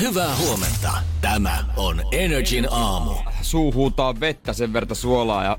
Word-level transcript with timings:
Hyvää 0.00 0.36
huomenta. 0.36 0.92
Tämä 1.20 1.64
on 1.76 2.00
Energin 2.12 2.66
aamu. 2.70 3.12
Suu 3.42 3.74
huutaa 3.74 4.20
vettä 4.20 4.52
sen 4.52 4.72
verta 4.72 4.94
suolaa 4.94 5.44
ja 5.44 5.58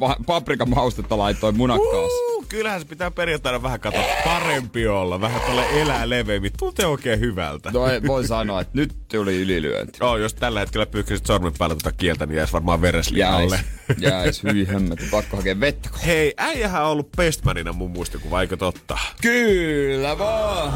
va- 0.00 0.16
paprikan 0.26 0.70
maustetta 0.70 1.18
laittoi 1.18 1.52
munakkaas. 1.52 2.10
Uh, 2.35 2.35
kyllähän 2.48 2.80
se 2.80 2.86
pitää 2.86 3.10
perjantaina 3.10 3.62
vähän 3.62 3.80
katsoa 3.80 4.04
parempi 4.24 4.86
olla. 4.86 5.20
Vähän 5.20 5.40
tuolle 5.40 5.64
elää 5.80 6.08
leveämmin. 6.10 6.52
Tuntee 6.58 6.86
oikein 6.86 7.20
hyvältä. 7.20 7.70
No 7.70 7.86
ei, 7.86 8.02
voi 8.06 8.26
sanoa, 8.26 8.60
että 8.60 8.72
nyt 8.74 8.94
tuli 9.08 9.36
ylilyönti. 9.42 9.98
Oh, 10.00 10.16
jos 10.16 10.34
tällä 10.34 10.60
hetkellä 10.60 10.86
pyyhkisit 10.86 11.26
sormen 11.26 11.52
päällä 11.58 11.76
tuota 11.76 11.96
kieltä, 11.96 12.26
niin 12.26 12.36
jäisi 12.36 12.52
varmaan 12.52 12.76
Jäis, 12.78 12.82
vereslihalle. 12.82 13.60
jäis, 13.98 14.42
hyi 14.42 14.68
hemmet, 14.68 14.98
pakko 15.10 15.36
hakea 15.36 15.60
vettä. 15.60 15.88
Hei, 16.06 16.34
äijähän 16.36 16.84
on 16.84 16.90
ollut 16.90 17.10
bestmanina 17.16 17.72
mun 17.72 17.90
muistikuva, 17.90 18.40
eikö 18.40 18.56
totta? 18.56 18.98
Kyllä 19.22 20.18
vaan. 20.18 20.72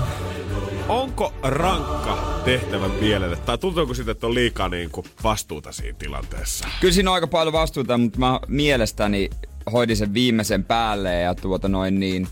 Onko 0.88 1.34
rankka 1.42 2.40
tehtävä 2.44 2.88
mielelle? 2.88 3.36
Tai 3.36 3.58
tuntuuko 3.58 3.94
siitä, 3.94 4.10
että 4.10 4.26
on 4.26 4.34
liikaa 4.34 4.68
niin 4.68 4.90
kuin 4.90 5.06
vastuuta 5.24 5.72
siinä 5.72 5.98
tilanteessa? 5.98 6.68
Kyllä 6.80 6.94
siinä 6.94 7.10
on 7.10 7.14
aika 7.14 7.26
paljon 7.26 7.52
vastuuta, 7.52 7.98
mutta 7.98 8.18
mä 8.18 8.40
mielestäni 8.48 9.30
hoidin 9.72 9.96
sen 9.96 10.14
viimeisen 10.14 10.64
päälle 10.64 11.14
ja 11.14 11.34
tuota 11.34 11.68
noin 11.68 12.00
niin... 12.00 12.28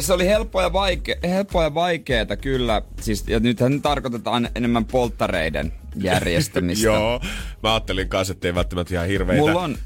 Se 0.00 0.12
oli 0.12 0.26
helppoa 0.26 0.62
ja, 0.62 0.68
vaike- 0.68 1.28
helppoa 1.28 1.62
ja 1.62 1.74
vaikeeta 1.74 2.36
kyllä. 2.36 2.82
Siis, 3.00 3.24
ja 3.28 3.40
nythän 3.40 3.82
tarkoitetaan 3.82 4.48
enemmän 4.54 4.84
polttareiden 4.84 5.72
järjestämistä. 5.96 6.86
Joo, 6.90 7.20
mä 7.62 7.72
ajattelin 7.74 8.08
kanssa, 8.08 8.32
että 8.32 8.48
ei 8.48 8.54
välttämättä 8.54 8.94
ihan 8.94 9.06
hirveitä. 9.06 9.42
Mulla 9.42 9.62
on... 9.62 9.78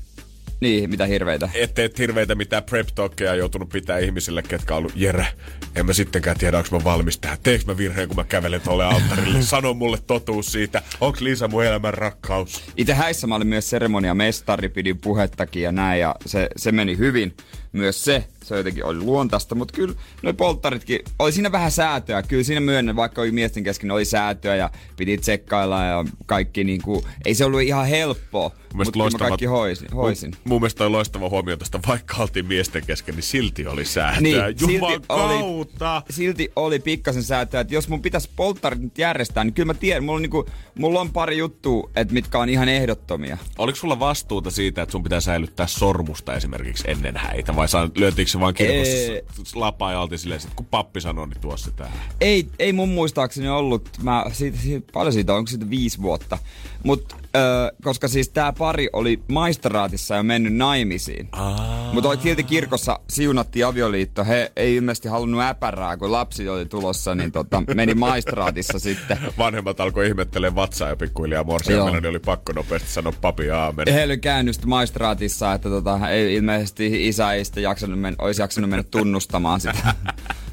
Niin, 0.65 0.91
mitä 0.91 1.07
hirveitä. 1.07 1.49
Ettei 1.55 1.85
et 1.85 1.99
hirveitä 1.99 2.35
mitään 2.35 2.63
prep 2.63 2.89
talkia 2.95 3.35
joutunut 3.35 3.69
pitää 3.69 3.99
ihmisille, 3.99 4.43
ketkä 4.43 4.75
on 4.75 4.79
ollut 4.79 4.93
Jere. 4.97 5.27
En 5.75 5.87
mä 5.87 5.93
sittenkään 5.93 6.39
tiedä, 6.39 6.59
onko 6.59 6.79
mä 6.79 6.85
valmis 6.85 7.19
tähän. 7.19 7.39
Teekö 7.43 7.65
mä 7.67 7.77
virheen, 7.77 8.09
kun 8.09 8.17
mä 8.17 8.25
kävelen 8.25 8.61
tuolle 8.61 8.85
alttarille? 8.85 9.43
Sano 9.53 9.75
mulle 9.75 9.99
totuus 10.07 10.47
siitä. 10.47 10.83
Onks 11.01 11.21
Liisa 11.21 11.49
mun 11.49 11.65
elämän 11.65 11.95
rakkaus? 11.95 12.63
Itse 12.77 12.95
häissä 12.95 13.27
mä 13.27 13.35
olin 13.35 13.47
myös 13.47 13.71
seremoniamestari, 13.71 14.69
pidin 14.69 14.99
puhettakin 14.99 15.63
ja 15.63 15.73
näin, 15.73 16.01
ja 16.01 16.15
se, 16.27 16.49
se 16.57 16.73
meni 16.73 16.99
hyvin. 16.99 17.37
Myös 17.75 18.05
se, 18.05 18.25
se 18.45 18.57
jotenkin 18.57 18.85
oli 18.85 18.99
luontaista, 18.99 19.55
mutta 19.55 19.75
kyllä 19.75 19.95
noi 20.23 20.33
polttaritkin, 20.33 21.01
oli 21.19 21.33
siinä 21.33 21.53
vähän 21.53 21.71
säätöä. 21.71 22.23
Kyllä 22.23 22.43
siinä 22.43 22.61
myönnän, 22.61 22.97
vaikka 22.97 23.21
oli 23.23 23.31
miesten 23.31 23.65
kesken, 23.65 23.91
oli 23.91 24.05
säätöä 24.05 24.57
ja 24.57 24.71
piti 24.97 25.19
tsekkailla 25.19 25.85
ja 25.85 26.05
kaikki 26.27 26.65
niinku, 26.65 27.05
ei 27.25 27.35
se 27.35 27.45
ollut 27.45 27.61
ihan 27.61 27.87
helppoa, 27.87 28.51
mutta 28.75 28.99
mä 28.99 29.19
kaikki 29.19 29.45
hoisin. 29.45 29.89
hoisin. 29.95 30.31
Mun, 30.31 30.39
mun 30.45 30.61
mielestä 30.61 30.87
on 30.87 30.93
loistava 30.93 31.29
huomio 31.29 31.57
tästä, 31.57 31.81
vaikka 31.89 32.17
oltiin 32.17 32.47
miesten 32.47 32.87
kesken, 32.87 33.15
niin 33.15 33.23
silti 33.23 33.67
oli 33.67 33.85
säätöä. 33.85 34.21
Niin, 34.21 34.35
Juman 34.37 34.57
silti 34.91 35.05
oli- 35.09 35.39
kautta! 35.39 36.03
silti 36.11 36.53
oli 36.57 36.79
pikkasen 36.79 37.23
säätöä, 37.23 37.61
että 37.61 37.75
jos 37.75 37.89
mun 37.89 38.03
pitäisi 38.03 38.31
polttarit 38.37 38.81
nyt 38.81 38.99
järjestää, 38.99 39.45
niin 39.45 39.55
kyllä 39.55 39.67
mä 39.67 39.75
tiedän, 39.75 40.05
mulla 40.05 40.17
on, 40.17 40.23
niinku, 40.23 40.47
mulla 40.75 41.01
on 41.01 41.11
pari 41.13 41.39
juttua, 41.39 41.91
että 41.97 42.15
mitkä 42.15 42.39
on 42.39 42.49
ihan 42.49 42.69
ehdottomia. 42.69 43.39
Oliko 43.59 43.77
sulla 43.77 43.99
vastuuta 43.99 44.51
siitä, 44.51 44.83
että 44.83 44.93
sun 44.93 45.03
pitää 45.03 45.21
säilyttää 45.21 45.67
sormusta 45.67 46.35
esimerkiksi 46.35 46.85
ennen 46.91 47.17
häitä? 47.17 47.57
Vai 47.57 47.64
saa, 47.69 47.89
lyötiinkö 47.95 48.33
se 48.33 48.41
vaan 48.41 48.55
kirkossa 48.55 49.13
Ee. 49.13 49.25
lapaa 49.55 49.93
ja 49.93 50.01
oltiin 50.01 50.19
silleen, 50.19 50.41
kun 50.57 50.67
pappi 50.67 51.01
sanoi, 51.01 51.29
niin 51.29 51.41
tuossa 51.41 51.71
tää. 51.71 51.93
Ei, 52.21 52.49
ei 52.59 52.73
mun 52.73 52.89
muistaakseni 52.89 53.49
ollut, 53.49 53.89
mä, 54.03 54.25
siitä, 54.33 54.59
siitä, 54.59 54.93
paljon 54.93 55.13
siitä 55.13 55.33
on, 55.33 55.39
onko 55.39 55.49
siitä 55.49 55.71
viisi 55.71 56.03
vuotta. 56.03 56.39
Mut, 56.83 57.17
ö, 57.37 57.73
koska 57.83 58.09
siis 58.09 58.29
tää 58.29 58.53
pari 58.53 58.89
oli 58.93 59.21
maistraatissa 59.29 60.15
ja 60.15 60.23
mennyt 60.23 60.55
naimisiin. 60.55 61.29
Mutta 61.93 62.09
oli 62.09 62.19
silti 62.23 62.45
kirkossa 62.45 63.01
siunattiin 63.11 63.67
avioliitto. 63.67 64.25
He 64.25 64.53
ei 64.57 64.77
ilmeisesti 64.77 65.09
halunnut 65.09 65.43
äpärää, 65.43 65.97
kun 65.97 66.13
lapsi 66.13 66.49
oli 66.49 66.67
tulossa, 66.67 67.15
niin 67.15 67.33
tota, 67.33 67.63
meni 67.75 67.95
maistraatissa 67.95 68.79
sitten. 68.79 69.19
Vanhemmat 69.39 69.81
alkoi 69.81 70.07
ihmettelee 70.07 70.55
vatsaa 70.55 70.89
ja 70.89 70.97
pikkuhiljaa 70.97 71.45
morsia 71.45 71.85
mennä, 71.85 72.01
niin 72.01 72.11
oli 72.11 72.19
pakko 72.19 72.53
nopeasti 72.53 72.89
sanoa 72.89 73.13
papi 73.21 73.51
aamen. 73.51 73.93
Heillä 73.93 74.13
oli 74.13 74.19
käännystä 74.19 74.67
maistraatissa, 74.67 75.53
että 75.53 75.69
tota, 75.69 76.09
ei, 76.09 76.35
ilmeisesti 76.35 77.09
isä 77.09 77.33
ei 77.33 77.45
sitten 77.45 77.63
jaksanut 77.63 78.01
men, 78.01 78.15
olisi 78.19 78.43
jaksanut 78.43 78.71
mennä 78.71 78.85
tunnustamaan 78.91 79.61
sitä. 79.61 79.95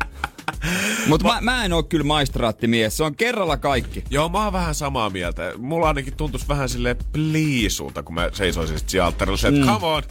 Mutta 1.11 1.27
mä, 1.27 1.41
mä 1.41 1.65
en 1.65 1.73
oo 1.73 1.83
kyllä 1.83 2.05
maistraattimies, 2.05 2.97
se 2.97 3.03
on 3.03 3.15
kerralla 3.15 3.57
kaikki. 3.57 4.03
Joo, 4.09 4.29
mä 4.29 4.43
oon 4.43 4.53
vähän 4.53 4.75
samaa 4.75 5.09
mieltä. 5.09 5.53
Mulla 5.57 5.87
ainakin 5.87 6.15
tuntuisi 6.17 6.47
vähän 6.47 6.69
silleen 6.69 6.95
pliisulta, 7.13 8.03
kun 8.03 8.15
mä 8.15 8.29
seisoisin 8.33 8.79
sit 8.79 8.89
siellä 8.89 9.05
alttarilla. 9.05 9.49
Mm. 9.49 9.55
Että 9.55 9.71
come 9.71 9.87
on, 9.87 10.03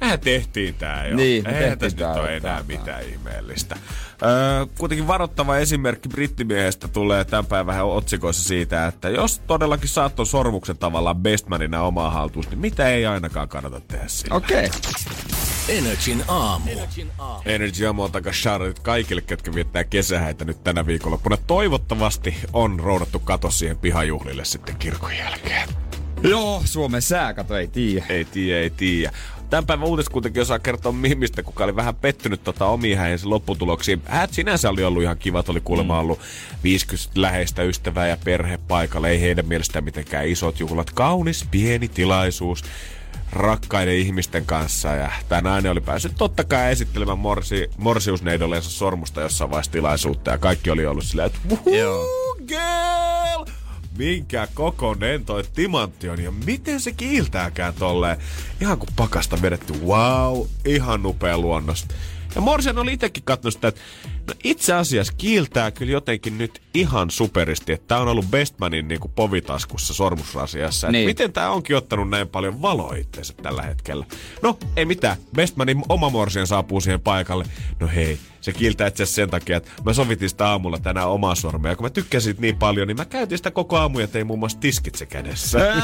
mehän 0.00 0.20
tehtiin 0.20 0.74
tää 0.74 1.06
jo. 1.06 1.16
Niin, 1.16 1.44
me 1.44 1.50
Eihän 1.50 1.78
tehtiin 1.78 1.78
tässä 1.78 2.06
nyt 2.08 2.14
tää 2.14 2.22
ole 2.22 2.36
enää 2.36 2.54
tää- 2.54 2.78
mitään 2.78 3.02
ihmeellistä. 3.08 3.76
Öö, 4.22 4.66
kuitenkin 4.78 5.06
varoittava 5.06 5.56
esimerkki 5.56 6.08
brittimiehestä 6.08 6.88
tulee 6.88 7.24
tämän 7.24 7.46
päivän 7.46 7.84
otsikoissa 7.84 8.44
siitä, 8.44 8.86
että 8.86 9.08
jos 9.08 9.38
todellakin 9.46 9.88
saat 9.88 10.16
ton 10.16 10.26
sormuksen 10.26 10.78
tavallaan 10.78 11.16
bestmanina 11.16 11.82
omaa 11.82 12.10
haltuus, 12.10 12.50
niin 12.50 12.58
mitä 12.58 12.88
ei 12.88 13.06
ainakaan 13.06 13.48
kannata 13.48 13.80
tehdä 13.80 14.04
sillä. 14.08 14.34
Okei. 14.34 14.66
Okay. 14.66 15.55
Energin 15.68 16.22
aamu. 16.28 16.70
Energy 17.44 17.86
Amo 17.86 18.08
takas 18.08 18.36
Charlotte 18.36 18.82
kaikille, 18.82 19.22
ketkä 19.22 19.54
viettää 19.54 19.84
kesähäitä 19.84 20.44
nyt 20.44 20.64
tänä 20.64 20.86
viikonloppuna. 20.86 21.36
Toivottavasti 21.46 22.34
on 22.52 22.80
roudattu 22.80 23.18
kato 23.18 23.50
siihen 23.50 23.76
pihajuhlille 23.76 24.44
sitten 24.44 24.76
kirkon 24.76 25.16
jälkeen. 25.16 25.68
Joo, 26.22 26.62
Suomen 26.64 27.02
sää, 27.02 27.34
kato, 27.34 27.56
ei 27.56 27.68
tiedä. 27.68 28.06
Ei 28.08 28.24
tiedä, 28.24 28.60
ei 28.60 28.70
tiedä. 28.70 29.12
Tämän 29.50 29.66
päivän 29.66 29.88
uutiset 29.88 30.12
kuitenkin 30.12 30.42
osaa 30.42 30.58
kertoa 30.58 30.92
Mimistä, 30.92 31.42
kuka 31.42 31.64
oli 31.64 31.76
vähän 31.76 31.94
pettynyt 31.94 32.44
tota 32.44 32.66
omiin 32.66 32.98
häijensä 32.98 33.30
lopputuloksiin. 33.30 34.02
Häät 34.04 34.32
sinänsä 34.32 34.70
oli 34.70 34.84
ollut 34.84 35.02
ihan 35.02 35.18
kivat, 35.18 35.48
oli 35.48 35.60
kuulemma 35.60 35.98
ollut 35.98 36.20
50 36.64 37.20
läheistä 37.20 37.62
ystävää 37.62 38.06
ja 38.06 38.16
perhe 38.24 38.58
paikalla. 38.68 39.08
Ei 39.08 39.20
heidän 39.20 39.46
mielestään 39.46 39.84
mitenkään 39.84 40.28
isot 40.28 40.60
juhlat. 40.60 40.90
Kaunis, 40.90 41.46
pieni 41.50 41.88
tilaisuus 41.88 42.64
rakkaiden 43.32 43.94
ihmisten 43.94 44.46
kanssa. 44.46 44.88
Ja 44.88 45.10
tämä 45.28 45.40
nainen 45.40 45.72
oli 45.72 45.80
päässyt 45.80 46.12
totta 46.18 46.44
kai 46.44 46.72
esittelemään 46.72 47.18
morsi, 47.18 47.70
morsiusneidollensa 47.78 48.70
sormusta 48.70 49.20
jossain 49.20 49.50
vaiheessa 49.50 49.72
tilaisuutta. 49.72 50.30
Ja 50.30 50.38
kaikki 50.38 50.70
oli 50.70 50.86
ollut 50.86 51.04
silleen, 51.04 51.26
että 51.26 51.38
girl! 52.46 53.44
Minkä 53.98 54.48
kokonen 54.54 55.24
toi 55.24 55.44
timantti 55.54 56.08
on 56.08 56.22
ja 56.22 56.30
miten 56.30 56.80
se 56.80 56.92
kiiltääkään 56.92 57.74
tolleen. 57.74 58.16
Ihan 58.60 58.78
kuin 58.78 58.90
pakasta 58.96 59.42
vedetty. 59.42 59.72
Wow, 59.72 60.46
ihan 60.64 61.06
upea 61.06 61.38
luonnos. 61.38 61.86
Ja 62.36 62.42
Morsian 62.42 62.78
oli 62.78 62.92
itsekin 62.92 63.22
katsonut 63.24 63.54
sitä, 63.54 63.68
että 63.68 63.80
no 64.28 64.34
itse 64.44 64.72
asiassa 64.72 65.12
kiiltää 65.18 65.70
kyllä 65.70 65.92
jotenkin 65.92 66.38
nyt 66.38 66.62
ihan 66.74 67.10
superisti, 67.10 67.72
että 67.72 67.88
tää 67.88 67.98
on 68.00 68.08
ollut 68.08 68.30
Bestmanin 68.30 68.88
niinku 68.88 69.08
povitaskussa 69.08 69.94
sormusrasiassa. 69.94 70.86
Niin. 70.86 70.92
Niin. 70.92 71.06
Miten 71.08 71.32
tää 71.32 71.50
onkin 71.50 71.76
ottanut 71.76 72.10
näin 72.10 72.28
paljon 72.28 72.62
valoa 72.62 72.94
itseensä 72.94 73.34
tällä 73.42 73.62
hetkellä? 73.62 74.06
No, 74.42 74.58
ei 74.76 74.84
mitään. 74.84 75.16
Bestmanin 75.36 75.82
oma 75.88 76.10
Morsian 76.10 76.46
saapuu 76.46 76.80
siihen 76.80 77.00
paikalle. 77.00 77.44
No 77.80 77.88
hei, 77.94 78.18
se 78.40 78.52
kiiltää 78.52 78.86
itse 78.86 79.06
sen 79.06 79.30
takia, 79.30 79.56
että 79.56 79.70
mä 79.84 79.92
sovitin 79.92 80.28
sitä 80.28 80.48
aamulla 80.48 80.78
tänään 80.78 81.08
omaa 81.08 81.34
sormea. 81.34 81.76
Kun 81.76 81.86
mä 81.86 81.90
tykkäsin 81.90 82.24
siitä 82.24 82.40
niin 82.40 82.56
paljon, 82.56 82.88
niin 82.88 82.96
mä 82.96 83.04
käytin 83.04 83.38
sitä 83.38 83.50
koko 83.50 83.76
aamu 83.76 83.98
ja 83.98 84.08
tein 84.08 84.26
muun 84.26 84.38
muassa 84.38 84.60
tiskitse 84.60 85.06
kädessä. 85.06 85.58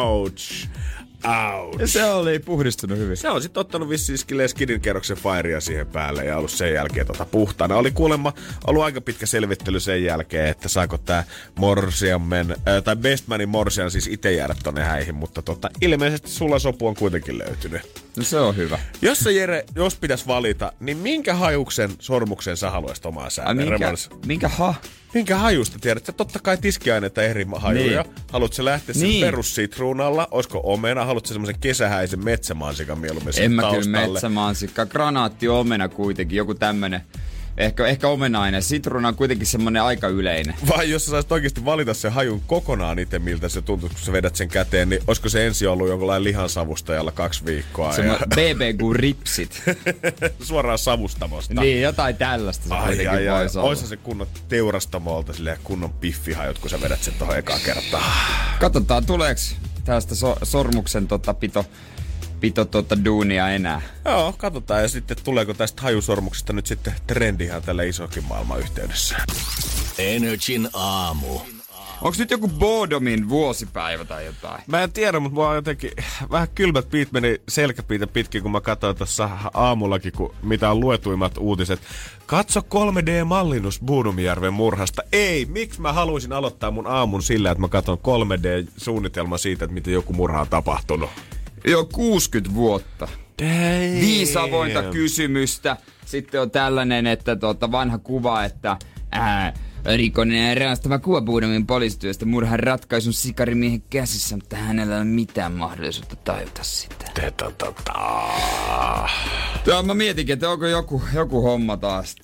Ouch. 0.00 0.68
Ouch. 1.24 1.80
Ja 1.80 1.86
se 1.86 2.04
oli 2.04 2.38
puhdistunut 2.38 2.98
hyvin. 2.98 3.16
Se 3.16 3.28
on 3.28 3.42
sitten 3.42 3.60
ottanut 3.60 3.88
vissiin 3.88 4.18
skidin 4.48 4.80
kerroksen 4.80 5.16
fairia 5.16 5.60
siihen 5.60 5.86
päälle 5.86 6.24
ja 6.24 6.36
ollut 6.36 6.50
sen 6.50 6.74
jälkeen 6.74 7.06
tota 7.06 7.24
puhtaana. 7.24 7.76
Oli 7.76 7.90
kuulemma 7.90 8.32
ollut 8.66 8.82
aika 8.82 9.00
pitkä 9.00 9.26
selvittely 9.26 9.80
sen 9.80 10.04
jälkeen, 10.04 10.46
että 10.46 10.68
saako 10.68 10.98
tää 10.98 11.24
Morsiamen, 11.58 12.50
äh, 12.50 12.82
tai 12.84 12.96
Bestmanin 12.96 13.48
Morsian 13.48 13.90
siis 13.90 14.06
itse 14.06 14.32
jäädä 14.32 14.54
tonne 14.62 14.84
häihin, 14.84 15.14
mutta 15.14 15.42
tota, 15.42 15.70
ilmeisesti 15.80 16.30
sulla 16.30 16.58
sopu 16.58 16.86
on 16.86 16.94
kuitenkin 16.94 17.38
löytynyt. 17.38 18.02
No 18.16 18.22
se 18.22 18.40
on 18.40 18.56
hyvä. 18.56 18.78
Jos 19.02 19.18
sä 19.18 19.30
Jere, 19.30 19.64
jos 19.74 19.96
pitäisi 19.96 20.26
valita, 20.26 20.72
niin 20.80 20.96
minkä 20.96 21.34
hajuksen 21.34 21.90
sormuksen 21.98 22.56
sä 22.56 22.70
haluaisit 22.70 23.06
omaa 23.06 23.30
säännön? 23.30 23.68
minkä, 23.68 23.92
minkä 24.26 24.48
ha? 24.48 24.74
Minkä 25.14 25.36
hajusta 25.38 25.78
tiedät? 25.78 26.06
Sä 26.06 26.12
totta 26.12 26.38
kai 26.38 26.56
tiskiaineita 26.56 27.22
eri 27.22 27.46
hajuja. 27.56 28.02
Niin. 28.02 28.14
Haluatko 28.32 28.64
lähteä 28.64 28.94
sen 28.94 29.02
Niin. 29.02 29.24
perussitruunalla? 29.24 30.28
Olisiko 30.30 30.60
omena? 30.64 31.04
Haluatko 31.04 31.28
semmoisen 31.28 31.58
kesähäisen 31.60 32.24
metsämansikan 32.24 32.98
mieluummin 32.98 33.34
En 33.36 33.52
mä 33.52 33.62
kyllä 33.70 34.06
metsämansikka. 34.08 34.86
Granaatti 34.86 35.48
omena 35.48 35.88
kuitenkin, 35.88 36.36
joku 36.36 36.54
tämmönen 36.54 37.00
ehkä, 37.58 37.86
ehkä 37.86 38.08
omenainen. 38.08 38.62
Sitruuna 38.62 39.08
on 39.08 39.14
kuitenkin 39.14 39.46
semmonen 39.46 39.82
aika 39.82 40.08
yleinen. 40.08 40.54
Vai 40.76 40.90
jos 40.90 41.04
sä 41.04 41.10
saisit 41.10 41.32
oikeasti 41.32 41.64
valita 41.64 41.94
sen 41.94 42.12
hajun 42.12 42.40
kokonaan 42.46 42.98
itse, 42.98 43.18
miltä 43.18 43.48
se 43.48 43.62
tuntuu, 43.62 43.88
kun 43.88 43.98
sä 43.98 44.12
vedät 44.12 44.36
sen 44.36 44.48
käteen, 44.48 44.88
niin 44.88 45.02
olisiko 45.06 45.28
se 45.28 45.46
ensi 45.46 45.66
ollut 45.66 45.88
jonkinlainen 45.88 46.24
lihansavustajalla 46.24 47.12
kaksi 47.12 47.46
viikkoa? 47.46 47.92
Semmo 47.92 48.12
Ja... 48.12 48.18
BBQ 48.26 48.92
ripsit. 48.92 49.62
Suoraan 50.42 50.78
savustamosta. 50.78 51.54
niin, 51.60 51.82
jotain 51.82 52.16
tällaista 52.16 52.68
se 52.68 52.74
Ai, 52.74 52.86
kuitenkin 52.86 53.10
ai, 53.10 53.28
ai. 53.28 53.40
voisi. 53.40 53.58
Oissa 53.58 53.86
se 53.86 53.96
kunnon 53.96 54.26
teurastamolta 54.48 55.32
silleen 55.32 55.58
kunnon 55.64 55.92
piffihajut, 55.92 56.58
kun 56.58 56.70
sä 56.70 56.80
vedät 56.80 57.02
sen 57.02 57.14
tohon 57.18 57.36
ekaa 57.38 57.58
kertaa. 57.64 58.14
Katsotaan, 58.60 59.06
tuleeko 59.06 59.40
tästä 59.84 60.14
so- 60.14 60.38
sormuksen 60.42 61.08
tota, 61.08 61.34
pito, 61.34 61.64
pito 62.44 62.64
tota, 62.64 63.04
duunia 63.04 63.48
enää. 63.48 63.82
Joo, 64.04 64.34
katsotaan. 64.38 64.82
Ja 64.82 64.88
sitten 64.88 65.16
tuleeko 65.24 65.54
tästä 65.54 65.82
hajusormuksesta 65.82 66.52
nyt 66.52 66.66
sitten 66.66 66.92
trendi 67.06 67.44
ihan 67.44 67.62
tällä 67.62 67.82
isokin 67.82 68.24
maailman 68.24 68.58
yhteydessä. 68.58 69.16
Energin 69.98 70.68
aamu. 70.72 71.40
Onko 72.02 72.16
nyt 72.18 72.30
joku 72.30 72.48
Bodomin 72.48 73.28
vuosipäivä 73.28 74.04
tai 74.04 74.24
jotain? 74.24 74.62
Mä 74.66 74.82
en 74.82 74.92
tiedä, 74.92 75.20
mutta 75.20 75.34
mua 75.34 75.48
on 75.48 75.54
jotenkin 75.54 75.90
vähän 76.30 76.48
kylmät 76.54 76.90
piit 76.90 77.12
meni 77.12 77.40
selkäpiitä 77.48 78.06
pitkin, 78.06 78.42
kun 78.42 78.52
mä 78.52 78.60
katsoin 78.60 78.96
tuossa 78.96 79.30
aamullakin, 79.54 80.12
kun 80.12 80.34
mitä 80.42 80.70
on 80.70 80.80
luetuimmat 80.80 81.38
uutiset. 81.38 81.80
Katso 82.26 82.60
3D-mallinnus 82.60 83.80
Buudumijärven 83.84 84.52
murhasta. 84.52 85.02
Ei, 85.12 85.46
miksi 85.46 85.80
mä 85.80 85.92
haluaisin 85.92 86.32
aloittaa 86.32 86.70
mun 86.70 86.86
aamun 86.86 87.22
sillä, 87.22 87.50
että 87.50 87.60
mä 87.60 87.68
katson 87.68 87.98
3D-suunnitelma 87.98 89.38
siitä, 89.38 89.64
että 89.64 89.74
miten 89.74 89.94
joku 89.94 90.12
murha 90.12 90.40
on 90.40 90.48
tapahtunut. 90.48 91.10
Joo, 91.64 91.84
60 91.84 92.54
vuotta. 92.54 93.08
Damn. 93.42 94.00
Viisi 94.00 94.38
avointa 94.38 94.82
kysymystä. 94.82 95.76
Sitten 96.06 96.40
on 96.40 96.50
tällainen, 96.50 97.06
että 97.06 97.36
tota, 97.36 97.72
vanha 97.72 97.98
kuva, 97.98 98.44
että 98.44 98.76
ää, 99.12 99.54
rikollinen 99.96 100.48
ja 100.48 100.54
raastava 100.66 100.98
kuva 100.98 101.20
Buudomin 101.20 101.66
poliisityöstä 101.66 102.24
murhan 102.26 102.60
ratkaisun 102.60 103.12
sikarimiehen 103.12 103.82
käsissä, 103.90 104.36
mutta 104.36 104.56
hänellä 104.56 104.94
ei 104.94 105.00
ole 105.00 105.04
mitään 105.08 105.52
mahdollisuutta 105.52 106.16
tajuta 106.16 106.64
sitä. 106.64 107.04
Joo, 109.66 109.82
mä 109.82 109.94
mietinkin, 109.94 110.32
että 110.32 110.50
onko 110.50 110.66
joku, 110.66 111.02
joku 111.14 111.42
homma 111.42 111.76
taas. 111.76 112.16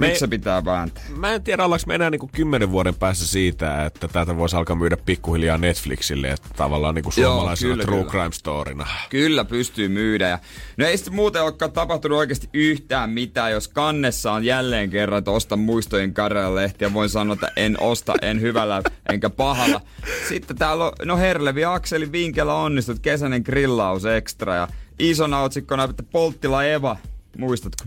Me- 0.00 0.06
Miksi 0.06 0.20
se 0.20 0.28
pitää 0.28 0.64
vääntää? 0.64 1.02
Mä 1.16 1.32
en 1.32 1.42
tiedä, 1.42 1.64
ollaanko 1.64 1.84
me 1.86 1.94
enää 1.94 2.10
niinku 2.10 2.30
kymmenen 2.32 2.70
vuoden 2.70 2.94
päässä 2.94 3.26
siitä, 3.26 3.84
että 3.84 4.08
tätä 4.08 4.36
voisi 4.36 4.56
alkaa 4.56 4.76
myydä 4.76 4.96
pikkuhiljaa 4.96 5.58
Netflixille, 5.58 6.28
että 6.28 6.48
tavallaan 6.56 6.96
Joo, 6.96 7.10
suomalaisena 7.10 7.72
kyllä, 7.72 7.84
true 7.84 7.98
kyllä. 7.98 8.10
crime 8.10 8.32
storina. 8.32 8.86
Kyllä 9.10 9.44
pystyy 9.44 9.88
myydä. 9.88 10.28
Ja, 10.28 10.38
no 10.76 10.86
ei 10.86 10.96
sitten 10.96 11.14
muuten 11.14 11.42
olekaan 11.42 11.72
tapahtunut 11.72 12.18
oikeasti 12.18 12.48
yhtään 12.52 13.10
mitään, 13.10 13.52
jos 13.52 13.68
kannessa 13.68 14.32
on 14.32 14.44
jälleen 14.44 14.90
kerran, 14.90 15.18
että 15.18 15.30
osta 15.30 15.56
muistojen 15.56 16.14
karjalehtiä. 16.14 16.92
Voin 16.92 17.08
sanoa, 17.08 17.34
että 17.34 17.52
en 17.56 17.76
osta, 17.80 18.14
en 18.22 18.40
hyvällä 18.40 18.82
enkä 19.12 19.30
pahalla. 19.30 19.80
Sitten 20.28 20.56
täällä 20.56 20.84
on, 20.84 20.92
no 21.04 21.16
Herlevi 21.16 21.64
Akseli 21.64 22.12
Vinkellä 22.12 22.54
onnistut, 22.54 22.98
kesäinen 22.98 23.42
grillaus 23.44 24.04
extra 24.04 24.54
ja 24.54 24.68
isona 24.98 25.40
otsikkona, 25.40 25.84
että 25.84 26.02
Polttila 26.02 26.64
Eva. 26.64 26.96
Muistatko? 27.38 27.84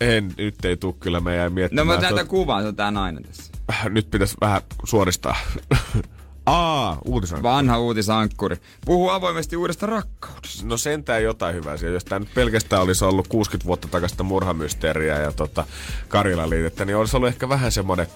En, 0.00 0.34
nyt 0.38 0.64
ei 0.64 0.76
tuu 0.76 0.92
kyllä, 0.92 1.20
me 1.20 1.36
jäi 1.36 1.48
No 1.48 1.54
miettimään. 1.54 1.86
mä 1.86 1.96
näytän 1.96 2.26
kuvan, 2.26 2.62
se 2.62 2.68
on 2.68 2.76
tää 2.76 2.90
nainen 2.90 3.22
tässä. 3.22 3.52
Nyt 3.88 4.10
pitäisi 4.10 4.36
vähän 4.40 4.60
suoristaa. 4.84 5.36
Aa, 6.46 6.98
uutisointi. 7.04 7.42
Vanha 7.42 7.78
uutisankkuri. 7.78 8.56
Puhuu 8.84 9.10
avoimesti 9.10 9.56
uudesta 9.56 9.86
rakkaudesta. 9.86 10.66
No 10.66 10.76
sentään 10.76 11.22
jotain 11.22 11.54
hyvää 11.54 11.76
siellä. 11.76 11.96
Jos 11.96 12.04
tämä 12.04 12.18
nyt 12.18 12.34
pelkästään 12.34 12.82
olisi 12.82 13.04
ollut 13.04 13.28
60 13.28 13.66
vuotta 13.66 13.88
takaista 13.88 14.22
murhamysteeriä 14.22 15.18
ja 15.20 15.32
tota, 15.32 15.64
Karjalan 16.08 16.50
liitettä, 16.50 16.84
niin 16.84 16.96
olisi 16.96 17.16
ollut 17.16 17.28
ehkä 17.28 17.48
vähän 17.48 17.72
semmoinen 17.72 18.06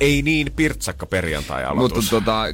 ei 0.00 0.22
niin 0.22 0.52
pirtsakka 0.56 1.06
perjantai 1.06 1.74
Mutta 1.74 2.00
tota, 2.10 2.44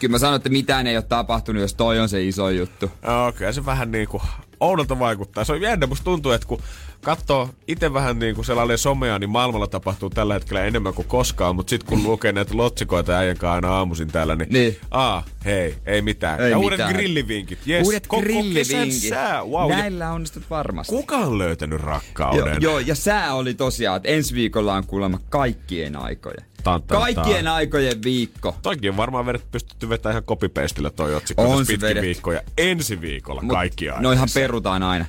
kyllä 0.00 0.12
mä 0.12 0.18
sanon, 0.18 0.36
että 0.36 0.48
mitään 0.48 0.86
ei 0.86 0.96
ole 0.96 1.04
tapahtunut, 1.08 1.62
jos 1.62 1.74
toi 1.74 1.98
on 1.98 2.08
se 2.08 2.24
iso 2.24 2.50
juttu. 2.50 2.90
Joo, 3.06 3.32
kyllä 3.32 3.52
se 3.52 3.66
vähän 3.66 3.90
niinku 3.90 4.22
oudolta 4.60 4.98
vaikuttaa. 4.98 5.44
Se 5.44 5.52
on 5.52 5.60
jännä, 5.60 5.86
musta 5.86 6.04
tuntuu, 6.04 6.32
että 6.32 6.46
kun 6.46 6.62
katsoo 7.00 7.48
itse 7.68 7.92
vähän 7.92 8.18
niin 8.18 8.34
kuin 8.34 8.44
sellainen 8.44 8.78
somea, 8.78 9.18
niin 9.18 9.30
maailmalla 9.30 9.66
tapahtuu 9.66 10.10
tällä 10.10 10.34
hetkellä 10.34 10.64
enemmän 10.64 10.94
kuin 10.94 11.08
koskaan, 11.08 11.56
mutta 11.56 11.70
sitten 11.70 11.88
kun 11.88 12.02
lukee 12.10 12.32
näitä 12.32 12.56
lotsikoita 12.56 13.12
äijän 13.18 13.36
kanssa 13.36 13.54
aina 13.54 13.76
aamuisin 13.76 14.08
täällä, 14.08 14.36
niin, 14.36 14.48
Niin. 14.52 14.76
aa, 14.90 15.24
hei, 15.44 15.74
ei 15.86 16.02
mitään. 16.02 16.40
Ei 16.40 16.50
ja 16.50 16.58
uudet 16.58 16.78
mitään. 16.78 16.94
grillivinkit, 16.94 17.58
yes, 17.68 17.86
Uudet 17.86 18.06
koko 18.06 18.22
grillivinkit. 18.22 19.08
sää, 19.08 19.44
wow. 19.44 19.70
Ja 19.70 19.76
Näillä 19.76 20.12
onnistut 20.12 20.42
varmasti. 20.50 20.92
kuka 20.96 21.16
on 21.16 21.38
löytänyt 21.38 21.78
Joo, 21.80 21.86
rakkauden? 21.88 22.56
joo, 22.62 22.78
ja 22.78 22.94
sää 22.94 23.34
oli 23.34 23.54
tosiaan, 23.54 23.96
että 23.96 24.08
ensi 24.08 24.34
viikolla 24.34 24.74
on 24.74 24.86
kuulemma 24.86 25.20
kaikkien 25.28 25.96
aikojen. 25.96 26.44
Tan, 26.64 26.82
tan, 26.82 26.98
Kaikkien 27.00 27.44
tan. 27.44 27.54
aikojen 27.54 28.02
viikko. 28.04 28.56
Toikin 28.62 28.90
on 28.90 28.96
varmaan 28.96 29.26
vedet 29.26 29.50
pystytty 29.50 29.88
vetämään 29.88 30.12
ihan 30.12 30.22
copy-pastilla 30.24 30.90
toi 30.90 31.14
otsikko 31.14 31.42
On 31.42 31.66
se 31.66 31.72
pitkin 31.72 31.88
vedetty. 31.88 32.06
viikkoja. 32.06 32.40
Ensi 32.58 33.00
viikolla 33.00 33.42
Mut 33.42 33.50
kaikki 33.52 33.88
aikaa. 33.88 34.02
Noihan 34.02 34.28
perutaan 34.34 34.82
aina. 34.82 35.04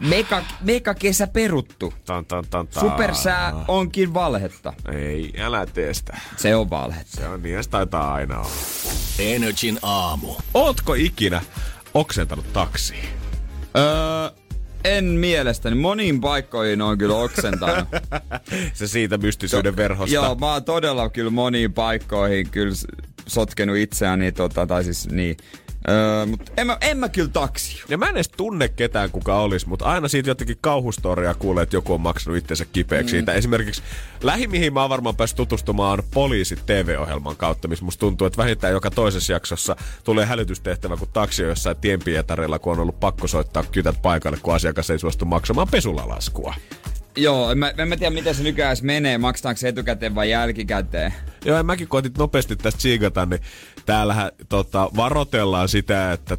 Mega, 0.00 0.42
mega 0.60 0.94
kesä 0.94 1.26
peruttu. 1.26 1.94
Tan, 2.04 2.26
tan, 2.26 2.44
tan, 2.50 2.68
tan. 2.68 2.80
Supersää 2.80 3.64
onkin 3.68 4.14
valhetta. 4.14 4.72
Ei, 4.92 5.32
älä 5.40 5.66
tee 5.66 5.94
sitä. 5.94 6.18
Se 6.36 6.56
on 6.56 6.70
valhetta. 6.70 7.16
Se 7.16 7.28
on 7.28 7.42
niin, 7.42 7.58
taitaa 7.70 8.14
aina 8.14 8.38
olla. 8.38 8.50
Energin 9.18 9.78
aamu. 9.82 10.34
Ootko 10.54 10.94
ikinä 10.94 11.42
oksentanut 11.94 12.52
taksiin? 12.52 13.04
Öö, 13.76 14.30
en 14.84 15.04
mielestäni. 15.04 15.76
Moniin 15.76 16.20
paikkoihin 16.20 16.82
on 16.82 16.98
kyllä 16.98 17.16
oksentanut. 17.16 17.88
Se 18.74 18.86
siitä 18.86 19.18
mystisyyden 19.18 19.76
verhosta. 19.76 20.14
Joo, 20.14 20.34
mä 20.34 20.52
oon 20.52 20.64
todella 20.64 21.10
kyllä 21.10 21.30
moniin 21.30 21.72
paikkoihin 21.72 22.50
kyllä 22.50 22.74
sotkenut 23.26 23.76
itseäni, 23.76 24.32
tota, 24.32 24.66
tai 24.66 24.84
siis 24.84 25.08
niin. 25.08 25.36
Öö, 25.88 26.26
mutta 26.26 26.52
en 26.56 26.66
mä, 26.66 26.78
en 26.80 26.98
mä 26.98 27.08
kyllä 27.08 27.28
taksi. 27.28 27.82
Ja 27.88 27.98
mä 27.98 28.08
en 28.08 28.14
edes 28.14 28.28
tunne 28.28 28.68
ketään, 28.68 29.10
kuka 29.10 29.40
olisi, 29.40 29.68
mutta 29.68 29.84
aina 29.84 30.08
siitä 30.08 30.30
jotenkin 30.30 30.58
kauhustoria 30.60 31.34
kuulee, 31.34 31.62
että 31.62 31.76
joku 31.76 31.94
on 31.94 32.00
maksanut 32.00 32.38
itsensä 32.38 32.64
kipeäksi 32.64 33.14
mm. 33.14 33.18
siitä. 33.18 33.32
Esimerkiksi 33.32 33.82
lähi, 34.22 34.46
mihin 34.46 34.72
mä 34.72 34.80
oon 34.80 34.90
varmaan 34.90 35.16
päässyt 35.16 35.36
tutustumaan, 35.36 35.98
on 35.98 36.04
poliisi 36.14 36.56
TV-ohjelman 36.66 37.36
kautta, 37.36 37.68
missä 37.68 37.84
musta 37.84 38.00
tuntuu, 38.00 38.26
että 38.26 38.42
vähintään 38.42 38.72
joka 38.72 38.90
toisessa 38.90 39.32
jaksossa 39.32 39.76
tulee 40.04 40.26
hälytystehtävä, 40.26 40.96
kun 40.96 41.08
taksi 41.12 41.42
on 41.42 41.48
jossain 41.48 41.76
tienpietarilla, 41.76 42.58
kun 42.58 42.72
on 42.72 42.80
ollut 42.80 43.00
pakko 43.00 43.26
soittaa 43.26 43.64
kytät 43.64 44.02
paikalle, 44.02 44.38
kun 44.42 44.54
asiakas 44.54 44.90
ei 44.90 44.98
suostu 44.98 45.24
maksamaan 45.24 45.68
pesulalaskua. 45.70 46.54
Joo, 47.16 47.50
en 47.50 47.58
mä, 47.58 47.72
en 47.78 47.88
mä 47.88 47.96
tiedä 47.96 48.14
miten 48.14 48.34
se 48.34 48.42
nykyään 48.42 48.76
menee, 48.82 49.18
maksetaanko 49.18 49.58
se 49.58 49.68
etukäteen 49.68 50.14
vai 50.14 50.30
jälkikäteen. 50.30 51.14
Joo, 51.44 51.56
ja 51.56 51.62
mäkin 51.62 51.88
koitin 51.88 52.12
nopeasti 52.18 52.56
tästä 52.56 52.78
tsiigata, 52.78 53.26
niin 53.26 53.40
täällähän 53.88 54.30
tota, 54.48 54.90
varotellaan 54.96 55.68
sitä, 55.68 56.12
että 56.12 56.38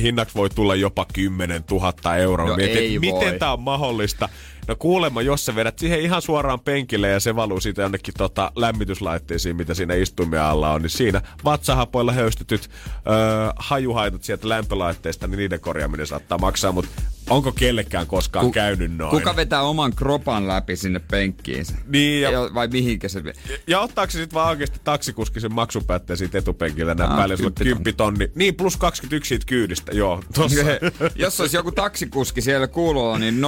hinnaksi 0.00 0.34
voi 0.34 0.50
tulla 0.50 0.74
jopa 0.74 1.06
10 1.12 1.64
000 1.70 2.16
euroa. 2.16 2.48
No 2.48 2.56
Mietin, 2.56 2.76
ei 2.76 2.98
miten 2.98 3.38
tämä 3.38 3.52
on 3.52 3.60
mahdollista? 3.60 4.28
No 4.68 4.76
kuulemma, 4.76 5.22
jos 5.22 5.46
sä 5.46 5.54
vedät 5.54 5.78
siihen 5.78 6.00
ihan 6.00 6.22
suoraan 6.22 6.60
penkille 6.60 7.08
ja 7.08 7.20
se 7.20 7.36
valuu 7.36 7.60
siitä 7.60 7.82
jonnekin 7.82 8.14
tota, 8.18 8.52
lämmityslaitteisiin, 8.56 9.56
mitä 9.56 9.74
siinä 9.74 9.94
istuimen 9.94 10.42
alla 10.42 10.70
on, 10.70 10.82
niin 10.82 10.90
siinä 10.90 11.22
vatsahapoilla 11.44 12.12
höystetyt 12.12 12.70
öö, 13.06 13.14
hajuhaitat 13.56 14.22
sieltä 14.22 14.48
lämpölaitteesta, 14.48 15.26
niin 15.26 15.38
niiden 15.38 15.60
korjaaminen 15.60 16.06
saattaa 16.06 16.38
maksaa, 16.38 16.72
mutta 16.72 17.02
onko 17.30 17.52
kellekään 17.52 18.06
koskaan 18.06 18.46
Ku- 18.46 18.52
käynyt 18.52 18.96
noin? 18.96 19.10
Kuka 19.10 19.36
vetää 19.36 19.62
oman 19.62 19.92
kropan 19.96 20.48
läpi 20.48 20.76
sinne 20.76 21.00
penkkiinsä? 21.10 21.74
Niin, 21.86 22.22
ja- 22.22 22.30
Joo, 22.30 22.50
vai 22.54 22.68
mihinkä 22.68 23.08
se... 23.08 23.22
Ja 23.66 23.80
ottaako 23.80 24.10
se 24.10 24.18
sitten 24.18 24.34
vaan 24.34 24.48
oikeasti 24.48 24.80
taksikuski 24.84 25.40
sen 25.40 25.54
maksupätteen 25.54 26.16
siitä 26.16 26.38
etupenkiltä 26.38 26.94
näin 26.94 27.10
Aa, 27.10 27.16
päälle, 27.16 27.36
sulla 27.36 27.48
on 27.48 27.54
10 27.54 27.76
10 27.78 27.96
tonni. 27.96 28.30
Niin, 28.34 28.54
plus 28.54 28.76
21 28.76 29.28
siitä 29.28 29.44
kyydistä, 29.46 29.92
joo. 29.92 30.22
Tossa. 30.34 30.60
Jos 31.16 31.40
olisi 31.40 31.56
joku 31.56 31.72
taksikuski 31.72 32.40
siellä 32.40 32.66
kuulolla, 32.66 33.18
niin 33.18 33.40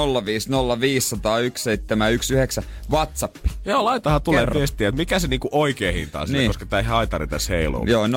050501719 2.61 2.65
WhatsApp. 2.91 3.37
joo, 3.65 3.85
laitahan 3.85 4.23
tulee 4.23 4.41
Kerro. 4.41 4.59
viestiä, 4.59 4.89
että 4.89 4.97
mikä 4.97 5.19
se 5.19 5.29
niinku 5.29 5.49
oikea 5.53 5.93
hinta 5.93 6.21
on, 6.21 6.29
niin. 6.33 6.47
Koska 6.47 6.79
ei 6.79 6.85
haitari 6.85 7.27
tässä 7.27 7.53
heiluu. 7.55 7.87
Joo, 7.87 8.07
050501719. 8.07 8.11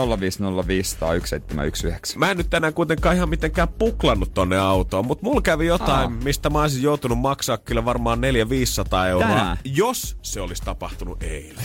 Mä 2.18 2.32
en 2.32 2.38
nyt 2.38 2.50
tänään 2.50 2.74
kuitenkaan 2.74 3.16
ihan 3.16 3.30
mitenkään 3.30 3.68
puklannut 3.68 4.34
tonne 4.34 4.58
autoon, 4.58 5.06
mutta 5.06 5.26
mulla 5.26 5.42
kävi 5.50 5.66
jotain, 5.68 6.12
Aa. 6.12 6.20
mistä 6.24 6.50
mä 6.50 6.62
olisin 6.62 6.84
joutunut 6.84 7.20
maksaa 7.20 7.58
kyllä 7.58 7.86
varmaan 7.86 8.20
400-500 8.20 9.08
euroa, 9.10 9.28
Tänään? 9.28 9.58
jos 9.64 10.18
se 10.22 10.42
olisi 10.42 10.64
tapahtunut 10.64 11.24
eilen. 11.24 11.64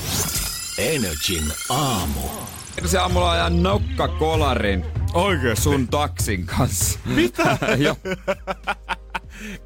Energin 0.78 1.44
aamu. 1.68 2.20
Se 2.84 2.98
aamulla 2.98 3.30
ajan 3.32 3.62
nokkakolarin 3.62 4.84
Oikeesti? 5.14 5.62
sun 5.64 5.88
taksin 5.88 6.46
kanssa. 6.46 6.98
Mitä? 7.04 7.58
Joo. 7.84 7.96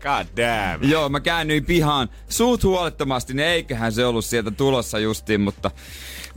God 0.02 0.26
damn. 0.36 0.90
Joo, 0.90 1.08
mä 1.08 1.20
käännyin 1.20 1.64
pihaan 1.64 2.08
suut 2.28 2.64
huolettomasti, 2.64 3.34
niin 3.34 3.46
eiköhän 3.48 3.92
se 3.92 4.06
ollut 4.06 4.24
sieltä 4.24 4.50
tulossa 4.50 4.98
justiin, 4.98 5.40
mutta 5.40 5.70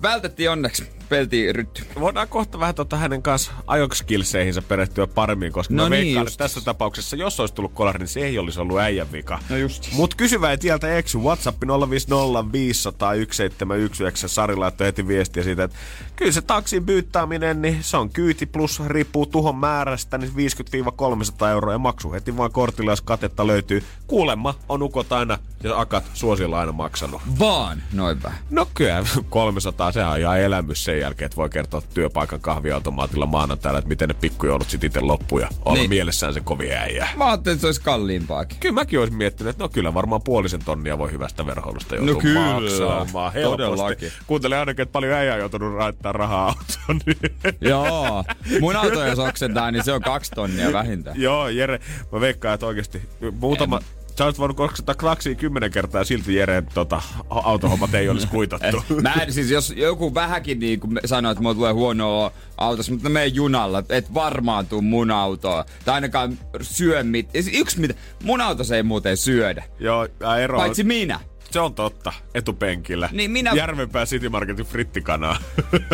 vältettiin 0.02 0.50
onneksi. 0.50 0.90
Peltiin 1.10 1.56
rytty. 1.56 1.86
Voidaan 2.00 2.28
kohta 2.28 2.60
vähän 2.60 2.76
tota 2.76 2.98
hänen 2.98 3.22
kanssa 3.22 3.52
ajoskilseihinsä 3.68 4.62
perehtyä 4.62 5.08
paremmin, 5.08 5.52
koska 5.52 5.74
No 5.74 5.84
no 5.84 5.90
niin, 5.90 6.06
veikkaan, 6.06 6.28
että 6.28 6.38
tässä 6.38 6.62
tapauksessa, 6.62 7.16
jos 7.16 7.40
olisi 7.40 7.54
tullut 7.54 7.74
kolari, 7.74 8.00
niin 8.00 8.08
se 8.08 8.20
ei 8.20 8.40
olisi 8.40 8.62
ollut 8.62 8.80
äijän 8.80 9.12
vika. 9.12 9.40
No 9.50 9.58
just. 9.58 9.90
Mut 9.94 10.16
kysyvä 10.16 10.52
ei 10.52 10.58
tieltä 10.58 10.98
eksy. 10.98 11.18
WhatsApp 11.18 11.64
050 11.90 12.52
500 12.52 13.14
1719. 13.14 14.28
Sari 14.28 14.56
laittoi 14.56 14.88
heti 14.88 15.08
viestiä 15.08 15.44
siitä, 15.44 15.64
että 15.64 15.78
kyllä 16.16 16.32
se 16.32 16.42
taksin 16.42 16.86
byyttäminen, 16.86 17.62
niin 17.62 17.78
se 17.82 17.98
on 17.98 18.10
kyyti 18.10 18.46
plus 18.46 18.82
riippuu 18.88 19.26
tuhon 19.26 19.56
määrästä, 19.56 20.18
niin 20.18 20.32
50-300 20.32 21.48
euroa 21.48 21.74
ja 21.74 21.80
maksu 21.80 22.12
heti 22.12 22.38
vaan 22.38 22.52
kortilla, 22.52 22.92
jos 22.92 23.02
katetta 23.02 23.48
löytyy. 23.48 23.84
Kuulemma 24.08 24.56
on 24.70 24.82
ukot 24.82 25.12
aina 25.12 25.38
ja 25.64 25.80
akat 25.80 26.04
suosilla 26.14 26.60
aina 26.60 26.72
maksanut. 26.72 27.22
Vaan, 27.40 27.84
noin 27.94 28.24
vähän. 28.24 28.40
No 28.50 28.68
kyllä, 28.74 29.06
300, 29.30 29.91
sehän 29.94 30.12
on 30.12 30.20
ihan 30.20 30.40
elämys 30.40 30.84
sen 30.84 31.00
jälkeen, 31.00 31.26
että 31.26 31.36
voi 31.36 31.50
kertoa 31.50 31.82
työpaikan 31.94 32.40
kahviautomaatilla 32.40 33.26
maanantaina, 33.26 33.78
että 33.78 33.88
miten 33.90 34.08
ne 34.08 34.14
pikkujoulut 34.22 34.70
sit 34.70 34.84
itse 34.84 35.00
loppuu 35.00 35.40
ja 35.40 35.48
olla 35.66 35.78
Niin. 35.78 35.90
mielessään 35.90 36.34
se 36.34 36.40
kovin 36.40 36.72
äijä. 36.74 37.08
Mä 37.16 37.28
ajattelin, 37.28 37.54
että 37.56 37.62
se 37.62 37.68
olisi 37.68 37.82
kalliimpaakin. 37.82 38.58
Kyllä 38.60 38.74
mäkin 38.74 39.00
olisin 39.00 39.18
miettinyt, 39.18 39.50
että 39.52 39.64
no 39.64 39.70
kyllä 39.70 39.94
varmaan 39.94 40.22
puolisen 40.22 40.62
tonnia 40.66 40.98
voi 40.98 41.12
hyvästä 41.12 41.46
verhoilusta 41.46 41.96
joutua 41.96 42.14
No 42.14 42.20
kyllä, 42.20 42.40
maksamaan 42.54 43.34
helposti. 43.34 43.58
todellakin. 43.58 44.12
Kuuntele 44.28 44.58
ainakin, 44.58 44.84
että 44.84 44.94
paljon 44.94 45.14
äijä 45.14 45.34
on 45.34 45.40
joutunut 45.40 45.74
laittaa 45.78 46.12
rahaa 46.12 46.48
autoon. 46.48 47.02
Niin. 47.06 47.56
Joo. 47.62 48.24
Mun 48.62 48.76
auto 48.76 49.06
jos 49.06 49.20
oksentaa, 49.30 49.72
niin 49.72 49.84
se 49.84 49.94
on 49.94 50.02
kaksi 50.02 50.32
tonnia 50.32 50.74
vähintään. 50.74 51.22
Joo, 51.22 51.50
Jere, 51.50 51.80
mä 52.12 52.20
veikkaan, 52.20 52.54
että 52.54 52.66
oikeasti 52.66 53.02
muutama... 53.40 53.80
Sä 54.22 54.26
olet 54.26 54.40
voinut 54.40 54.60
oksentaa 54.60 54.96
klaksia 54.96 55.36
kymmenen 55.36 55.72
kertaa 55.72 56.02
ja 56.02 56.06
silti 56.06 56.36
Jereen 56.36 56.68
tota, 56.74 57.02
autohommat 57.30 57.94
ei 57.94 58.10
olisi 58.10 58.28
kuitattu. 58.28 58.84
Mä 59.02 59.14
en, 59.14 59.34
siis 59.34 59.52
jos 59.52 59.74
joku 59.76 60.14
vähänkin 60.14 60.60
niin 60.60 60.80
kuin 60.80 61.00
sanoo, 61.06 61.32
että 61.32 61.42
mulla 61.42 61.56
tulee 61.56 61.74
huono 61.74 62.20
olo 62.20 62.34
autossa, 62.58 62.92
mutta 62.92 63.10
menen 63.10 63.36
junalla, 63.36 63.84
et 63.90 64.14
varmaan 64.14 64.68
tuu 64.68 64.82
mun 64.82 65.12
autoa. 65.12 65.66
Tai 65.86 65.96
ainakaan 65.96 66.40
syö 66.62 67.04
mit. 67.04 67.30
siis 67.32 67.50
Yksi 67.54 67.80
mitä, 67.80 67.94
mun 68.24 68.42
autossa 68.42 68.76
ei 68.76 68.84
muuten 68.84 69.18
syödä. 69.18 69.64
Joo, 69.80 70.08
ero 70.44 70.58
Paitsi 70.58 70.84
minä. 70.84 71.20
Se 71.52 71.60
on 71.60 71.76
totta, 71.76 72.14
etupenkillä. 72.34 73.10
Niin 73.12 73.32
minä- 73.32 73.52
Järvenpää 73.56 74.06
City 74.06 74.30
Marketin 74.30 74.66
frittikanaa. 74.66 75.38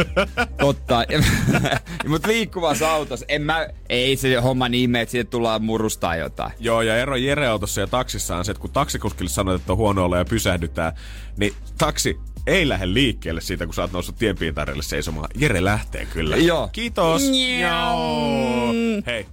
Totta. 0.60 1.04
Mutta 2.08 2.28
liikkuvassa 2.28 2.92
autossa, 2.92 3.26
en 3.30 3.42
mä, 3.42 3.68
ei 3.90 4.16
se 4.16 4.36
homma 4.36 4.70
niin 4.70 4.90
mene, 4.90 5.02
että 5.02 5.12
siitä 5.12 5.30
tullaan 5.30 5.64
murustaa 5.64 6.16
jotain. 6.16 6.52
Joo, 6.60 6.82
ja 6.82 6.98
ero 6.98 7.16
Jere-autossa 7.16 7.82
ja 7.82 7.88
taksissa 7.88 8.38
on 8.38 8.46
se, 8.46 8.52
että 8.52 8.62
kun 8.62 8.72
taksikuskille 8.72 9.30
sanoit, 9.30 9.62
että 9.62 9.72
on 9.74 9.78
huono 9.78 10.06
olla 10.06 10.18
ja 10.18 10.26
pysähdytään, 10.26 10.94
niin 11.38 11.54
taksi 11.78 12.20
ei 12.48 12.70
lähde 12.70 12.94
liikkeelle 12.94 13.42
siitä, 13.42 13.66
kun 13.66 13.74
sä 13.74 13.82
oot 13.82 13.92
noussut 13.92 14.16
tienpiitarille 14.16 14.84
seisomaan. 14.84 15.30
Jere 15.36 15.64
lähtee 15.64 16.06
kyllä. 16.06 16.38
Joo. 16.38 16.70
Kiitos. 16.72 17.22
Joo. 17.62 18.74
Hei, 19.06 19.26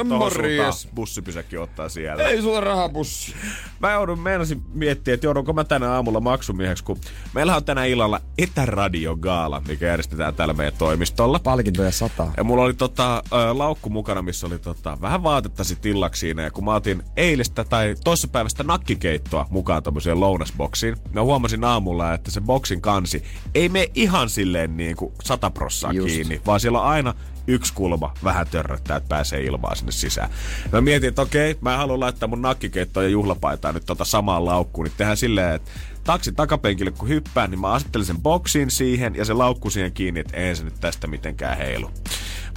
on 0.00 0.08
tohon 0.08 0.32
suuntaan. 0.32 0.72
Bussipysäkki 0.94 1.58
ottaa 1.58 1.88
siellä. 1.88 2.22
Ei 2.22 2.42
sulla 2.42 2.60
rahapussi. 2.60 3.34
Mä 3.80 3.92
joudun, 3.92 4.18
meinasin 4.18 4.62
miettiä, 4.74 5.14
että 5.14 5.26
joudunko 5.26 5.52
mä 5.52 5.64
tänä 5.64 5.92
aamulla 5.92 6.20
maksumieheksi, 6.20 6.84
kun 6.84 6.98
meillä 7.34 7.56
on 7.56 7.64
tänä 7.64 7.84
illalla 7.84 8.20
etäradiogaala, 8.38 9.62
mikä 9.68 9.86
järjestetään 9.86 10.34
täällä 10.34 10.54
meidän 10.54 10.74
toimistolla. 10.78 11.38
Palkintoja 11.38 11.92
sataa. 11.92 12.32
Ja 12.36 12.44
mulla 12.44 12.62
oli 12.62 12.74
tota, 12.74 13.22
laukku 13.52 13.90
mukana, 13.90 14.22
missä 14.22 14.46
oli 14.46 14.58
tota, 14.58 14.98
vähän 15.00 15.22
vaatetta 15.22 15.64
sit 15.64 15.86
illaksi 15.86 16.20
siinä. 16.20 16.42
Ja 16.42 16.50
kun 16.50 16.64
mä 16.64 16.74
otin 16.74 17.02
eilistä 17.16 17.64
tai 17.64 17.94
toissapäivästä 18.04 18.62
nakkikeittoa 18.62 19.46
mukaan 19.50 19.82
tommoseen 19.82 20.20
lounasboksiin, 20.20 20.96
mä 21.12 21.22
huomasin 21.22 21.64
aamulla, 21.64 22.14
että 22.14 22.30
se 22.30 22.46
boksin 22.56 22.80
kansi 22.80 23.22
ei 23.54 23.68
mene 23.68 23.90
ihan 23.94 24.30
silleen 24.30 24.76
niin 24.76 24.96
kuin 24.96 25.12
sata 25.22 25.50
prossaa 25.50 25.92
Just. 25.92 26.08
kiinni, 26.08 26.40
vaan 26.46 26.60
siellä 26.60 26.80
on 26.80 26.86
aina 26.86 27.14
yksi 27.46 27.72
kulma 27.74 28.14
vähän 28.24 28.46
törröttää, 28.50 28.96
että 28.96 29.08
pääsee 29.08 29.42
ilmaa 29.42 29.74
sinne 29.74 29.92
sisään. 29.92 30.30
Mä 30.72 30.80
mietin, 30.80 31.08
että 31.08 31.22
okei, 31.22 31.58
mä 31.60 31.72
en 31.72 31.78
halua 31.78 32.00
laittaa 32.00 32.28
mun 32.28 32.42
nakkikeittoa 32.42 33.02
ja 33.02 33.08
juhlapaitaa 33.08 33.72
nyt 33.72 33.86
tota 33.86 34.04
samaan 34.04 34.44
laukkuun, 34.44 34.84
niin 34.84 34.94
tehdään 34.96 35.16
silleen, 35.16 35.54
että 35.54 35.70
taksin 36.04 36.34
takapenkille 36.34 36.90
kun 36.90 37.08
hyppään, 37.08 37.50
niin 37.50 37.60
mä 37.60 37.72
asettelen 37.72 38.06
sen 38.06 38.22
boksiin 38.22 38.70
siihen 38.70 39.14
ja 39.14 39.24
se 39.24 39.32
laukku 39.32 39.70
siihen 39.70 39.92
kiinni, 39.92 40.20
että 40.20 40.36
ei 40.36 40.56
se 40.56 40.64
nyt 40.64 40.80
tästä 40.80 41.06
mitenkään 41.06 41.56
heilu. 41.56 41.90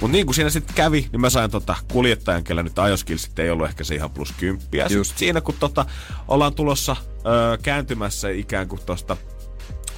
Mutta 0.00 0.12
niin 0.12 0.26
kuin 0.26 0.34
siinä 0.34 0.50
sitten 0.50 0.74
kävi, 0.74 1.08
niin 1.12 1.20
mä 1.20 1.30
sain 1.30 1.50
tota 1.50 1.76
kuljettajan, 1.92 2.44
kellä 2.44 2.62
nyt 2.62 2.78
ajoskilsit 2.78 3.38
ei 3.38 3.50
ollut 3.50 3.66
ehkä 3.66 3.84
se 3.84 3.94
ihan 3.94 4.10
plus 4.10 4.32
kymppiä. 4.32 4.86
Just. 4.90 5.18
Siinä 5.18 5.40
kun 5.40 5.54
tota, 5.60 5.86
ollaan 6.28 6.54
tulossa 6.54 6.96
öö, 7.26 7.58
kääntymässä 7.62 8.28
ikään 8.28 8.68
kuin 8.68 8.80
tosta 8.86 9.16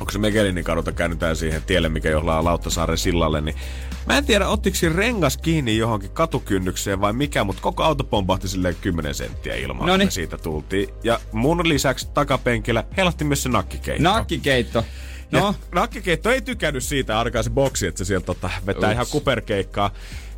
onko 0.01 0.13
se 0.13 0.19
Megelinin 0.19 0.65
kadulta 0.65 0.93
käännytään 0.93 1.37
siihen 1.37 1.63
tielle, 1.63 1.89
mikä 1.89 2.11
johlaa 2.11 2.45
Lauttasaaren 2.45 2.99
sillalle, 2.99 3.41
niin 3.41 3.57
mä 4.07 4.19
en 4.19 4.25
tiedä, 4.25 4.49
ottiko 4.49 4.77
rengas 4.95 5.37
kiinni 5.37 5.77
johonkin 5.77 6.11
katukynnykseen 6.11 7.01
vai 7.01 7.13
mikä, 7.13 7.45
mutta 7.45 7.63
koko 7.63 7.83
auto 7.83 8.05
pompahti 8.05 8.49
silleen 8.49 8.77
10 8.81 9.15
senttiä 9.15 9.55
ilmaan, 9.55 9.79
kun 9.79 9.87
Noniin. 9.89 10.07
me 10.07 10.11
siitä 10.11 10.39
tultiin. 10.39 10.89
Ja 11.05 11.21
mun 11.33 11.69
lisäksi 11.69 12.09
takapenkillä 12.15 12.85
helatti 12.97 13.25
myös 13.25 13.43
se 13.43 13.49
nakkikeitto. 13.49 14.03
Nakkikeitto. 14.03 14.85
No. 15.33 15.41
No, 15.41 15.47
Ja 15.47 15.55
nakkikeitto 15.75 16.31
ei 16.31 16.41
tykännyt 16.43 16.85
siitä, 16.85 17.21
arkaa 17.21 17.43
se 17.43 17.51
boksi, 17.51 17.87
että 17.87 17.99
se 17.99 18.05
sieltä 18.05 18.27
tota, 18.27 18.51
vetää 18.67 18.89
Ups. 18.89 18.93
ihan 18.95 19.07
kuperkeikkaa. 19.11 19.91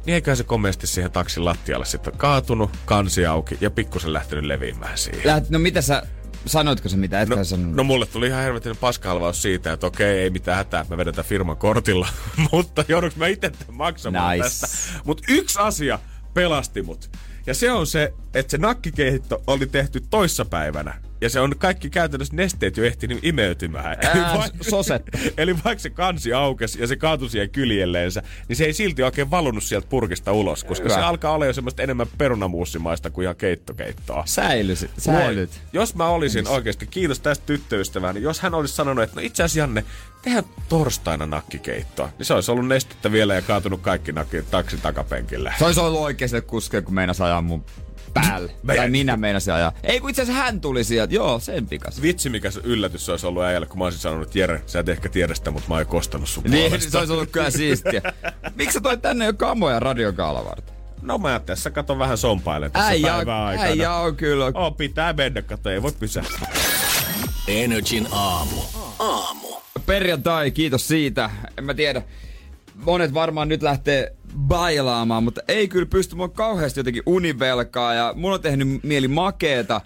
Niin 0.06 0.14
eiköhän 0.14 0.36
se 0.36 0.44
komeasti 0.44 0.86
siihen 0.86 1.10
taksin 1.10 1.44
lattialle 1.44 1.84
sitten 1.86 2.16
kaatunut, 2.16 2.70
kansi 2.84 3.26
auki 3.26 3.58
ja 3.60 3.70
pikkusen 3.70 4.12
lähtenyt 4.12 4.44
leviämään 4.44 4.98
siihen. 4.98 5.20
läht, 5.24 5.50
no 5.50 5.58
mitä 5.58 5.80
sä, 5.82 6.02
sanoitko 6.46 6.88
se 6.88 6.96
mitä? 6.96 7.20
Etkä 7.20 7.36
No, 7.36 7.44
sanonut. 7.44 7.74
no 7.76 7.84
mulle 7.84 8.06
tuli 8.06 8.26
ihan 8.26 8.42
helvetin 8.42 8.76
paskahalvaus 8.76 9.42
siitä, 9.42 9.72
että 9.72 9.86
okei, 9.86 10.18
ei 10.18 10.30
mitään 10.30 10.56
hätää, 10.56 10.86
me 10.90 10.96
vedetään 10.96 11.26
firman 11.26 11.56
kortilla. 11.56 12.08
Mutta 12.52 12.84
joudunko 12.88 13.16
mä 13.18 13.26
itse 13.26 13.52
maksamaan 13.72 14.38
Nice. 14.38 14.42
tästä? 14.50 14.66
Mutta 15.04 15.24
yksi 15.28 15.58
asia 15.58 15.98
pelasti 16.34 16.82
mut. 16.82 17.10
Ja 17.46 17.54
se 17.54 17.72
on 17.72 17.86
se, 17.86 18.12
että 18.34 18.50
se 18.50 18.58
nakkikeitto 18.58 19.42
oli 19.46 19.66
tehty 19.66 20.00
toissapäivänä. 20.10 20.94
Ja 21.20 21.30
se 21.30 21.40
on 21.40 21.54
kaikki 21.58 21.90
käytännössä 21.90 22.36
nesteet 22.36 22.76
jo 22.76 22.84
ehtinyt 22.84 23.18
imeytymään. 23.22 23.86
Ää, 24.02 24.12
Eli 24.12 24.38
vaikka- 24.38 24.64
sosetta. 24.70 25.18
Eli 25.38 25.54
vaikka 25.64 25.82
se 25.82 25.90
kansi 25.90 26.32
aukesi 26.32 26.80
ja 26.80 26.86
se 26.86 26.96
kaatui 26.96 27.30
siihen 27.30 27.50
kyljelleensä, 27.50 28.22
niin 28.48 28.56
se 28.56 28.64
ei 28.64 28.72
silti 28.72 29.02
oikein 29.02 29.30
valunut 29.30 29.64
sieltä 29.64 29.86
purkista 29.90 30.32
ulos, 30.32 30.64
koska 30.64 30.84
Hyvä. 30.84 30.94
se 30.94 31.00
alkaa 31.00 31.32
olla 31.32 31.46
jo 31.46 31.52
semmoista 31.52 31.82
enemmän 31.82 32.06
perunamuussimaista 32.18 33.10
kuin 33.10 33.22
ihan 33.22 33.36
keittokeittoa. 33.36 34.22
Säilysit, 34.26 34.90
säilyt. 34.98 35.50
Voi. 35.50 35.58
Jos 35.72 35.94
mä 35.94 36.06
olisin 36.06 36.48
oikeasti, 36.48 36.86
kiitos 36.86 37.20
tästä 37.20 37.46
tyttöystävää, 37.46 38.12
niin 38.12 38.22
jos 38.22 38.40
hän 38.40 38.54
olisi 38.54 38.74
sanonut, 38.74 39.04
että 39.04 39.16
no 39.20 39.26
itse 39.26 39.42
asiassa 39.42 39.58
Janne, 39.60 39.84
tehdään 40.22 40.44
torstaina 40.68 41.26
nakkikeittoa, 41.26 42.10
niin 42.18 42.26
se 42.26 42.34
olisi 42.34 42.50
ollut 42.50 42.66
nestettä 42.68 43.12
vielä 43.12 43.34
ja 43.34 43.42
kaatunut 43.42 43.80
kaikki 43.80 44.12
nakki 44.12 44.42
taksi 44.42 44.76
takapenkille. 44.76 45.54
Se 45.58 45.64
olisi 45.64 45.80
ollut 45.80 46.00
oikeasti 46.00 46.40
kuske, 46.40 46.82
kun 46.82 46.94
meinas 46.94 47.20
ajaa 47.20 47.40
mun 47.42 47.64
päälle. 48.14 48.52
Mä- 48.62 48.74
tai 48.74 48.90
minä 48.90 49.16
meinasin 49.16 49.54
ajaa. 49.54 49.72
Ei 49.82 50.00
kun 50.00 50.10
itse 50.10 50.22
asiassa 50.22 50.42
hän 50.42 50.60
tuli 50.60 50.84
sieltä. 50.84 51.14
Joo, 51.14 51.40
sen 51.40 51.66
pikas. 51.66 52.02
Vitsi, 52.02 52.30
mikä 52.30 52.50
se 52.50 52.60
yllätys 52.64 53.06
se 53.06 53.10
olisi 53.10 53.26
ollut 53.26 53.42
äijälle, 53.42 53.66
kun 53.66 53.78
mä 53.78 53.84
olisin 53.84 54.00
sanonut, 54.00 54.26
että 54.28 54.38
Jere, 54.38 54.62
sä 54.66 54.78
et 54.80 54.88
ehkä 54.88 55.08
tiedä 55.08 55.34
sitä, 55.34 55.50
mutta 55.50 55.68
mä 55.68 55.74
oon 55.74 55.86
kostanut 55.86 56.28
sun 56.28 56.44
Niin, 56.44 56.70
puolesta. 56.70 56.90
se 56.92 56.98
olisi 56.98 57.12
ollut 57.12 57.30
kyllä 57.30 57.50
siistiä. 57.50 58.02
Miksi 58.54 58.74
sä 58.74 58.80
toit 58.80 59.02
tänne 59.02 59.24
jo 59.24 59.32
kamoja 59.32 59.80
radiokaala 59.80 60.44
varten? 60.44 60.74
No 61.02 61.18
mä 61.18 61.40
tässä 61.46 61.70
katon 61.70 61.98
vähän 61.98 62.18
sompailen 62.18 62.72
tässä 62.72 62.88
Äijä, 62.88 63.12
päivän 63.12 63.34
aikana. 63.40 63.68
äijä 63.68 63.94
on 63.94 64.16
kyllä. 64.16 64.44
Oh, 64.54 64.76
pitää 64.76 65.12
mennä, 65.12 65.42
kato, 65.42 65.70
ei 65.70 65.82
voi 65.82 65.92
pysähtyä. 66.00 66.48
Energin 67.48 68.08
aamu. 68.10 68.56
Aamu. 68.98 69.48
Perjantai, 69.86 70.50
kiitos 70.50 70.88
siitä. 70.88 71.30
En 71.58 71.64
mä 71.64 71.74
tiedä. 71.74 72.02
Monet 72.74 73.14
varmaan 73.14 73.48
nyt 73.48 73.62
lähtee 73.62 74.12
bailaamaan, 74.38 75.24
mutta 75.24 75.40
ei 75.48 75.68
kyllä 75.68 75.86
pysty. 75.86 76.14
Mulla 76.16 76.28
on 76.28 76.34
kauheasti 76.34 76.80
jotenkin 76.80 77.02
univelkaa 77.06 77.94
ja 77.94 78.12
mun 78.16 78.32
on 78.32 78.40
tehnyt 78.40 78.82
mieli 78.82 79.08
makeeta 79.08 79.80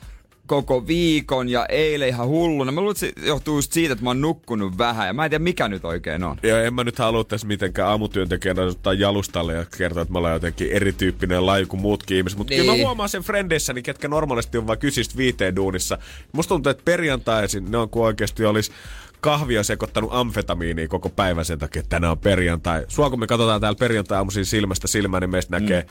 koko 0.47 0.87
viikon 0.87 1.49
ja 1.49 1.67
eilen 1.67 2.09
ihan 2.09 2.27
hulluna. 2.29 2.73
Mä 2.73 2.81
luulen, 2.81 2.93
että 2.93 3.21
se 3.21 3.27
johtuu 3.27 3.57
just 3.59 3.73
siitä, 3.73 3.93
että 3.93 4.05
mä 4.05 4.11
oon 4.11 4.21
nukkunut 4.21 4.79
vähän 4.79 5.07
ja 5.07 5.13
mä 5.13 5.25
en 5.25 5.31
tiedä 5.31 5.43
mikä 5.45 5.69
nyt 5.69 5.85
oikein 5.85 6.25
on. 6.25 6.37
Ja 6.43 6.63
en 6.63 6.75
mä 6.75 6.85
nyt 6.85 6.99
halua 6.99 7.25
tässä 7.25 7.47
mitenkään 7.47 7.89
aamutyöntekijänä 7.89 8.63
ottaa 8.63 8.93
jalustalle 8.93 9.55
ja 9.55 9.65
kertoa, 9.79 10.03
että 10.03 10.13
me 10.13 10.19
ollaan 10.19 10.35
jotenkin 10.35 10.71
erityyppinen 10.71 11.47
laji 11.47 11.67
kuin 11.67 11.81
muutkin 11.81 12.17
ihmiset. 12.17 12.39
Mutta 12.39 12.51
niin. 12.51 12.61
kyllä 12.61 12.73
mä 12.73 12.77
Niin. 12.77 12.87
huomaan 12.87 13.09
sen 13.09 13.23
frendeissäni, 13.23 13.83
ketkä 13.83 14.09
normaalisti 14.09 14.59
on 14.59 14.67
vain 14.67 14.79
kysistä 14.79 15.17
viiteen 15.17 15.57
duunissa. 15.57 15.99
Musta 16.33 16.49
tuntuu, 16.49 16.71
että 16.71 16.83
perjantaisin 16.85 17.71
ne 17.71 17.79
on 17.79 17.89
kuin 17.91 18.05
oikeasti 18.05 18.45
olisi 18.45 18.73
kahvia 19.21 19.63
sekoittanut 19.63 20.11
amfetamiiniin 20.13 20.89
koko 20.89 21.09
päivän 21.09 21.45
sen 21.45 21.59
takia, 21.59 21.81
että 21.81 21.91
tänään 21.91 22.11
on 22.11 22.19
perjantai. 22.19 22.85
Sua 22.89 23.11
kun 23.11 23.21
me 23.21 23.27
katsotaan 23.27 23.61
täällä 23.61 23.79
perjantai-aamuisin 23.79 24.47
silmästä 24.47 24.89
silmään, 24.89 25.21
niin 25.21 25.31
meistä 25.31 25.61
näkee, 25.61 25.87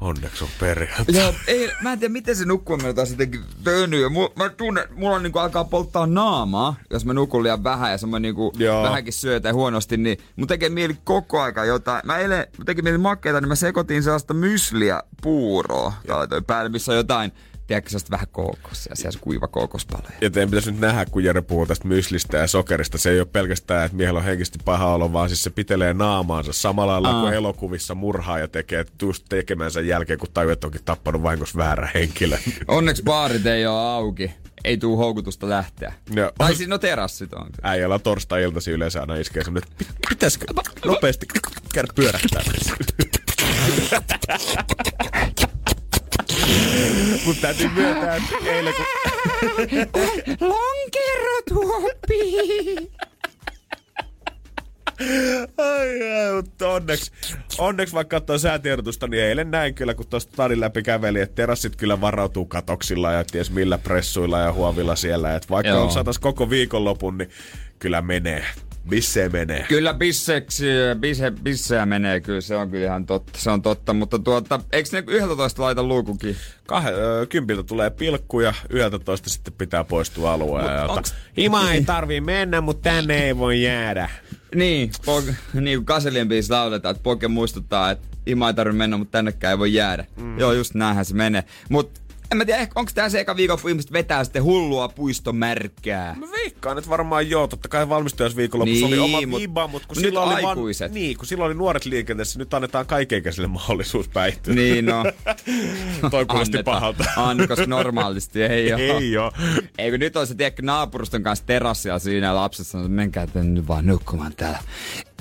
onneksi 0.00 0.44
on 0.44 0.50
perjantai. 0.60 1.14
Joo, 1.14 1.34
ei, 1.46 1.70
mä 1.82 1.92
en 1.92 1.98
tiedä 1.98 2.12
miten 2.12 2.36
se 2.36 2.44
nukkuminen 2.44 2.94
taas 2.94 3.10
jotenkin 3.10 3.40
tönyy. 3.64 4.08
Mä 4.36 4.48
tunnen, 4.48 4.84
mulla 4.94 5.16
on 5.16 5.22
niinku 5.22 5.38
alkaa 5.38 5.64
polttaa 5.64 6.06
naamaa, 6.06 6.76
jos 6.90 7.04
mä 7.04 7.12
nukun 7.12 7.42
liian 7.42 7.64
vähän 7.64 7.92
ja 7.92 8.06
mä 8.06 8.18
niinku 8.18 8.52
Joo. 8.56 8.82
vähänkin 8.82 9.12
syötä 9.12 9.52
huonosti, 9.52 9.96
niin 9.96 10.18
mun 10.36 10.48
tekee 10.48 10.68
mieli 10.68 10.96
koko 11.04 11.40
aika 11.40 11.64
jotain. 11.64 12.02
Mä 12.04 12.18
eilen, 12.18 12.46
mun 12.58 12.66
tekee 12.66 12.82
mieli 12.82 12.98
makeita, 12.98 13.40
niin 13.40 13.48
mä 13.48 13.54
sekoitin 13.54 14.02
sellaista 14.02 14.34
mysliä 14.34 15.02
puuroa 15.22 15.92
laitoin 16.08 16.44
päälle, 16.44 16.68
missä 16.68 16.92
on 16.92 16.96
jotain 16.96 17.32
tiedätkö, 17.68 17.90
sellaista 17.90 18.10
vähän 18.10 18.26
kookos 18.32 18.86
ja 18.90 18.96
siellä 18.96 19.18
kuiva 19.22 19.48
kookospaloja. 19.48 20.10
Ja 20.20 20.30
teidän 20.30 20.50
pitäisi 20.50 20.70
nyt 20.72 20.80
nähdä, 20.80 21.06
kun 21.06 21.24
Jere 21.24 21.42
puhuu 21.42 21.66
tästä 21.66 21.88
myslistä 21.88 22.36
ja 22.36 22.46
sokerista. 22.46 22.98
Se 22.98 23.10
ei 23.10 23.20
ole 23.20 23.28
pelkästään, 23.32 23.84
että 23.86 23.96
miehellä 23.96 24.18
on 24.18 24.24
henkisesti 24.24 24.58
paha 24.64 24.94
olo, 24.94 25.12
vaan 25.12 25.28
siis 25.28 25.44
se 25.44 25.50
pitelee 25.50 25.94
naamaansa 25.94 26.52
samalla 26.52 26.92
lailla 26.92 27.10
Aa. 27.10 27.20
kuin 27.22 27.34
elokuvissa 27.34 27.94
murhaa 27.94 28.38
ja 28.38 28.48
tekee 28.48 28.84
just 29.02 29.24
tekemänsä 29.28 29.80
jälkeen, 29.80 30.18
kun 30.18 30.28
tajuaa, 30.34 30.52
että 30.52 30.66
onkin 30.66 30.84
tappanut 30.84 31.22
vahingossa 31.22 31.58
väärä 31.58 31.88
henkilö. 31.94 32.38
Onneksi 32.68 33.02
baarit 33.02 33.46
ei 33.46 33.66
ole 33.66 33.78
auki. 33.80 34.30
Ei 34.64 34.76
tuu 34.76 34.96
houkutusta 34.96 35.48
lähteä. 35.48 35.92
No. 36.14 36.32
Tai 36.38 36.54
siis 36.54 36.68
no 36.68 36.78
terassit 36.78 37.32
on. 37.32 37.46
Äijällä 37.62 37.98
torstai-iltasi 37.98 38.70
yleensä 38.70 39.00
aina 39.00 39.16
iskee 39.16 39.44
semmonen, 39.44 39.68
että 39.70 39.84
pit- 39.84 40.08
pitäisikö 40.08 40.46
nopeasti 40.84 41.26
käydä 41.74 41.88
pyörähtää. 41.94 42.42
Mutta 47.24 47.42
täytyy 47.42 47.68
myöntää, 47.74 48.16
että 48.16 48.36
eilen 48.44 48.74
kun 48.74 48.86
Lonkerotuoppi! 50.48 52.18
Ai, 55.58 56.12
ai, 56.12 56.32
mutta 56.34 56.68
onneksi, 56.68 57.12
onneksi 57.58 57.94
vaikka 57.94 58.20
katsoo 58.20 58.38
säätiedotusta, 58.38 59.06
niin 59.06 59.22
eilen 59.22 59.50
näin 59.50 59.74
kyllä, 59.74 59.94
kun 59.94 60.06
tuosta 60.06 60.32
stadin 60.32 60.60
läpi 60.60 60.82
käveli, 60.82 61.20
että 61.20 61.34
terassit 61.34 61.76
kyllä 61.76 62.00
varautuu 62.00 62.44
katoksilla 62.44 63.12
ja 63.12 63.24
ties 63.24 63.50
millä 63.50 63.78
pressuilla 63.78 64.38
ja 64.38 64.52
huovilla 64.52 64.96
siellä. 64.96 65.34
Että 65.34 65.48
vaikka 65.50 65.70
Joo. 65.70 65.84
on 65.84 65.90
satas 65.90 66.18
koko 66.18 66.50
viikonlopun, 66.50 67.18
niin 67.18 67.30
kyllä 67.78 68.02
menee. 68.02 68.44
Missä 68.90 69.28
menee? 69.28 69.64
Kyllä 69.68 69.94
bisseksi, 69.94 70.66
bisse, 71.00 71.30
bisseä 71.42 71.86
menee 71.86 72.20
kyllä, 72.20 72.40
se 72.40 72.56
on 72.56 72.70
kyllä 72.70 72.84
ihan 72.84 73.06
totta, 73.06 73.38
se 73.38 73.50
on 73.50 73.62
totta, 73.62 73.92
mutta 73.94 74.18
tuota, 74.18 74.60
eikö 74.72 74.88
ne 74.92 75.02
11 75.06 75.62
laita 75.62 75.82
luukukin? 75.82 76.36
Kah- 76.72 76.86
ö, 76.98 77.26
kympiltä 77.26 77.62
tulee 77.62 77.90
pilkku 77.90 78.40
ja 78.40 78.54
11 78.70 79.30
sitten 79.30 79.52
pitää 79.52 79.84
poistua 79.84 80.32
alueelta. 80.32 80.86
onks- 80.94 81.14
Hima 81.38 81.70
ei 81.72 81.84
tarvii 81.84 82.20
mennä, 82.20 82.60
mutta 82.60 82.90
tänne 82.90 83.24
ei 83.24 83.36
voi 83.38 83.62
jäädä. 83.62 84.10
Niin, 84.54 84.90
pok, 85.04 85.24
niin 85.54 85.78
kuin 85.78 85.86
Kaselien 85.86 86.28
biisi 86.28 86.50
lauletaan, 86.50 86.90
että 86.94 87.02
Poke 87.02 87.28
muistuttaa, 87.28 87.90
että 87.90 88.08
Ima 88.26 88.48
ei 88.48 88.54
tarvitse 88.54 88.78
mennä, 88.78 88.96
mutta 88.96 89.12
tännekään 89.12 89.50
ei 89.50 89.58
voi 89.58 89.74
jäädä. 89.74 90.04
Mm. 90.16 90.38
Joo, 90.38 90.52
just 90.52 90.74
näinhän 90.74 91.04
se 91.04 91.14
menee. 91.14 91.44
Mutta 91.68 92.00
en 92.30 92.38
mä 92.38 92.44
tiedä, 92.44 92.68
onko 92.74 92.90
tää 92.94 93.08
se 93.08 93.20
eka 93.20 93.36
viikon, 93.36 93.58
kun 93.60 93.70
ihmiset 93.70 93.92
vetää 93.92 94.24
sitten 94.24 94.42
hullua 94.42 94.88
puistomärkkää. 94.88 96.14
Mä 96.18 96.26
veikkaan, 96.32 96.78
että 96.78 96.90
varmaan 96.90 97.30
joo, 97.30 97.46
totta 97.46 97.68
kai 97.68 97.88
valmistujaisviikonlopussa 97.88 98.86
Niin, 98.86 99.00
oli 99.00 99.14
oma 99.14 99.36
mut- 99.36 99.40
viba, 99.40 99.68
mutta 99.68 99.88
kun 99.88 99.96
nyt 99.96 100.04
silloin 100.04 100.28
oli 100.28 100.44
aikuiset. 100.44 100.90
Vaan, 100.90 100.94
niin, 100.94 101.16
kun 101.16 101.26
silloin 101.26 101.46
oli 101.46 101.54
nuoret 101.54 101.84
liikenteessä, 101.84 102.38
nyt 102.38 102.54
annetaan 102.54 102.86
kaikenikäisille 102.86 103.48
mahdollisuus 103.48 104.08
päihtyä. 104.08 104.54
Niin 104.54 104.86
no. 104.86 105.04
Toi 106.10 106.26
kuulosti 106.26 106.62
pahalta. 106.62 107.04
Anna, 107.16 107.46
koska 107.46 107.66
normaalisti 107.66 108.42
ei 108.42 108.72
ole. 108.72 108.82
Ei 108.98 109.16
oo. 109.16 109.32
Ei 109.78 109.90
kun 109.90 110.00
nyt 110.00 110.16
on 110.16 110.26
se, 110.26 110.34
tiedätkö, 110.34 110.62
naapuruston 110.62 111.22
kanssa 111.22 111.46
terassilla 111.46 111.98
siinä 111.98 112.32
että 112.60 112.88
menkää 112.88 113.26
tänne 113.26 113.52
nyt 113.52 113.68
vaan 113.68 113.86
nukkumaan 113.86 114.32
täällä. 114.36 114.58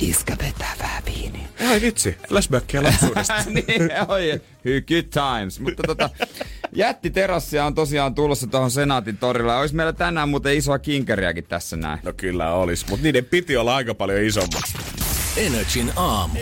Iskä 0.02 0.38
vetää 0.42 0.76
vähän 0.80 1.04
viiniä. 1.06 1.48
Ai 1.70 1.82
vitsi, 1.82 2.18
flashbackia 2.30 2.84
lapsuudesta. 2.84 3.34
niin, 3.50 3.92
oi, 4.08 4.42
good 4.88 5.10
times. 5.14 5.60
Mutta 5.60 5.84
tota, 5.84 6.10
jättiterassia 6.76 7.66
on 7.66 7.76
tosiaan 7.76 8.16
tulossa 8.16 8.48
tuohon 8.48 8.72
Senaatin 8.72 9.18
torilla. 9.18 9.60
Olisi 9.60 9.76
meillä 9.76 9.94
tänään 9.94 10.30
muuten 10.30 10.58
isoa 10.58 10.80
kinkeriäkin 10.80 11.44
tässä 11.44 11.78
näin. 11.78 12.00
no 12.04 12.14
kyllä 12.18 12.54
olis, 12.54 12.90
mutta 12.90 13.04
niiden 13.04 13.26
piti 13.26 13.58
olla 13.58 13.76
aika 13.76 13.94
paljon 13.96 14.24
isommat. 14.24 14.97
Energin 15.38 15.91
aamu. 15.96 16.39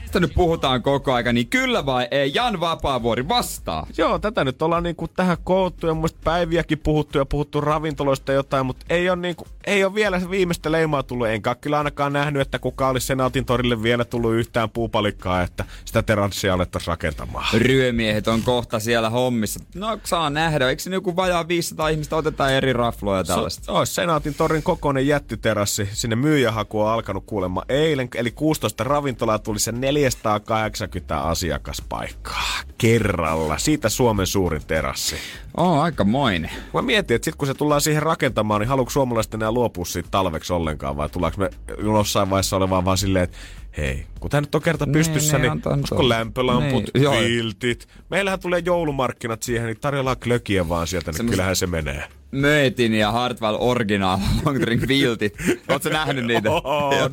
Mistä 0.00 0.20
nyt 0.20 0.34
puhutaan 0.34 0.82
koko 0.82 1.12
aika, 1.12 1.32
niin 1.32 1.46
kyllä 1.46 1.86
vai 1.86 2.08
ei? 2.10 2.32
Jan 2.34 2.60
Vapaavuori 2.60 3.28
vastaa. 3.28 3.86
Joo, 3.98 4.18
tätä 4.18 4.44
nyt 4.44 4.62
ollaan 4.62 4.82
niinku 4.82 5.08
tähän 5.08 5.36
koottu 5.44 5.86
ja 5.86 5.94
muista 5.94 6.18
päiviäkin 6.24 6.78
puhuttu 6.78 7.18
ja 7.18 7.24
puhuttu 7.24 7.60
ravintoloista 7.60 8.32
jotain, 8.32 8.66
mutta 8.66 8.86
ei 8.90 9.10
ole, 9.10 9.16
niinku, 9.16 9.46
ei 9.66 9.84
ole 9.84 9.94
vielä 9.94 10.20
se 10.20 10.30
viimeistä 10.30 10.72
leimaa 10.72 11.02
tullut. 11.02 11.28
Enkä 11.28 11.54
kyllä 11.54 11.78
ainakaan 11.78 12.12
nähnyt, 12.12 12.42
että 12.42 12.58
kuka 12.58 12.88
olisi 12.88 13.06
Senaatin 13.06 13.44
torille 13.44 13.82
vielä 13.82 14.04
tullut 14.04 14.34
yhtään 14.34 14.70
puupalikkaa, 14.70 15.42
että 15.42 15.64
sitä 15.84 16.02
terassia 16.02 16.54
alettaisiin 16.54 16.88
rakentamaan. 16.88 17.46
Ryömiehet 17.54 18.28
on 18.28 18.42
kohta 18.42 18.80
siellä 18.80 19.10
hommissa. 19.10 19.60
No 19.74 19.98
saa 20.04 20.30
nähdä, 20.30 20.68
eikö 20.68 20.82
se 20.82 20.90
joku 20.90 21.16
vajaa 21.16 21.48
500 21.48 21.88
ihmistä 21.88 22.16
otetaan 22.16 22.52
eri 22.52 22.72
rafloja 22.72 23.18
ja 23.18 23.24
tällaista? 23.24 23.64
Se 23.64 23.72
olisi 23.72 23.94
Senaatin 23.94 24.34
torin 24.34 24.62
kokoinen 24.62 25.06
jättiterassi. 25.06 25.88
Sinne 25.92 26.16
myyjähaku 26.16 26.80
on 26.80 26.90
alkanut 26.90 27.24
kuulemma 27.26 27.62
eilen, 27.68 28.08
eli 28.18 28.30
16 28.30 28.84
ravintolaa 28.84 29.38
tuli 29.38 29.58
se 29.58 29.72
480 29.72 31.20
asiakaspaikkaa 31.20 32.52
kerralla. 32.78 33.58
Siitä 33.58 33.88
Suomen 33.88 34.26
suurin 34.26 34.62
terassi. 34.66 35.16
Oh, 35.56 35.80
aika 35.80 36.04
moinen. 36.04 36.50
Mä 36.74 36.82
mietin, 36.82 37.14
että 37.14 37.24
sit 37.24 37.34
kun 37.34 37.48
se 37.48 37.54
tullaan 37.54 37.80
siihen 37.80 38.02
rakentamaan, 38.02 38.60
niin 38.60 38.68
haluatko 38.68 38.90
suomalaiset 38.90 39.34
enää 39.34 39.52
luopua 39.52 39.84
siitä 39.84 40.08
talveksi 40.10 40.52
ollenkaan, 40.52 40.96
vai 40.96 41.08
tullaanko 41.08 41.40
me 41.40 41.50
jossain 41.82 42.30
vaiheessa 42.30 42.56
olemaan 42.56 42.84
vaan 42.84 42.98
silleen, 42.98 43.24
että 43.24 43.38
hei, 43.76 44.06
kun 44.20 44.30
tämä 44.30 44.40
nyt 44.40 44.54
on 44.54 44.62
kerta 44.62 44.86
pystyssä, 44.86 45.38
niin, 45.38 45.52
niin, 45.52 45.68
olisiko 45.68 46.08
lämpölamput, 46.08 46.84
Niin, 46.94 47.02
joo. 47.04 47.14
viltit. 47.20 47.88
Meillähän 48.10 48.40
tulee 48.40 48.62
joulumarkkinat 48.64 49.42
siihen, 49.42 49.66
niin 49.66 49.80
tarjoillaan 49.80 50.16
klökiä 50.24 50.68
vaan 50.68 50.86
sieltä, 50.86 51.10
niin 51.10 51.16
Semmos- 51.18 51.30
kyllähän 51.30 51.56
se 51.56 51.66
menee. 51.66 52.04
Möetin 52.30 52.94
ja 52.94 53.12
Hartwell 53.12 53.56
Original 53.60 54.18
Long 54.44 54.60
Drink 54.60 54.88
Viltit. 54.88 55.34
Ootko 55.68 55.88
nähnyt 55.88 56.24
niitä? 56.26 56.50
On. 56.52 57.10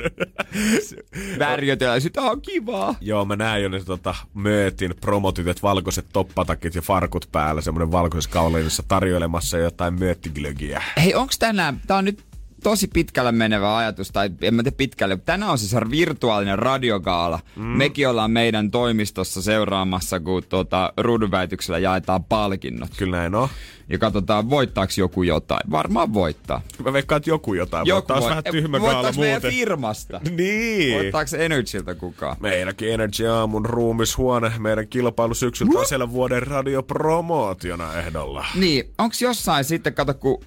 Värjötellä. 1.39 1.99
Sitä 1.99 2.21
on 2.21 2.41
kivaa. 2.41 2.95
Joo, 3.01 3.25
mä 3.25 3.35
näen 3.35 3.63
jo 3.63 3.69
ne 3.69 3.83
tota, 3.83 4.15
möötin 4.33 4.95
promotytöt, 5.01 5.63
valkoiset 5.63 6.05
toppatakit 6.13 6.75
ja 6.75 6.81
farkut 6.81 7.29
päällä, 7.31 7.61
semmoinen 7.61 7.91
valkoisessa 7.91 8.29
kaulinissa 8.33 8.83
tarjoilemassa 8.87 9.57
jotain 9.57 9.99
mööttiglögiä. 9.99 10.83
Hei, 10.97 11.15
onks 11.15 11.39
tänään, 11.39 11.81
tää 11.87 11.97
on 11.97 12.05
nyt 12.05 12.19
tosi 12.63 12.87
pitkälle 12.87 13.31
menevä 13.31 13.77
ajatus, 13.77 14.11
tai 14.11 14.29
en 14.41 14.53
mä 14.53 14.63
tiedä 14.63 14.75
pitkälle, 14.77 15.17
tänään 15.17 15.51
on 15.51 15.57
siis 15.57 15.75
virtuaalinen 15.91 16.59
radiogaala. 16.59 17.39
Mm. 17.55 17.63
Mekin 17.63 18.09
ollaan 18.09 18.31
meidän 18.31 18.71
toimistossa 18.71 19.41
seuraamassa, 19.41 20.19
kun 20.19 20.43
tuota, 20.49 20.93
ruudunväityksellä 20.97 21.79
jaetaan 21.79 22.23
palkinnot. 22.23 22.89
Kyllä 22.97 23.17
näin 23.17 23.35
on. 23.35 23.49
Ja 23.89 23.97
katsotaan, 23.97 24.49
voittaako 24.49 24.93
joku 24.97 25.23
jotain. 25.23 25.71
Varmaan 25.71 26.13
voittaa. 26.13 26.61
Mä 26.83 26.93
veikkaan, 26.93 27.17
että 27.17 27.29
joku 27.29 27.53
jotain. 27.53 27.87
Joku 27.87 28.07
Taas 28.07 28.21
voi- 28.21 28.29
vähän 28.29 28.43
tyhmä 28.51 28.79
gaala 28.79 29.11
meidän 29.11 29.41
firmasta? 29.41 30.21
Niin. 30.37 30.93
Voittaako 30.95 31.29
Energyltä 31.37 31.95
kukaan? 31.95 32.37
Meilläkin 32.39 32.93
Energy 32.93 33.27
Aamun 33.27 33.65
ruumishuone, 33.65 34.51
meidän 34.59 34.87
kilpailu 34.87 35.33
syksyltä 35.33 35.79
on 35.79 35.85
siellä 35.85 36.11
vuoden 36.11 36.47
radiopromootiona 36.47 37.99
ehdolla. 37.99 38.45
Niin, 38.55 38.83
onks 38.97 39.21
jossain 39.21 39.63
sitten, 39.65 39.93
kato, 39.93 40.13
kun 40.13 40.43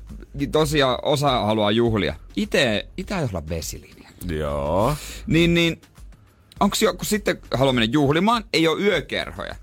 tosiaan 0.52 0.98
osa 1.02 1.30
haluaa 1.40 1.70
juhlia. 1.70 2.14
Ite, 2.36 2.86
itä 2.96 3.18
ei 3.18 3.26
olla 3.30 3.48
vesilinja. 3.48 4.08
Joo. 4.30 4.94
Niin, 5.26 5.54
niin, 5.54 5.80
onks 6.60 6.82
joku 6.82 7.04
sitten 7.04 7.38
haluaa 7.54 7.72
mennä 7.72 7.92
juhlimaan, 7.92 8.44
ei 8.52 8.68
ole 8.68 8.80
yökerhoja. 8.82 9.54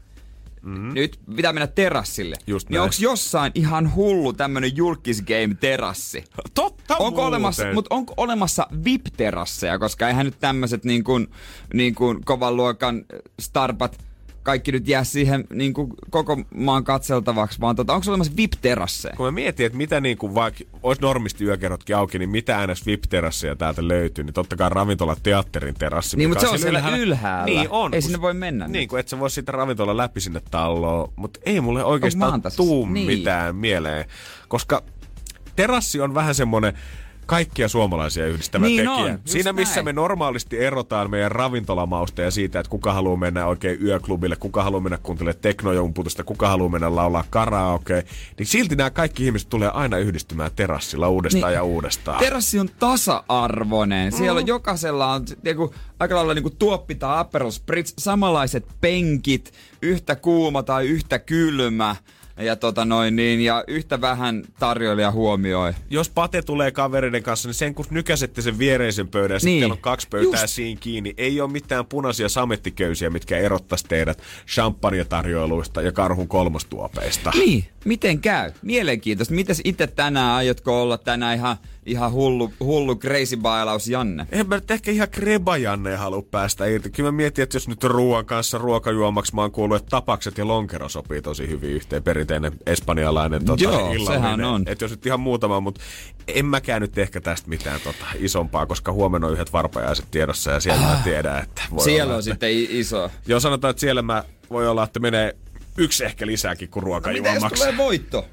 Mm. 0.64 0.94
Nyt 0.94 1.20
pitää 1.36 1.54
mennä 1.54 1.68
terassille. 1.68 2.36
Just 2.48 2.70
niin 2.70 2.82
onks 2.82 3.00
jossain 3.00 3.52
ihan 3.56 3.96
hullu 3.96 4.34
tämmönen 4.34 4.78
julkisgame 4.78 5.56
terassi? 5.60 6.24
Totta 6.54 6.94
Onko 6.98 7.10
muuten. 7.10 7.26
olemassa, 7.28 7.74
mutta 7.74 7.96
onko 7.96 8.14
olemassa 8.18 8.68
VIP-terasseja, 8.86 9.80
koska 9.80 10.08
eihän 10.08 10.26
nyt 10.26 10.40
tämmöiset 10.40 10.86
niin 10.86 11.04
kuin, 11.04 11.28
niin 11.74 11.96
kuin 11.96 12.26
kovan 12.26 12.56
luokan 12.56 13.06
starpat 13.42 13.98
kaikki 14.44 14.72
nyt 14.72 14.88
jää 14.88 15.04
siihen 15.04 15.46
niin 15.54 15.74
kuin 15.74 15.90
koko 16.10 16.38
maan 16.56 16.84
katseltavaksi, 16.84 17.60
vaan 17.62 17.76
tota, 17.76 17.94
onko 17.94 18.06
olemassa 18.10 18.34
VIP-terasseja? 18.38 19.16
Kun 19.16 19.26
mä 19.26 19.32
mietin, 19.32 19.66
että 19.66 19.78
mitä 19.78 20.02
niin 20.02 20.18
kuin 20.18 20.36
vaikka 20.36 20.64
olisi 20.84 21.02
normisti 21.02 21.44
yökerrotkin 21.44 21.96
auki, 21.96 22.20
niin 22.20 22.30
mitä 22.30 22.60
aina 22.60 22.74
VIP-terasseja 22.86 23.56
täältä 23.56 23.88
löytyy, 23.88 24.24
niin 24.24 24.34
totta 24.34 24.56
kai 24.56 24.70
ravintola 24.70 25.16
teatterin 25.24 25.76
terassi. 25.76 26.18
Niin, 26.18 26.30
mutta 26.30 26.42
se 26.42 26.48
on 26.48 26.60
siellä 26.60 26.98
ylhäällä. 26.98 27.46
Niin 27.46 27.68
on. 27.70 27.94
Ei 27.94 28.02
kun 28.02 28.10
sinne 28.10 28.22
voi 28.22 28.34
mennä 28.34 28.68
Niin, 28.68 28.82
nyt. 28.82 28.90
kun 28.90 29.00
et 29.00 29.08
sä 29.08 29.20
voi 29.20 29.30
siitä 29.30 29.52
ravintola 29.52 29.98
läpi 29.98 30.20
sinne 30.22 30.42
talloon, 30.52 31.14
mutta 31.16 31.40
ei 31.46 31.62
mulle 31.62 31.84
oikeastaan 31.84 32.42
tuu 32.56 32.86
Niin. 32.86 33.06
mitään 33.08 33.56
mieleen, 33.56 34.06
koska 34.48 34.84
terassi 35.56 36.02
on 36.02 36.14
vähän 36.14 36.36
semmonen 36.36 36.74
kaikkia 37.26 37.68
suomalaisia 37.68 38.28
yhdistävä 38.28 38.66
Niin 38.66 38.78
tekijä. 38.90 39.14
on, 39.14 39.20
Siinä 39.26 39.54
missä 39.54 39.76
näin. 39.76 39.86
me 39.86 39.94
normaalisti 39.94 40.60
erotaan 40.60 41.10
meidän 41.10 41.32
ravintolamausta 41.32 42.22
ja 42.22 42.32
siitä, 42.32 42.60
että 42.60 42.70
kuka 42.70 42.94
haluaa 42.94 43.18
mennä 43.18 43.46
oikein 43.46 43.84
yöklubille, 43.86 44.36
kuka 44.36 44.64
haluaa 44.64 44.82
mennä 44.82 44.98
kuuntelemaan 45.04 45.42
teknojumputusta, 45.42 46.24
kuka 46.24 46.48
haluaa 46.48 46.70
mennä 46.70 46.96
laulaa 46.96 47.24
karaoke, 47.30 48.06
niin 48.38 48.48
silti 48.48 48.76
nämä 48.76 48.90
kaikki 48.90 49.26
ihmiset 49.26 49.50
tulee 49.50 49.70
aina 49.70 49.98
yhdistymään 49.98 50.52
terassilla 50.56 51.10
uudestaan 51.10 51.44
Niin. 51.52 51.56
ja 51.56 51.64
uudestaan. 51.64 52.20
Terassi 52.20 52.60
on 52.60 52.70
tasa-arvoinen. 52.80 54.12
Siellä 54.12 54.40
Mm. 54.40 54.44
on 54.44 54.48
jokaisella 54.48 55.14
on 55.14 55.26
niinku, 55.44 55.74
aika 56.00 56.16
lailla 56.16 56.34
niinku 56.34 56.50
tuoppi 56.50 56.96
tai 56.96 57.20
Aperol 57.20 57.52
Spritz, 57.52 57.94
samanlaiset 57.98 58.66
penkit, 58.82 59.54
yhtä 59.82 60.16
kuuma 60.16 60.64
tai 60.64 60.88
yhtä 60.88 61.20
kylmä. 61.20 61.96
Ja, 62.38 62.56
tota 62.56 62.86
noin, 62.86 63.16
niin, 63.16 63.42
ja 63.42 63.64
yhtä 63.68 64.02
vähän 64.02 64.44
tarjoilija 64.60 65.12
huomioi. 65.12 65.74
jos 65.90 66.10
Pate 66.10 66.42
tulee 66.42 66.72
kavereiden 66.72 67.24
kanssa, 67.24 67.48
niin 67.50 67.54
sen 67.54 67.76
kun 67.76 67.86
nykäsette 67.90 68.42
sen 68.42 68.58
viereisen 68.60 69.08
pöydän 69.08 69.36
ja 69.36 69.40
Niin. 69.44 69.62
sitten 69.64 69.72
on 69.72 69.78
kaksi 69.78 70.08
pöytää 70.08 70.42
Just. 70.42 70.54
siinä 70.54 70.80
kiinni, 70.82 71.14
ei 71.18 71.42
ole 71.42 71.52
mitään 71.52 71.86
punaisia 71.86 72.30
samettiköysiä, 72.30 73.10
mitkä 73.10 73.38
erottaisi 73.38 73.86
teidät 73.88 74.22
champagne-tarjoiluista 74.48 75.82
ja 75.82 75.92
karhun 75.92 76.28
kolmostuopeista. 76.28 77.32
Niin. 77.36 77.66
Miten 77.86 78.20
käy? 78.20 78.52
Mielenkiintoista. 78.62 79.34
Mites 79.34 79.62
itse 79.64 79.88
tänään 79.88 80.36
aiotko 80.36 80.82
olla 80.82 80.98
tänään 80.98 81.38
ihan, 81.38 81.58
ihan 81.86 82.12
hullu, 82.12 82.54
hullu 82.60 82.96
crazy 82.96 83.38
bailaus 83.38 83.88
Janne? 83.88 84.28
En 84.32 84.50
mä 84.50 84.56
nyt 84.56 84.72
ehkä 84.72 84.92
ihan 84.92 85.10
kreba 85.10 85.58
Janne 85.58 85.96
halua 85.96 86.22
päästä 86.32 86.66
irti. 86.66 86.90
Kyllä 86.90 87.12
mä 87.12 87.16
mietin, 87.16 87.44
että 87.44 87.56
jos 87.56 87.68
nyt 87.68 87.84
ruoan 87.84 88.26
kanssa 88.26 88.58
ruokajuomaksi 88.58 89.36
mä 89.36 89.42
oon 89.42 89.52
kuullut, 89.52 89.78
että 89.78 89.90
tapakset 89.90 90.38
ja 90.38 90.48
lonkero 90.48 90.90
sopii 90.90 91.22
tosi 91.22 91.48
hyvin 91.48 91.70
yhteen. 91.70 92.04
Perinteinen 92.04 92.52
espanjalainen 92.66 93.46
tota, 93.46 93.64
Joo, 93.64 94.06
sehän 94.06 94.44
on. 94.44 94.64
Että 94.68 94.86
jos 94.86 94.92
nyt 94.92 95.06
ihan 95.06 95.20
muutama, 95.20 95.60
mutta 95.60 95.82
en 96.28 96.46
mäkään 96.46 96.82
nyt 96.82 96.98
ehkä 96.98 97.22
tästä 97.22 97.50
mitään 97.50 97.82
tota, 97.84 98.06
isompaa, 98.20 98.66
koska 98.66 98.92
huomenna 98.92 99.28
on 99.28 99.34
yhdet 99.34 99.54
varpajaiset 99.54 100.06
tiedossa 100.12 100.52
ja 100.52 100.60
siellä 100.60 100.82
mä 100.82 101.02
tiedän, 101.04 101.44
että 101.44 101.62
voi 101.72 101.84
Siellä 101.84 102.04
olla, 102.04 102.14
on 102.14 102.20
että... 102.20 102.32
sitten 102.32 102.78
iso. 102.80 103.12
Joo, 103.28 103.40
sanotaan, 103.40 103.70
että 103.70 103.82
siellä 103.82 104.02
mä 104.02 104.24
voi 104.50 104.68
olla, 104.68 104.84
että 104.84 105.00
menee 105.00 105.36
yksi 105.78 106.06
ehkä 106.06 106.28
lisääkin 106.28 106.70
kuin 106.70 106.84
ruokajuomaksi. 106.84 107.64
tulee 107.64 107.78
voitto? 107.78 108.28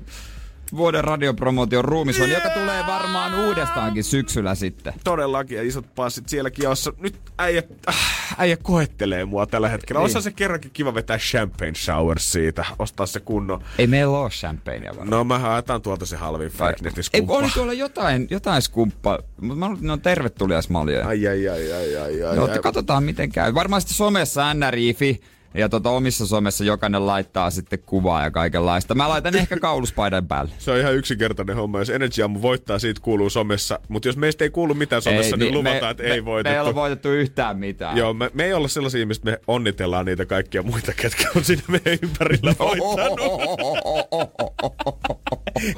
Vuoden 0.76 1.04
radiopromotion 1.04 1.84
ruumis 1.84 2.20
on, 2.20 2.30
joka 2.30 2.50
tulee 2.50 2.86
varmaan 2.86 3.34
uudestaankin 3.34 4.04
syksyllä 4.04 4.54
sitten. 4.54 4.92
Todellakin, 5.04 5.56
ja 5.56 5.62
isot 5.62 5.94
passit 5.94 6.28
sielläkin, 6.28 6.62
jossa 6.62 6.92
nyt 6.98 7.20
äijä, 7.38 7.62
äh, 7.88 8.34
äijä 8.38 8.56
koettelee 8.56 9.24
mua 9.24 9.46
tällä 9.46 9.68
hetkellä. 9.68 10.00
Niin. 10.00 10.06
Osa 10.06 10.20
se 10.20 10.30
kerrankin 10.30 10.70
kiva 10.70 10.94
vetää 10.94 11.18
champagne 11.18 11.74
shower 11.74 12.18
siitä, 12.18 12.64
ostaa 12.78 13.06
se 13.06 13.20
kunnon. 13.20 13.64
Ei 13.78 13.86
meillä 13.86 14.18
ole 14.18 14.30
champagnea 14.30 14.90
varmaan. 14.90 15.10
No 15.10 15.24
mä 15.24 15.38
haetaan 15.38 15.82
tuolta 15.82 16.06
se 16.06 16.16
halvin 16.16 16.50
Fagnetis 16.50 17.10
Ei, 17.12 17.24
oli 17.28 17.48
tuolla 17.54 17.72
jotain, 17.72 18.26
jotain 18.30 18.62
skumppaa, 18.62 19.18
mutta 19.40 19.56
mä 19.56 19.64
luulen, 19.64 19.74
että 19.74 19.86
ne 19.86 19.92
on 19.92 20.00
tervetuliasmaljoja. 20.00 21.06
Ai 21.06 21.26
ai 21.26 21.48
ai 21.48 21.72
ai 21.72 21.96
ai 21.96 22.22
ai. 22.22 22.36
No, 22.36 22.42
ai. 22.42 22.48
että 22.48 22.62
katsotaan 22.62 23.04
miten 23.04 23.32
käy. 23.32 23.54
Varmasti 23.54 23.94
somessa 23.94 24.54
NRIFI 24.54 25.20
ja 25.54 25.68
tota, 25.68 25.90
omissa 25.90 26.26
somessa 26.26 26.64
jokainen 26.64 27.06
laittaa 27.06 27.50
sitten 27.50 27.78
kuvaa 27.86 28.22
ja 28.22 28.30
kaikenlaista. 28.30 28.94
Mä 28.94 29.08
laitan 29.08 29.36
ehkä 29.36 29.56
kauluspaidan 29.56 30.26
päälle. 30.28 30.50
Se 30.58 30.70
on 30.70 30.78
ihan 30.78 30.94
yksinkertainen 30.94 31.56
homma. 31.56 31.78
Jos 31.78 31.90
Energy 31.90 32.22
Aamu 32.22 32.42
voittaa, 32.42 32.78
siitä 32.78 33.00
kuuluu 33.00 33.30
somessa. 33.30 33.80
Mutta 33.88 34.08
jos 34.08 34.16
meistä 34.16 34.44
ei 34.44 34.50
kuulu 34.50 34.74
mitään 34.74 35.02
somessa, 35.02 35.36
niin, 35.36 35.54
luvataan, 35.54 35.82
me, 35.82 35.90
että 35.90 36.02
me, 36.02 36.08
ei 36.10 36.24
voitettu. 36.24 36.54
Me 36.54 36.60
ei 36.62 36.66
ole 36.66 36.74
voitettu 36.74 37.08
yhtään 37.08 37.58
mitään. 37.58 37.96
Joo, 37.96 38.14
me, 38.14 38.30
me 38.34 38.44
ei 38.44 38.52
olla 38.52 38.68
sellaisia 38.68 39.00
ihmisiä, 39.00 39.24
me 39.24 39.40
onnitellaan 39.46 40.06
niitä 40.06 40.26
kaikkia 40.26 40.62
muita, 40.62 40.92
ketkä 40.92 41.28
on 41.36 41.44
siinä 41.44 41.62
meidän 41.68 41.98
ympärillä 42.02 42.54
voittanut. 42.58 43.20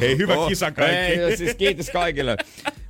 Hei, 0.00 0.18
hyvä 0.18 0.34
kisa 0.48 0.70
kaikki. 0.70 0.96
Ei, 0.96 1.36
siis 1.36 1.54
kiitos 1.54 1.90
kaikille. 1.90 2.36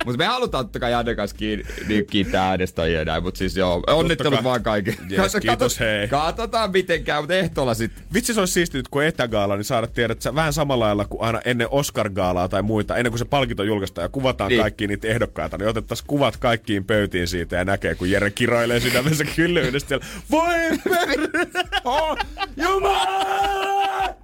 Mutta 0.05 0.17
me 0.17 0.25
halutaan 0.25 0.65
totta 0.65 0.79
kai 0.79 0.91
Janne 0.91 1.15
kanssa 1.15 1.37
kiin, 1.37 1.63
niin 1.87 2.05
kiittää 2.05 2.49
äänestäjiä 2.49 2.99
ja 2.99 3.05
näin, 3.05 3.23
mutta 3.23 3.37
siis 3.37 3.57
joo, 3.57 3.83
onnittelut 3.87 4.43
vaan 4.43 4.63
kaikille. 4.63 4.97
Yes, 5.11 5.37
kiitos, 5.41 5.79
hei. 5.79 6.07
Katsotaan 6.07 6.71
miten 6.71 7.03
käy, 7.03 7.21
mutta 7.21 7.33
ehtoolla 7.35 7.73
sitten. 7.73 8.03
Vitsi 8.13 8.33
se 8.33 8.39
olisi 8.39 8.53
siistiä 8.53 8.79
nyt, 8.79 8.87
kun 8.87 9.03
etägaala, 9.03 9.55
niin 9.55 9.63
saada 9.63 9.87
tiedä, 9.87 10.11
että 10.11 10.35
vähän 10.35 10.53
samalla 10.53 10.85
lailla 10.85 11.05
kuin 11.05 11.21
aina 11.21 11.41
ennen 11.45 11.67
Oscar-gaalaa 11.71 12.49
tai 12.49 12.61
muita, 12.61 12.97
ennen 12.97 13.11
kuin 13.11 13.19
se 13.19 13.25
palkinto 13.25 13.63
julkaistaan 13.63 14.05
ja 14.05 14.09
kuvataan 14.09 14.49
Niin. 14.49 14.57
niin. 14.57 14.63
kaikki 14.63 14.87
niitä 14.87 15.07
ehdokkaita, 15.07 15.57
niin 15.57 15.67
otettaisiin 15.69 16.07
kuvat 16.07 16.37
kaikkiin 16.37 16.85
pöytiin 16.85 17.27
siitä 17.27 17.55
ja 17.55 17.65
näkee, 17.65 17.95
kun 17.95 18.11
Jere 18.11 18.31
kiroilee 18.31 18.79
sydämensä 18.79 19.23
kyllyydestä 19.35 19.87
siellä. 19.87 20.05
Voi 20.31 20.53
per... 20.89 21.19
Oh, 21.85 22.17
Jumala! 22.57 24.15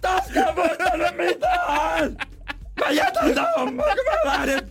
Taaskaan 0.00 0.56
voittanut 0.56 1.16
mitään! 1.16 2.16
Mä 2.80 2.90
jätän 2.90 3.34
tän 3.34 3.46
homman, 3.56 3.86
kun 3.86 4.04
mä 4.04 4.32
lähden. 4.32 4.70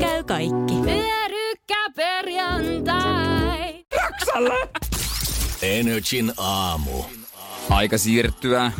Käy 0.00 0.24
kaikki. 0.24 0.74
Pyörykkäperjantai. 0.84 3.84
Energin 5.62 6.32
aamu. 6.36 7.02
Aika 7.70 7.98
siirtyä 7.98 8.72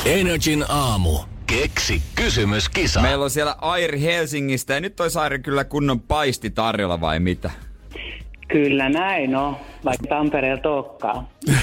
Energin 0.05 0.65
aamu. 0.69 1.19
Keksi 1.59 2.01
kysymyskisa. 2.15 3.01
Meillä 3.01 3.23
on 3.23 3.29
siellä 3.29 3.55
Airi 3.61 4.01
Helsingistä 4.01 4.73
ja 4.73 4.79
nyt 4.79 4.95
toi 4.95 5.07
Airi 5.21 5.39
kyllä 5.39 5.63
kunnon 5.63 5.99
paisti 5.99 6.49
tarjolla 6.49 7.01
vai 7.01 7.19
mitä? 7.19 7.51
Kyllä 8.47 8.89
näin 8.89 9.35
on, 9.35 9.55
vaikka 9.85 10.07
Tampereelta 10.07 10.69
olekaan. 10.69 11.27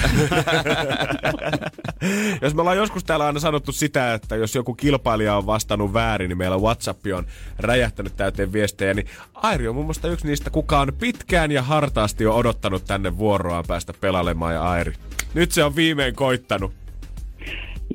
jos 2.41 2.55
me 2.55 2.61
ollaan 2.61 2.77
joskus 2.77 3.03
täällä 3.03 3.25
aina 3.25 3.39
sanottu 3.39 3.71
sitä, 3.71 4.13
että 4.13 4.35
jos 4.35 4.55
joku 4.55 4.73
kilpailija 4.73 5.37
on 5.37 5.45
vastannut 5.45 5.93
väärin, 5.93 6.29
niin 6.29 6.37
meillä 6.37 6.57
WhatsApp 6.57 7.05
on 7.15 7.25
räjähtänyt 7.59 8.17
täyteen 8.17 8.53
viestejä, 8.53 8.93
niin 8.93 9.07
Airi 9.33 9.67
on 9.67 9.75
muun 9.75 9.87
muassa 9.87 10.07
yksi 10.07 10.27
niistä, 10.27 10.49
kuka 10.49 10.79
on 10.79 10.93
pitkään 10.99 11.51
ja 11.51 11.61
hartaasti 11.61 12.23
jo 12.23 12.35
odottanut 12.35 12.85
tänne 12.85 13.17
vuoroaan 13.17 13.65
päästä 13.67 13.93
pelailemaan 14.01 14.53
ja 14.53 14.69
Airi. 14.69 14.93
Nyt 15.33 15.51
se 15.51 15.63
on 15.63 15.75
viimein 15.75 16.15
koittanut. 16.15 16.71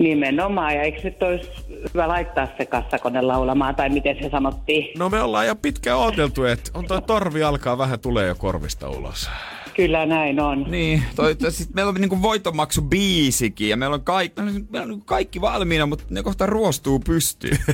Nimenomaan, 0.00 0.74
ja 0.74 0.82
eikö 0.82 1.00
nyt 1.04 1.22
olisi 1.22 1.50
hyvä 1.94 2.08
laittaa 2.08 2.48
se 2.58 2.66
kassakone 2.66 3.20
laulamaan, 3.20 3.74
tai 3.74 3.88
miten 3.88 4.16
se 4.22 4.30
sanottiin? 4.30 4.98
No 4.98 5.08
me 5.08 5.20
ollaan 5.20 5.46
jo 5.46 5.56
pitkään 5.56 5.98
odoteltu, 5.98 6.44
että 6.44 6.70
on 6.74 6.84
toi 6.86 7.02
torvi 7.02 7.42
alkaa 7.42 7.78
vähän 7.78 8.00
tulee 8.00 8.26
jo 8.26 8.34
korvista 8.34 8.88
ulos. 8.88 9.30
Kyllä 9.76 10.06
näin 10.06 10.40
on. 10.40 10.66
Niin, 10.70 11.02
toi, 11.16 11.34
toi, 11.34 11.52
sit 11.52 11.74
meillä 11.74 11.88
on 11.88 11.94
niinku 11.94 12.22
voitonmaksu 12.22 12.82
biisikin 12.82 13.68
ja 13.68 13.76
meillä 13.76 13.94
on, 13.94 14.04
kaikki, 14.04 14.42
meillä 14.42 14.82
on 14.82 14.88
niinku 14.88 15.04
kaikki 15.04 15.40
valmiina, 15.40 15.86
mutta 15.86 16.04
ne 16.10 16.22
kohta 16.22 16.46
ruostuu 16.46 16.98
pystyyn. 16.98 17.58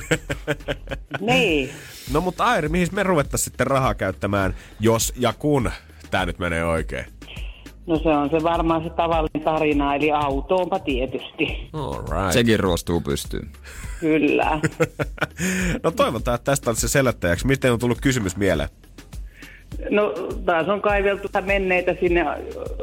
Niin, 1.20 1.70
No 2.12 2.20
mutta 2.20 2.44
Airi, 2.44 2.68
mihin 2.68 2.88
me 2.92 3.02
ruvettaisiin 3.02 3.44
sitten 3.44 3.66
rahaa 3.66 3.94
käyttämään, 3.94 4.54
jos 4.80 5.12
ja 5.16 5.32
kun 5.32 5.70
tämä 6.10 6.26
nyt 6.26 6.38
menee 6.38 6.64
oikein? 6.64 7.04
No 7.90 7.98
se 7.98 8.08
on 8.08 8.30
se 8.30 8.42
varmaan 8.42 8.84
se 8.84 8.90
tavallinen 8.90 9.44
tarina, 9.44 9.94
eli 9.94 10.12
autoonpa 10.12 10.78
tietysti. 10.78 11.68
Alright. 11.72 12.32
Sekin 12.32 12.60
ruostuu 12.60 13.00
pystyyn. 13.00 13.48
Kyllä. 14.00 14.60
no 15.82 15.90
toivotaan, 15.90 16.34
että 16.34 16.44
tästä 16.44 16.70
on 16.70 16.76
se 16.76 16.88
selättäjäksi. 16.88 17.46
Miten 17.46 17.72
on 17.72 17.78
tullut 17.78 18.00
kysymys 18.00 18.36
mieleen? 18.36 18.68
No 19.90 20.14
taas 20.44 20.68
on 20.68 20.80
kaiveltu 20.80 21.28
menneitä 21.46 21.94
sinne 22.00 22.24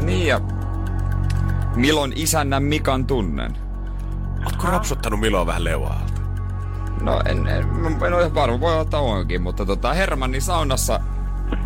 Niin 0.05 0.27
ja 0.27 0.41
Milon 1.77 2.13
isännän 2.17 2.63
Mikan 2.63 3.07
tunnen. 3.07 3.57
Ootko 4.45 4.67
rapsuttanut 4.67 5.21
Miloa 5.21 5.47
vähän 5.47 5.65
leuaalta? 5.65 6.14
No 7.01 7.21
en, 7.25 7.47
en, 7.47 7.65
en 8.07 8.15
ole 8.15 8.21
ihan 8.21 8.35
varma, 8.35 8.61
voi 8.61 8.79
ottaa 8.81 9.01
onkin, 9.01 9.43
mutta 9.43 9.67
tota 9.67 9.93
Hermannin 9.93 10.43
saunassa 10.43 11.01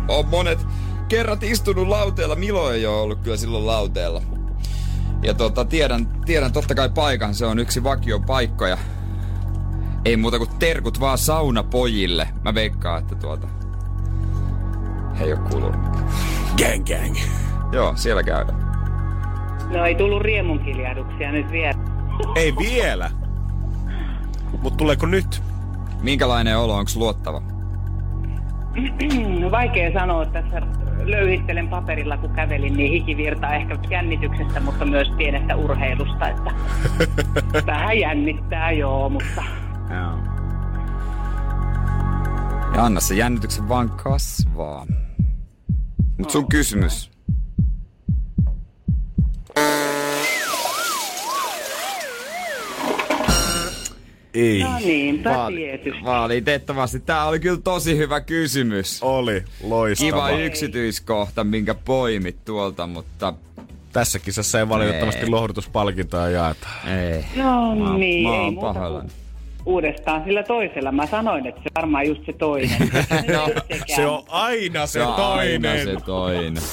on 0.07 0.27
monet 0.27 0.67
kerrat 1.07 1.43
istunut 1.43 1.87
lauteella. 1.87 2.35
Milo 2.35 2.71
ei 2.71 2.85
ole 2.85 3.01
ollut 3.01 3.19
kyllä 3.19 3.37
silloin 3.37 3.65
lauteella. 3.65 4.21
Ja 5.23 5.33
tota, 5.33 5.65
tiedän, 5.65 6.07
tiedän 6.25 6.53
totta 6.53 6.75
kai 6.75 6.89
paikan, 6.89 7.35
se 7.35 7.45
on 7.45 7.59
yksi 7.59 7.83
vakiopaikkoja. 7.83 8.77
Ei 10.05 10.17
muuta 10.17 10.37
kuin 10.37 10.49
terkut 10.59 10.99
vaan 10.99 11.17
saunapojille. 11.17 12.27
Mä 12.43 12.53
veikkaan, 12.53 13.01
että 13.01 13.15
tuota... 13.15 13.47
He 15.19 15.25
ei 15.25 15.33
oo 15.33 15.39
kuulunut. 15.51 15.81
Gang 16.57 16.85
gang. 16.85 17.17
Joo, 17.71 17.93
siellä 17.95 18.23
käydään. 18.23 18.69
No 19.69 19.85
ei 19.85 19.95
tullut 19.95 20.21
riemunkiljahduksia 20.21 21.31
nyt 21.31 21.51
vielä. 21.51 21.79
Ei 22.35 22.53
vielä. 22.59 23.11
Mut 24.61 24.77
tuleeko 24.77 25.05
nyt? 25.05 25.43
Minkälainen 26.01 26.57
olo, 26.57 26.75
onks 26.75 26.95
luottava? 26.95 27.41
No 29.39 29.51
vaikea 29.51 29.93
sanoa, 29.93 30.25
tässä 30.25 30.61
löyhittelen 31.03 31.67
paperilla 31.67 32.17
kun 32.17 32.29
kävelin, 32.29 32.73
niin 32.73 32.91
hiki 32.91 33.17
virtaa 33.17 33.55
ehkä 33.55 33.77
jännityksestä, 33.89 34.59
mutta 34.59 34.85
myös 34.85 35.07
pienestä 35.17 35.55
urheilusta, 35.55 36.29
että 36.29 36.51
vähän 37.71 37.99
jännittää 37.99 38.71
joo, 38.71 39.09
mutta 39.09 39.43
Joo. 39.89 40.39
Ja 42.75 42.85
anna 42.85 42.99
se 42.99 43.15
jännityksen 43.15 43.69
vaan 43.69 43.89
kasvaa. 43.89 44.85
Mut 46.17 46.29
sun 46.29 46.47
kysymys. 46.49 47.11
Ei. 54.33 54.63
no 54.63 54.79
niinpä 54.79 55.29
Vaali- 55.29 55.55
tietysti. 55.55 56.03
Valitettavasti. 56.03 56.99
Tää 56.99 57.25
oli 57.25 57.39
kyllä 57.39 57.59
tosi 57.63 57.97
hyvä 57.97 58.21
kysymys. 58.21 59.03
Oli 59.03 59.43
loistava. 59.63 60.07
Kiva 60.09 60.29
yksityiskohta, 60.29 61.43
minkä 61.43 61.73
poimit 61.75 62.45
tuolta, 62.45 62.87
mutta 62.87 63.33
Tässä 63.93 64.19
kisassa 64.19 64.59
ei 64.59 64.69
valitettavasti 64.69 65.21
Ei. 65.21 65.29
lohdutuspalkintoa 65.29 66.29
jaeta. 66.29 66.67
ei. 66.87 67.25
No 67.43 67.75
Mä, 67.75 67.97
niin, 67.97 68.27
mä 68.29 68.35
ei 68.35 68.39
oon 68.39 68.53
muuta 68.53 69.03
uudestaan 69.65 70.23
sillä 70.23 70.43
toisella. 70.43 70.91
Mä 70.91 71.07
sanoin, 71.07 71.47
että 71.47 71.61
se 71.63 71.69
varmaan 71.75 72.07
just 72.07 72.25
se 72.25 72.33
toinen. 72.33 72.77
no, 73.33 73.49
Se 73.95 74.05
on 74.07 74.23
aina 74.27 74.85
se, 74.87 74.91
Se 74.91 75.01
on 75.03 75.13
toinen. 75.13 75.71
aina 75.71 75.83
se 75.83 76.05
toinen. 76.05 76.63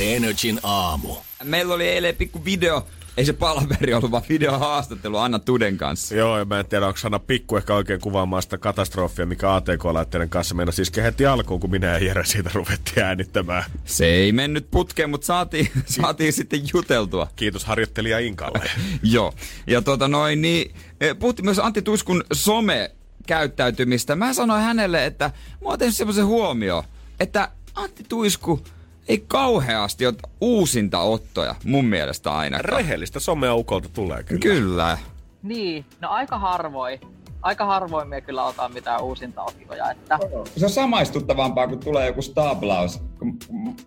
Energin 0.00 0.60
aamu. 0.62 1.08
Meillä 1.44 1.74
oli 1.74 1.88
eilen 1.88 2.16
pikku 2.16 2.44
video, 2.44 2.86
ei 3.16 3.24
se 3.24 3.32
palaveri 3.32 3.94
ollut, 3.94 4.10
vaan 4.10 4.22
videohaastattelu 4.28 5.16
Anna 5.16 5.38
Tuden 5.38 5.78
kanssa. 5.78 6.14
Joo, 6.14 6.38
ja 6.38 6.44
mä 6.44 6.60
en 6.60 6.66
tiedä, 6.66 6.86
onko 6.86 6.98
Sanna 6.98 7.18
Pikku 7.18 7.56
ehkä 7.56 7.74
oikein 7.74 8.00
kuvaamaan 8.00 8.42
sitä 8.42 8.58
katastrofia, 8.58 9.26
mikä 9.26 9.54
ATK-laitteiden 9.54 10.28
kanssa 10.28 10.54
meina 10.54 10.72
siis 10.72 10.92
heti 10.96 11.26
alkuun, 11.26 11.60
kun 11.60 11.70
minä 11.70 11.86
ja 11.86 11.98
Jere 11.98 12.24
siitä 12.24 12.50
ruvettiin 12.54 13.04
äänittämään. 13.04 13.64
Se 13.84 14.06
ei 14.06 14.32
mennyt 14.32 14.70
putkeen, 14.70 15.10
mutta 15.10 15.26
saatiin, 15.26 15.70
saatiin 16.00 16.32
sitten 16.32 16.60
juteltua. 16.74 17.28
Kiitos 17.36 17.64
harjoittelija 17.64 18.18
Inkalle. 18.18 18.70
Joo. 19.02 19.34
Ja 19.66 19.82
tota 19.82 20.08
noin, 20.08 20.42
niin 20.42 20.74
eh, 21.00 21.18
puhuttiin 21.18 21.44
myös 21.44 21.58
Antti 21.58 21.82
Tuiskun 21.82 22.24
some 22.32 22.90
käyttäytymistä. 23.26 24.16
Mä 24.16 24.32
sanoin 24.32 24.62
hänelle, 24.62 25.06
että 25.06 25.30
mä 25.62 25.68
oon 25.68 25.78
tehnyt 25.78 25.96
semmoisen 25.96 26.26
huomio, 26.26 26.84
että 27.20 27.50
Antti 27.74 28.04
Tuisku 28.08 28.64
ei 29.08 29.24
kauheasti 29.28 30.06
ole 30.06 30.14
uusinta 30.40 30.98
ottoja, 31.00 31.54
mun 31.64 31.84
mielestä 31.84 32.32
ainakaan. 32.32 32.64
Rehellistä 32.78 33.20
someukolta 33.20 33.88
tulee 33.88 34.22
kyllä. 34.22 34.40
Kyllä. 34.40 34.98
Niin, 35.42 35.84
no 36.00 36.08
aika 36.10 36.38
harvoin. 36.38 37.00
Aika 37.42 37.64
harvoin 37.66 38.08
me 38.08 38.20
kyllä 38.20 38.44
otan 38.44 38.72
mitään 38.72 39.02
uusinta 39.02 39.42
ottoja, 39.42 39.90
että 39.90 40.18
Se 40.56 40.64
on 40.66 40.70
samaistuttavampaa, 40.70 41.68
kun 41.68 41.78
tulee 41.78 42.06
joku 42.06 42.22
stablaus. 42.22 43.00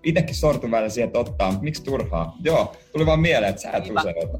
Itekin 0.03 0.35
sortun 0.35 0.71
välillä 0.71 0.89
siihen, 0.89 1.07
että 1.07 1.19
ottaa, 1.19 1.47
mutta 1.51 1.63
miksi 1.63 1.83
turhaa? 1.83 2.35
Joo, 2.43 2.75
tuli 2.91 3.05
vaan 3.05 3.19
mieleen, 3.19 3.49
että 3.49 3.61
sä 3.61 3.71
et 3.71 3.83
Niinpä. 3.83 4.01
usein 4.01 4.15
ota. 4.29 4.39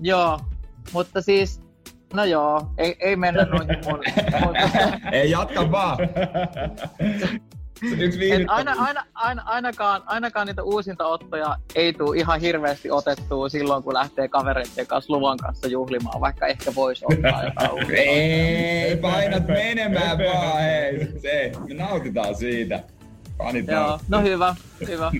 joo. 0.00 0.40
Mutta 0.92 1.22
siis, 1.22 1.60
no 2.14 2.24
joo, 2.24 2.70
ei, 2.78 2.96
ei 3.00 3.16
mennä 3.16 3.44
noihin 3.44 3.76
mun, 3.84 4.02
mun 4.44 4.54
ei, 5.12 5.30
jatka 5.30 5.70
vaan. 5.70 5.98
Yksi 7.98 8.32
Et 8.32 8.42
aina, 8.48 8.74
aina, 8.78 9.04
aina, 9.14 9.42
ainakaan, 9.42 10.02
ainakaan 10.06 10.46
niitä 10.46 10.62
uusinta 10.62 11.06
ottoja 11.06 11.56
ei 11.74 11.92
tule 11.92 12.16
ihan 12.16 12.40
hirveästi 12.40 12.90
otettua 12.90 13.48
silloin, 13.48 13.82
kun 13.82 13.94
lähtee 13.94 14.28
kavereiden 14.28 14.86
kanssa 14.86 15.12
luvan 15.12 15.38
kanssa 15.38 15.68
juhlimaan, 15.68 16.20
vaikka 16.20 16.46
ehkä 16.46 16.74
voisi 16.74 17.04
ottaa 17.12 17.44
jotain. 17.44 17.90
Ei, 17.98 18.96
painat 18.96 19.46
menemään 19.46 20.18
vaan, 20.18 20.60
hei. 20.60 21.08
Se, 21.18 21.52
me 21.68 21.74
nautitaan 21.74 22.34
siitä. 22.34 22.95
Fanit 23.38 23.66
Joo, 23.68 23.80
nauttii. 23.86 24.06
no 24.08 24.20
hyvä, 24.22 24.56
hyvä. 24.88 25.12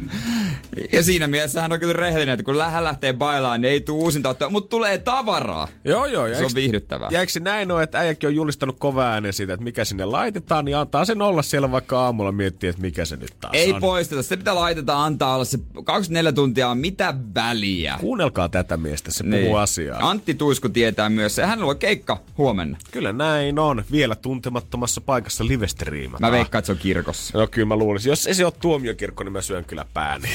Ja 0.92 1.02
siinä 1.02 1.26
mielessä 1.26 1.62
hän 1.62 1.72
on 1.72 1.80
kyllä 1.80 1.92
rehellinen, 1.92 2.32
että 2.32 2.44
kun 2.44 2.60
hän 2.64 2.84
lähtee 2.84 3.12
bailaan, 3.12 3.60
niin 3.60 3.72
ei 3.72 3.80
tule 3.80 4.02
uusinta 4.02 4.28
ottaa, 4.28 4.50
mutta 4.50 4.68
tulee 4.68 4.98
tavaraa. 4.98 5.68
Joo, 5.84 6.06
joo. 6.06 6.28
Se 6.28 6.44
on 6.44 6.50
viihdyttävää. 6.54 7.08
Ja 7.12 7.20
eikö 7.20 7.32
se 7.32 7.40
näin 7.40 7.72
ole, 7.72 7.82
että 7.82 7.98
äijäkin 7.98 8.26
on 8.28 8.34
julistanut 8.34 8.76
kova 8.78 9.04
äänen 9.06 9.32
siitä, 9.32 9.52
että 9.52 9.64
mikä 9.64 9.84
sinne 9.84 10.04
laitetaan, 10.04 10.64
niin 10.64 10.76
antaa 10.76 11.04
sen 11.04 11.22
olla 11.22 11.42
siellä 11.42 11.70
vaikka 11.70 12.00
aamulla 12.00 12.32
miettiä, 12.32 12.70
että 12.70 12.82
mikä 12.82 13.04
se 13.04 13.16
nyt 13.16 13.30
taas 13.40 13.54
Ei 13.54 13.72
on. 13.72 13.80
poisteta. 13.80 14.22
Se 14.22 14.36
pitää 14.36 14.54
laiteta, 14.54 15.04
antaa 15.04 15.34
olla 15.34 15.44
se 15.44 15.58
24 15.84 16.32
tuntia 16.32 16.68
on 16.68 16.78
mitä 16.78 17.14
väliä. 17.34 17.96
Kuunnelkaa 18.00 18.48
tätä 18.48 18.76
miestä, 18.76 19.12
se 19.12 19.24
puhuu 19.24 19.36
Niin. 19.38 19.58
asiaa. 19.58 20.10
Antti 20.10 20.34
Tuisku 20.34 20.68
tietää 20.68 21.08
myös. 21.08 21.36
Hänellä 21.36 21.70
on 21.70 21.78
keikka 21.78 22.20
huomenna. 22.38 22.78
Kyllä 22.90 23.12
näin 23.12 23.58
on. 23.58 23.84
Vielä 23.92 24.14
tuntemattomassa 24.14 25.00
paikassa 25.00 25.46
livestriimataan. 25.46 26.32
Mä 26.32 26.36
veikkaan, 26.36 26.58
että 26.58 26.66
se 26.66 26.72
on 26.72 26.78
kirkossa. 26.78 27.38
No 27.38 27.46
kyllä 27.46 27.66
mä 27.66 27.78
Jos 28.06 28.26
ei 28.26 28.34
se 28.34 28.44
ole 28.44 28.52
tuomiokirkko, 28.60 29.24
niin 29.24 29.32
mä 29.32 29.40
syön 29.40 29.64
kyllä 29.64 29.84
pääni. 29.94 30.28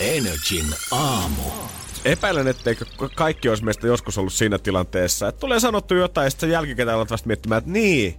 Energin 0.00 0.66
aamu. 0.90 1.42
Epäilen, 2.04 2.48
etteikö 2.48 2.84
kaikki 3.14 3.48
olisi 3.48 3.64
meistä 3.64 3.86
joskus 3.86 4.18
ollut 4.18 4.32
siinä 4.32 4.58
tilanteessa, 4.58 5.28
että 5.28 5.40
tulee 5.40 5.60
sanottu 5.60 5.94
jotain 5.94 6.26
ja 6.26 6.30
sitten 6.30 6.50
jälkikäteen 6.50 6.96
alat 6.96 7.10
vasta 7.10 7.26
miettimään, 7.26 7.58
että 7.58 7.70
niin, 7.70 8.14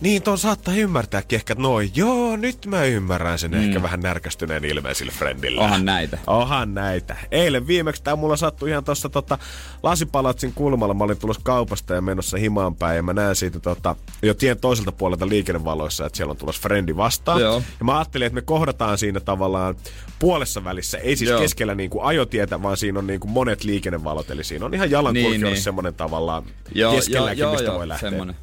niin 0.00 0.22
ton 0.22 0.38
saattaa 0.38 0.74
ymmärtääkin 0.74 1.36
ehkä, 1.36 1.52
että 1.52 1.62
noin, 1.62 1.90
joo, 1.94 2.36
nyt 2.36 2.66
mä 2.66 2.84
ymmärrän 2.84 3.38
sen 3.38 3.50
mm. 3.50 3.56
ehkä 3.58 3.82
vähän 3.82 4.00
närkästyneen 4.00 4.64
ilmeen 4.64 4.94
sille 4.94 5.12
friendille. 5.12 5.60
Onhan 5.60 5.84
näitä. 5.84 6.18
Onhan 6.26 6.74
näitä. 6.74 7.16
Eilen 7.30 7.66
viimeksi 7.66 8.02
tämä 8.02 8.16
mulla 8.16 8.36
sattui 8.36 8.70
ihan 8.70 8.84
tuossa 8.84 9.08
tota, 9.08 9.38
lasipalatsin 9.82 10.52
kulmalla. 10.54 10.94
Mä 10.94 11.04
olin 11.04 11.18
tulossa 11.18 11.42
kaupasta 11.44 11.94
ja 11.94 12.00
menossa 12.00 12.38
himaan 12.38 12.74
päin 12.74 12.96
ja 12.96 13.02
mä 13.02 13.12
näen 13.12 13.36
siitä 13.36 13.60
tota, 13.60 13.96
jo 14.22 14.34
tien 14.34 14.58
toiselta 14.60 14.92
puolelta 14.92 15.28
liikennevaloissa, 15.28 16.06
että 16.06 16.16
siellä 16.16 16.30
on 16.30 16.36
tulossa 16.36 16.62
frendi 16.62 16.96
vastaan. 16.96 17.40
Joo. 17.40 17.62
Ja 17.78 17.84
mä 17.84 17.98
ajattelin, 17.98 18.26
että 18.26 18.34
me 18.34 18.42
kohdataan 18.42 18.98
siinä 18.98 19.20
tavallaan 19.20 19.74
puolessa 20.18 20.64
välissä. 20.64 20.98
Ei 20.98 21.16
siis 21.16 21.30
Joo. 21.30 21.40
keskellä 21.40 21.74
niin 21.74 21.90
kuin 21.90 22.04
ajotietä, 22.04 22.62
vaan 22.62 22.76
siinä 22.76 22.98
on 22.98 23.06
niin 23.06 23.20
kuin 23.20 23.30
monet 23.30 23.64
liikennevalot. 23.64 24.30
Eli 24.30 24.44
siinä 24.44 24.66
on 24.66 24.74
ihan 24.74 24.90
jalankulkijoille 24.90 25.36
Niin, 25.38 25.44
niin, 25.44 25.52
niin. 25.52 25.62
semmoinen 25.62 25.94
tavallaan 25.94 26.42
Joo, 26.74 26.92
keskelläkin, 26.94 27.38
joo, 27.38 27.52
mistä 27.52 27.66
joo, 27.66 27.78
voi 27.78 27.88
lähteä. 27.88 28.10
semmonen. 28.10 28.36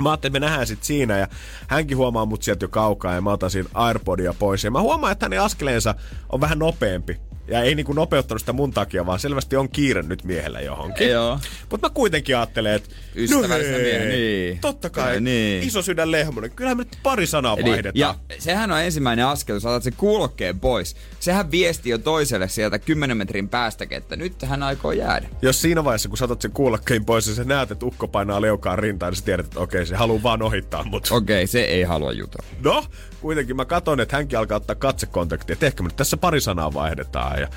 Mä 0.00 0.10
ajattelin, 0.10 0.30
että 0.30 0.40
me 0.40 0.46
nähdään 0.46 0.66
sit 0.66 0.84
siinä 0.84 1.18
ja 1.18 1.28
hänkin 1.68 1.96
huomaa 1.96 2.26
mut 2.26 2.42
sieltä 2.42 2.64
jo 2.64 2.68
kaukaa 2.68 3.14
ja 3.14 3.20
mä 3.20 3.32
otan 3.32 3.50
siinä 3.50 3.68
Airpodia 3.74 4.34
pois. 4.38 4.64
Ja 4.64 4.70
mä 4.70 4.80
huomaan, 4.80 5.12
että 5.12 5.26
hänen 5.26 5.40
askeleensa 5.40 5.94
on 6.28 6.40
vähän 6.40 6.58
nopeampi. 6.58 7.20
Ja 7.52 7.62
ei 7.62 7.74
niinku 7.74 7.92
nopeuttanut 7.92 8.40
sitä 8.42 8.52
mun 8.52 8.70
takia, 8.72 9.06
vaan 9.06 9.18
selvästi 9.18 9.56
on 9.56 9.68
kiire 9.68 10.02
nyt 10.02 10.24
miehellä 10.24 10.60
johonkin. 10.60 11.10
Joo. 11.10 11.38
Mutta 11.70 11.88
mä 11.88 11.94
kuitenkin 11.94 12.36
ajattelen, 12.36 12.72
että 12.74 12.88
Ystävällisenä 13.16 13.76
no 13.78 13.82
hei, 13.82 13.92
miehenä, 13.92 14.10
niin. 14.10 14.58
Totta 14.60 14.90
kai, 14.90 15.20
Niin. 15.20 15.62
iso 15.62 15.82
sydän 15.82 16.10
lehmonen. 16.10 16.50
Kyllähän 16.50 16.76
me 16.76 16.82
nyt 16.84 16.98
pari 17.02 17.26
sanaa 17.26 17.56
Eli, 17.58 17.70
vaihdetaan. 17.70 17.92
ja 17.94 18.14
sehän 18.38 18.72
on 18.72 18.80
ensimmäinen 18.80 19.26
askel, 19.26 19.54
jos 19.56 19.64
otat 19.64 19.82
sen 19.82 19.92
kuulokkeen 19.96 20.60
pois. 20.60 20.96
Sehän 21.20 21.50
viesti 21.50 21.90
jo 21.90 21.98
toiselle 21.98 22.48
sieltä 22.48 22.78
10 22.78 23.16
metrin 23.16 23.48
päästäkin, 23.48 23.98
että 23.98 24.16
nyt 24.16 24.42
hän 24.42 24.62
aikoo 24.62 24.92
jäädä. 24.92 25.28
Jos 25.42 25.62
siinä 25.62 25.84
vaiheessa, 25.84 26.08
kun 26.08 26.18
sä 26.18 26.24
otat 26.24 26.42
sen 26.42 26.50
kuulokkein 26.52 27.04
pois 27.04 27.26
ja 27.28 27.34
sä 27.34 27.44
näet, 27.44 27.70
että 27.70 27.86
ukko 27.86 28.08
painaa 28.08 28.40
leukaan 28.40 28.78
rintaan, 28.78 29.10
niin 29.12 29.18
sä 29.18 29.24
tiedät, 29.24 29.46
että 29.46 29.60
okei, 29.60 29.86
se 29.86 29.96
haluaa 29.96 30.22
vaan 30.22 30.42
ohittaa 30.42 30.84
mut. 30.84 31.08
Okei, 31.10 31.46
se 31.46 31.60
ei 31.62 31.82
halua 31.82 32.12
jutella. 32.12 32.48
No, 32.64 32.84
kuitenkin 33.22 33.56
mä 33.56 33.64
katon, 33.64 34.00
että 34.00 34.16
hänkin 34.16 34.38
alkaa 34.38 34.56
ottaa 34.56 34.76
katsekontaktia, 34.76 35.52
että 35.52 35.66
ehkä 35.66 35.82
me 35.82 35.88
nyt 35.88 35.96
tässä 35.96 36.16
pari 36.16 36.40
sanaa 36.40 36.74
vaihdetaan. 36.74 37.40
Ja 37.40 37.48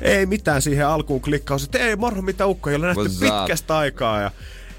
ei 0.00 0.26
mitään 0.26 0.62
siihen 0.62 0.86
alkuun 0.86 1.20
klikkaus, 1.20 1.64
että 1.64 1.78
ei 1.78 1.96
moro 1.96 2.22
mitä 2.22 2.46
ukko, 2.46 2.70
ei 2.70 2.76
ole 2.76 2.86
nähty 2.86 3.02
What's 3.02 3.20
pitkästä 3.20 3.78
aikaa. 3.78 4.20
Ja 4.20 4.30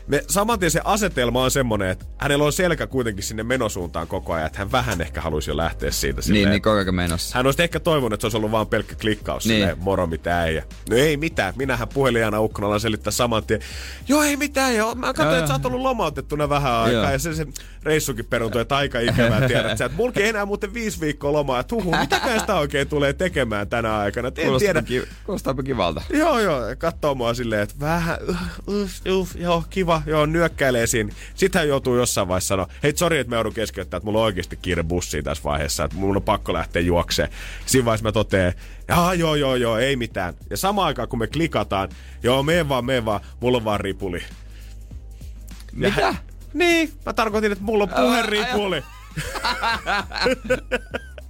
me, 0.07 0.23
saman 0.27 0.59
tien 0.59 0.71
se 0.71 0.81
asetelma 0.83 1.43
on 1.43 1.51
semmonen, 1.51 1.89
että 1.89 2.05
hänellä 2.17 2.45
on 2.45 2.53
selkä 2.53 2.87
kuitenkin 2.87 3.23
sinne 3.23 3.43
menosuuntaan 3.43 4.07
koko 4.07 4.33
ajan, 4.33 4.45
että 4.47 4.59
hän 4.59 4.71
vähän 4.71 5.01
ehkä 5.01 5.21
haluaisi 5.21 5.51
jo 5.51 5.57
lähteä 5.57 5.91
siitä 5.91 6.17
Niin, 6.17 6.23
silleen, 6.23 6.49
niin 6.49 6.61
koko 6.61 6.75
ajan 6.75 6.95
menossa. 6.95 7.37
hän 7.37 7.45
olisi 7.45 7.63
ehkä 7.63 7.79
toivonut, 7.79 8.13
että 8.13 8.21
se 8.21 8.25
olisi 8.27 8.37
ollut 8.37 8.51
vaan 8.51 8.67
pelkkä 8.67 8.95
klikkaus 8.95 9.45
niin. 9.45 9.51
Niin. 9.51 9.61
silleen, 9.61 9.83
moro 9.83 10.07
mitä 10.07 10.45
ei. 10.45 10.61
No 10.89 10.95
ei 10.95 11.17
mitään, 11.17 11.53
minähän 11.57 11.87
puhelijana 11.87 12.39
ukkona 12.41 12.67
alan 12.67 12.79
selittää 12.79 13.11
saman 13.11 13.43
tien. 13.43 13.59
Joo 14.07 14.23
ei 14.23 14.37
mitään, 14.37 14.75
joo. 14.75 14.95
Mä 14.95 15.13
katsoin, 15.13 15.37
että 15.37 15.47
sä 15.47 15.53
oot 15.53 15.65
ollut 15.65 15.81
lomautettuna 15.81 16.49
vähän 16.49 16.73
aikaa 16.73 17.01
Joo. 17.03 17.11
ja 17.11 17.19
se, 17.19 17.33
se 17.35 17.47
reissukin 17.83 18.25
peruntui, 18.25 18.61
että 18.61 18.75
aika 18.75 18.99
ikävää 18.99 19.41
tiedät 19.47 19.77
sä. 19.77 19.85
Että 19.85 19.97
mulki 19.97 20.23
enää 20.23 20.45
muuten 20.45 20.73
viisi 20.73 21.01
viikkoa 21.01 21.33
lomaa, 21.33 21.59
että 21.59 21.75
huhu, 21.75 21.95
mitäkään 21.97 22.39
sitä 22.39 22.55
oikein 22.55 22.87
tulee 22.87 23.13
tekemään 23.13 23.67
tänä 23.69 23.97
aikana. 23.97 24.27
Et 24.27 24.39
En 24.39 24.51
tiedä. 24.59 24.81
Ki- 24.81 25.07
kuulostaapa 25.25 25.63
kivalta. 25.63 26.01
Joo, 26.13 26.39
joo, 26.39 26.61
katsoo 26.77 27.15
mua 27.15 27.33
silleen, 27.33 27.61
että 27.61 27.75
vähän, 27.79 28.17
uh, 28.29 28.35
uh, 28.67 29.19
uh, 29.19 29.29
joo, 29.35 29.63
kiva, 29.69 29.90
joo, 30.06 30.25
nyökkäilee 30.25 30.88
siinä. 30.88 31.13
Sitten 31.36 31.60
hän 31.60 31.69
joutuu 31.69 31.95
jossain 31.95 32.27
vaiheessa 32.27 32.47
sanoa, 32.47 32.67
hei, 32.84 32.93
sori, 32.95 33.19
että 33.19 33.30
mä 33.30 33.36
joudun 33.36 33.54
keskeyttämään, 33.54 33.99
että 33.99 34.06
mulla 34.06 34.19
on 34.19 34.25
oikeasti 34.25 34.60
kiire 34.62 34.84
bussiin 34.84 35.23
tässä 35.23 35.43
vaiheessa, 35.43 35.84
että 35.84 35.97
mun 35.97 36.15
on 36.15 36.23
pakko 36.23 36.54
lähteä 36.54 36.82
juokseen. 36.82 37.30
Siinä 37.65 37.86
vaiheessa 37.86 38.08
mä 38.08 38.12
totean, 38.12 38.54
Jaa, 38.88 39.13
joo, 39.13 39.36
joo, 39.36 39.56
joo, 39.56 39.77
ei 39.77 39.95
mitään. 39.95 40.34
Ja 40.49 40.58
samaan 40.58 40.88
aikaan, 40.88 41.08
kun 41.08 41.19
me 41.19 41.27
klikataan, 41.27 41.89
joo, 42.23 42.43
mene 42.43 42.69
vaan, 42.69 42.86
mene 42.86 43.06
vaan, 43.06 43.21
mulla 43.39 43.58
on 43.58 43.65
vaan 43.65 43.80
ripuli. 43.80 44.23
Mitä? 45.71 46.15
Niin, 46.54 46.93
mä 47.06 47.13
tarkoitin, 47.13 47.51
että 47.51 47.63
mulla 47.63 47.84
on 47.84 47.89
puheripuli. 47.89 48.84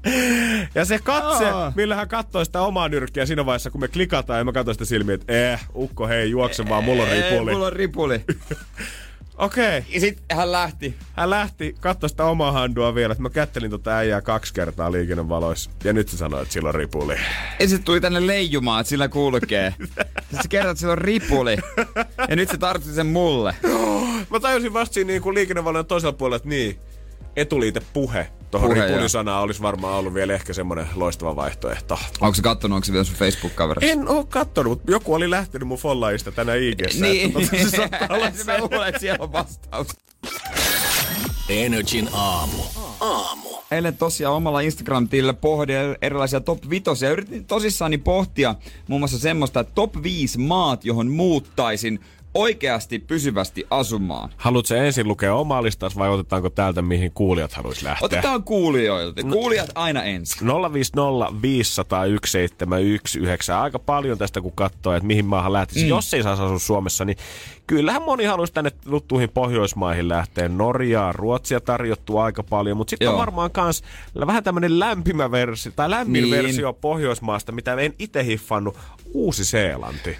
ja 0.75 0.85
se 0.85 0.99
katse, 0.99 1.49
Aa. 1.49 1.73
millä 1.75 1.95
hän 1.95 2.07
katsoi 2.07 2.45
sitä 2.45 2.61
omaa 2.61 2.89
nyrkkiä 2.89 3.25
siinä 3.25 3.45
vaiheessa, 3.45 3.69
kun 3.69 3.81
me 3.81 3.87
klikataan 3.87 4.39
ja 4.39 4.43
mä 4.43 4.51
katsoin 4.51 4.75
sitä 4.75 4.85
silmiä, 4.85 5.15
että 5.15 5.53
eh, 5.53 5.59
ukko, 5.75 6.07
hei, 6.07 6.31
juokse 6.31 6.69
vaan, 6.69 6.83
mulla 6.83 7.03
on 7.03 7.09
ripuli. 7.09 7.51
mulla 7.51 7.67
on 7.67 7.73
ripuli. 7.73 8.21
Okei. 9.37 9.77
Okay. 9.77 9.93
Ja 9.93 9.99
sit 9.99 10.17
hän 10.31 10.51
lähti. 10.51 10.95
Hän 11.13 11.29
lähti, 11.29 11.75
katsoi 11.79 12.09
sitä 12.09 12.25
omaa 12.25 12.51
handua 12.51 12.95
vielä, 12.95 13.11
että 13.11 13.21
mä 13.21 13.29
kättelin 13.29 13.71
tota 13.71 13.97
äijää 13.97 14.21
kaksi 14.21 14.53
kertaa 14.53 14.91
liikennevaloissa. 14.91 15.71
Ja 15.83 15.93
nyt 15.93 16.09
se 16.09 16.17
sanoi, 16.17 16.41
että 16.41 16.53
sillä 16.53 16.69
on 16.69 16.75
ripuli. 16.75 17.15
Ja 17.59 17.67
sit 17.67 17.85
tuli 17.85 18.01
tänne 18.01 18.27
leijumaan, 18.27 18.81
että 18.81 18.89
sillä 18.89 19.07
kulkee. 19.07 19.73
Sitten 19.79 20.41
se 20.41 20.47
kertoo, 20.49 20.71
että 20.71 20.79
sillä 20.79 20.91
on 20.91 20.97
ripuli. 20.97 21.57
Ja 22.29 22.35
nyt 22.35 22.49
se 22.49 22.57
tarvitsi 22.57 22.93
sen 22.93 23.07
mulle. 23.07 23.55
Mä 24.31 24.39
tajusin 24.39 24.73
vasta 24.73 24.93
siinä 24.93 25.07
niin 25.07 25.33
liikennevalojen 25.33 25.85
toisella 25.85 26.13
puolella, 26.13 26.35
että 26.35 26.49
niin, 26.49 26.79
etuliite 27.35 27.81
puhe 27.93 28.27
tuohon 28.51 28.69
Puhe, 28.69 28.87
ripulisanaan 28.87 29.43
olisi 29.43 29.61
varmaan 29.61 29.97
ollut 29.99 30.13
vielä 30.13 30.33
ehkä 30.33 30.53
semmoinen 30.53 30.87
loistava 30.95 31.35
vaihtoehto. 31.35 31.99
Onko 32.21 32.35
se 32.35 32.41
kattonut, 32.41 32.75
onko 32.75 32.85
se 32.85 32.93
vielä 32.93 33.03
sun 33.03 33.15
Facebook-kaverissa? 33.15 33.91
En 33.91 34.07
oo 34.07 34.23
kattonut, 34.23 34.71
mutta 34.71 34.91
joku 34.91 35.13
oli 35.13 35.29
lähtenyt 35.29 35.67
mun 35.67 35.77
follaista 35.77 36.31
tänä 36.31 36.55
ig 36.55 36.81
Niin, 36.99 37.33
se 37.69 37.69
saattaa 37.69 38.07
olla 38.09 38.31
mä 38.45 38.57
luulen, 38.57 38.89
että 38.89 39.01
siellä 39.01 39.23
on 39.23 39.31
vastaus. 39.31 39.87
Energin 41.49 42.09
aamu. 42.13 42.63
Aamu. 42.99 43.49
Eilen 43.71 43.97
tosiaan 43.97 44.35
omalla 44.35 44.61
Instagram-tilillä 44.61 45.33
pohdin 45.33 45.75
erilaisia 46.01 46.39
top 46.39 46.69
5 46.69 47.05
ja 47.05 47.11
yritin 47.11 47.45
tosissaan 47.45 47.91
pohtia 48.03 48.55
muun 48.87 49.01
muassa 49.01 49.19
semmoista, 49.19 49.59
että 49.59 49.73
top 49.75 50.03
5 50.03 50.37
maat, 50.37 50.85
johon 50.85 51.07
muuttaisin 51.11 51.99
oikeasti 52.33 52.99
pysyvästi 52.99 53.67
asumaan. 53.69 54.29
Haluatko 54.37 54.73
ensin 54.75 55.07
lukea 55.07 55.35
omaa 55.35 55.63
listas 55.63 55.97
vai 55.97 56.09
otetaanko 56.09 56.49
täältä, 56.49 56.81
mihin 56.81 57.11
kuulijat 57.11 57.53
haluaisi 57.53 57.83
lähteä? 57.85 58.05
Otetaan 58.05 58.43
kuulijoilta. 58.43 59.23
Kuulijat 59.23 59.69
aina 59.75 60.03
ensin. 60.03 60.47
050 60.73 61.41
501 61.41 62.31
719. 62.31 63.61
Aika 63.61 63.79
paljon 63.79 64.17
tästä, 64.17 64.41
kun 64.41 64.51
katsoo, 64.51 64.93
että 64.93 65.07
mihin 65.07 65.25
maahan 65.25 65.53
lähtisi. 65.53 65.83
Mm. 65.83 65.89
Jos 65.89 66.13
ei 66.13 66.23
saisi 66.23 66.41
asua 66.41 66.59
Suomessa, 66.59 67.05
niin 67.05 67.17
kyllähän 67.67 68.01
moni 68.01 68.25
haluaisi 68.25 68.53
tänne 68.53 68.71
tuttuihin 68.71 69.29
Pohjoismaihin 69.29 70.09
lähteä. 70.09 70.49
Norjaa, 70.49 71.11
Ruotsia 71.11 71.59
tarjottu 71.59 72.17
aika 72.17 72.43
paljon, 72.43 72.77
mutta 72.77 72.89
sitten 72.89 73.09
on 73.09 73.17
varmaan 73.17 73.51
kans 73.51 73.83
vähän 74.27 74.43
tämmöinen 74.43 74.79
lämpimä 74.79 75.31
versio, 75.31 75.71
tai 75.75 75.89
lämmin 75.89 76.23
Niin. 76.23 76.35
versio 76.35 76.73
Pohjoismaasta, 76.73 77.51
mitä 77.51 77.73
en 77.73 77.93
itse 77.99 78.25
hiffannut. 78.25 78.77
Uusi-Seelanti. 79.13 80.17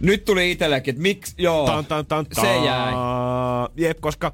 Nyt 0.00 0.24
tuli 0.24 0.50
itsellekin, 0.50 0.92
että 0.92 1.02
miksi, 1.02 1.34
joo, 1.38 1.66
Tan, 1.66 1.86
tan, 1.86 2.06
tan, 2.06 2.26
tan. 2.26 2.44
se 2.44 2.56
jäi. 2.56 2.92
Jep, 3.76 4.00
koska 4.00 4.32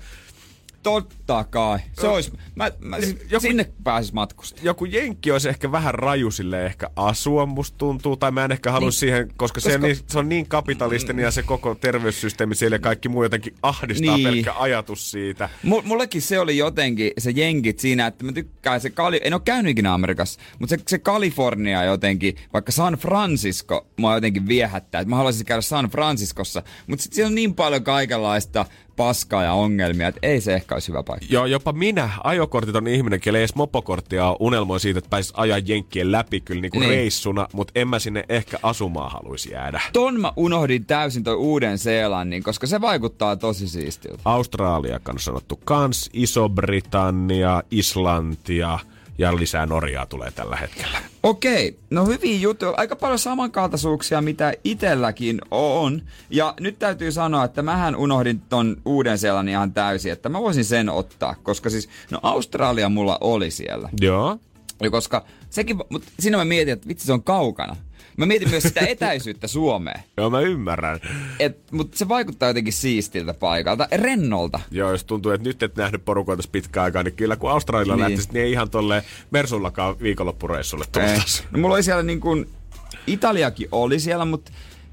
Totta 0.86 1.44
kai. 1.44 1.78
Se 2.00 2.08
olisi, 2.08 2.32
mä, 2.54 2.70
mä 2.80 3.00
siis 3.00 3.16
Joku- 3.30 3.40
sinne 3.46 3.70
pääsis 3.84 4.12
matkustamaan. 4.12 4.64
joku 4.64 4.84
jenkki 4.84 5.32
olisi 5.32 5.48
ehkä 5.48 5.72
vähän 5.72 5.94
raju 5.94 6.30
sille 6.30 6.66
ehkä 6.66 6.90
asua, 6.96 7.46
musta 7.46 7.78
tuntuu. 7.78 8.16
Tai 8.16 8.30
mä 8.30 8.44
en 8.44 8.52
ehkä 8.52 8.72
halua 8.72 8.86
niin. 8.86 8.92
siihen, 8.92 9.28
koska, 9.36 9.60
Se, 9.60 9.68
on 9.68 9.80
Koska- 9.80 9.86
niin, 9.86 9.98
se 10.06 10.18
on 10.18 10.28
niin 10.28 10.48
kapitalistinen 10.48 11.22
ja 11.22 11.30
se 11.30 11.42
koko 11.42 11.74
terveyssysteemi 11.74 12.54
siellä 12.54 12.74
ja 12.74 12.78
kaikki 12.78 13.08
muu 13.08 13.22
jotenkin 13.22 13.54
ahdistaa. 13.62 14.16
Niin. 14.16 14.28
pelkkä 14.28 14.54
ajatus 14.58 15.10
siitä. 15.10 15.48
M- 15.62 15.70
mullekin 15.84 16.22
se 16.22 16.38
oli 16.40 16.56
jotenkin 16.56 17.10
se 17.18 17.30
jenkit 17.30 17.78
siinä, 17.78 18.06
että 18.06 18.24
mä 18.24 18.32
tykkään 18.32 18.80
se 18.80 18.90
Kali... 18.90 19.20
En 19.24 19.34
ole 19.34 19.42
käynyt 19.44 19.70
ikinä 19.70 19.94
Amerikassa, 19.94 20.40
mutta 20.58 20.76
se, 20.76 20.82
se 20.88 20.98
Kalifornia 20.98 21.84
jotenkin, 21.84 22.36
vaikka 22.52 22.72
San 22.72 22.94
Francisco, 22.94 23.86
mua 23.96 24.14
jotenkin 24.14 24.48
viehättää. 24.48 25.00
Että 25.00 25.10
mä 25.10 25.16
haluaisin 25.16 25.46
käydä 25.46 25.60
San 25.62 25.86
Franciscossa, 25.90 26.62
mutta 26.86 27.02
sitten 27.02 27.16
siellä 27.16 27.28
on 27.28 27.34
niin 27.34 27.54
paljon 27.54 27.84
kaikenlaista 27.84 28.66
paskaa 28.96 29.44
ja 29.44 29.52
ongelmia, 29.52 30.08
että 30.08 30.20
ei 30.22 30.40
se 30.40 30.54
ehkä 30.54 30.74
olisi 30.74 30.88
hyvä 30.88 31.02
paikka. 31.02 31.26
Joo, 31.30 31.46
jopa 31.46 31.72
minä, 31.72 32.10
ajokortit 32.24 32.76
on 32.76 32.88
ihminen, 32.88 33.20
kelle 33.20 33.38
edes 33.38 33.54
mopokorttia 33.54 34.28
ole, 34.28 34.36
unelmoin 34.40 34.80
siitä, 34.80 34.98
että 34.98 35.10
pääsis 35.10 35.32
ajaa 35.36 35.58
jenkkien 35.58 36.12
läpi 36.12 36.40
kyllä 36.40 36.60
niin 36.60 36.70
kuin 36.70 36.80
niin. 36.80 36.90
Niin. 36.90 36.98
reissuna, 36.98 37.48
mutta 37.52 37.72
en 37.74 37.88
mä 37.88 37.98
sinne 37.98 38.24
ehkä 38.28 38.58
asumaan 38.62 39.12
haluaisi 39.12 39.52
jäädä. 39.52 39.80
Ton 39.92 40.20
mä 40.20 40.32
unohdin 40.36 40.86
täysin 40.86 41.24
toi 41.24 41.34
uuden 41.34 41.78
Seelannin, 41.78 42.42
koska 42.42 42.66
se 42.66 42.80
vaikuttaa 42.80 43.36
tosi 43.36 43.68
siistiltä. 43.68 44.22
Australia 44.24 45.00
on 45.08 45.18
sanottu 45.18 45.60
kans, 45.64 46.10
Iso-Britannia, 46.12 47.62
Islantia 47.70 48.78
ja 49.18 49.36
lisää 49.36 49.66
Norjaa 49.66 50.06
tulee 50.06 50.30
tällä 50.30 50.56
hetkellä. 50.56 50.98
Okei, 51.22 51.78
no 51.90 52.06
hyviä 52.06 52.38
juttuja. 52.38 52.74
Aika 52.76 52.96
paljon 52.96 53.18
samankaltaisuuksia, 53.18 54.20
mitä 54.20 54.52
itelläkin 54.64 55.40
on. 55.50 56.02
Ja 56.30 56.54
nyt 56.60 56.78
täytyy 56.78 57.12
sanoa, 57.12 57.44
että 57.44 57.62
mähän 57.62 57.96
unohdin 57.96 58.40
ton 58.40 58.76
uuden 58.84 59.18
Seelannin 59.18 59.52
ihan 59.52 59.72
täysin, 59.72 60.12
että 60.12 60.28
mä 60.28 60.40
voisin 60.40 60.64
sen 60.64 60.88
ottaa. 60.88 61.34
Koska 61.42 61.70
siis, 61.70 61.88
no 62.10 62.18
Australia 62.22 62.88
mulla 62.88 63.18
oli 63.20 63.50
siellä. 63.50 63.88
Joo. 64.00 64.38
Ja 64.82 64.90
koska 64.90 65.24
sekin, 65.50 65.76
mutta 65.90 66.08
siinä 66.20 66.36
mä 66.36 66.44
mietin, 66.44 66.72
että 66.72 66.88
vitsi 66.88 67.06
se 67.06 67.12
on 67.12 67.22
kaukana. 67.22 67.76
Mä 68.16 68.26
mietin 68.26 68.50
myös 68.50 68.62
sitä 68.62 68.80
etäisyyttä 68.86 69.46
Suomeen. 69.46 70.00
Joo, 70.16 70.30
mä 70.30 70.40
ymmärrän. 70.40 71.00
Et, 71.38 71.72
mutta 71.72 71.98
se 71.98 72.08
vaikuttaa 72.08 72.48
jotenkin 72.48 72.72
siistiltä 72.72 73.34
paikalta, 73.34 73.88
rennolta. 73.92 74.60
Joo, 74.70 74.90
jos 74.90 75.04
tuntuu, 75.04 75.32
että 75.32 75.48
nyt 75.48 75.62
et 75.62 75.76
nähnyt 75.76 76.04
porukoita 76.04 76.36
tässä 76.36 76.52
pitkään 76.52 76.84
aikaa, 76.84 77.02
niin 77.02 77.14
kyllä 77.14 77.36
kun 77.36 77.50
Australialla 77.50 77.94
niin. 77.96 78.00
Niin. 78.00 78.10
lähtisit, 78.12 78.32
niin 78.32 78.44
ei 78.44 78.52
ihan 78.52 78.70
tolle 78.70 79.04
Mersullakaan 79.30 80.00
viikonloppureissulle 80.00 80.84
tultaisi. 80.92 81.44
No 81.50 81.58
mulla 81.58 81.74
oli 81.74 81.82
siellä 81.82 82.02
niin 82.02 82.20
kuin, 82.20 82.48
Italiakin 83.06 83.68
oli 83.72 84.00
siellä, 84.00 84.24
mutta 84.24 84.52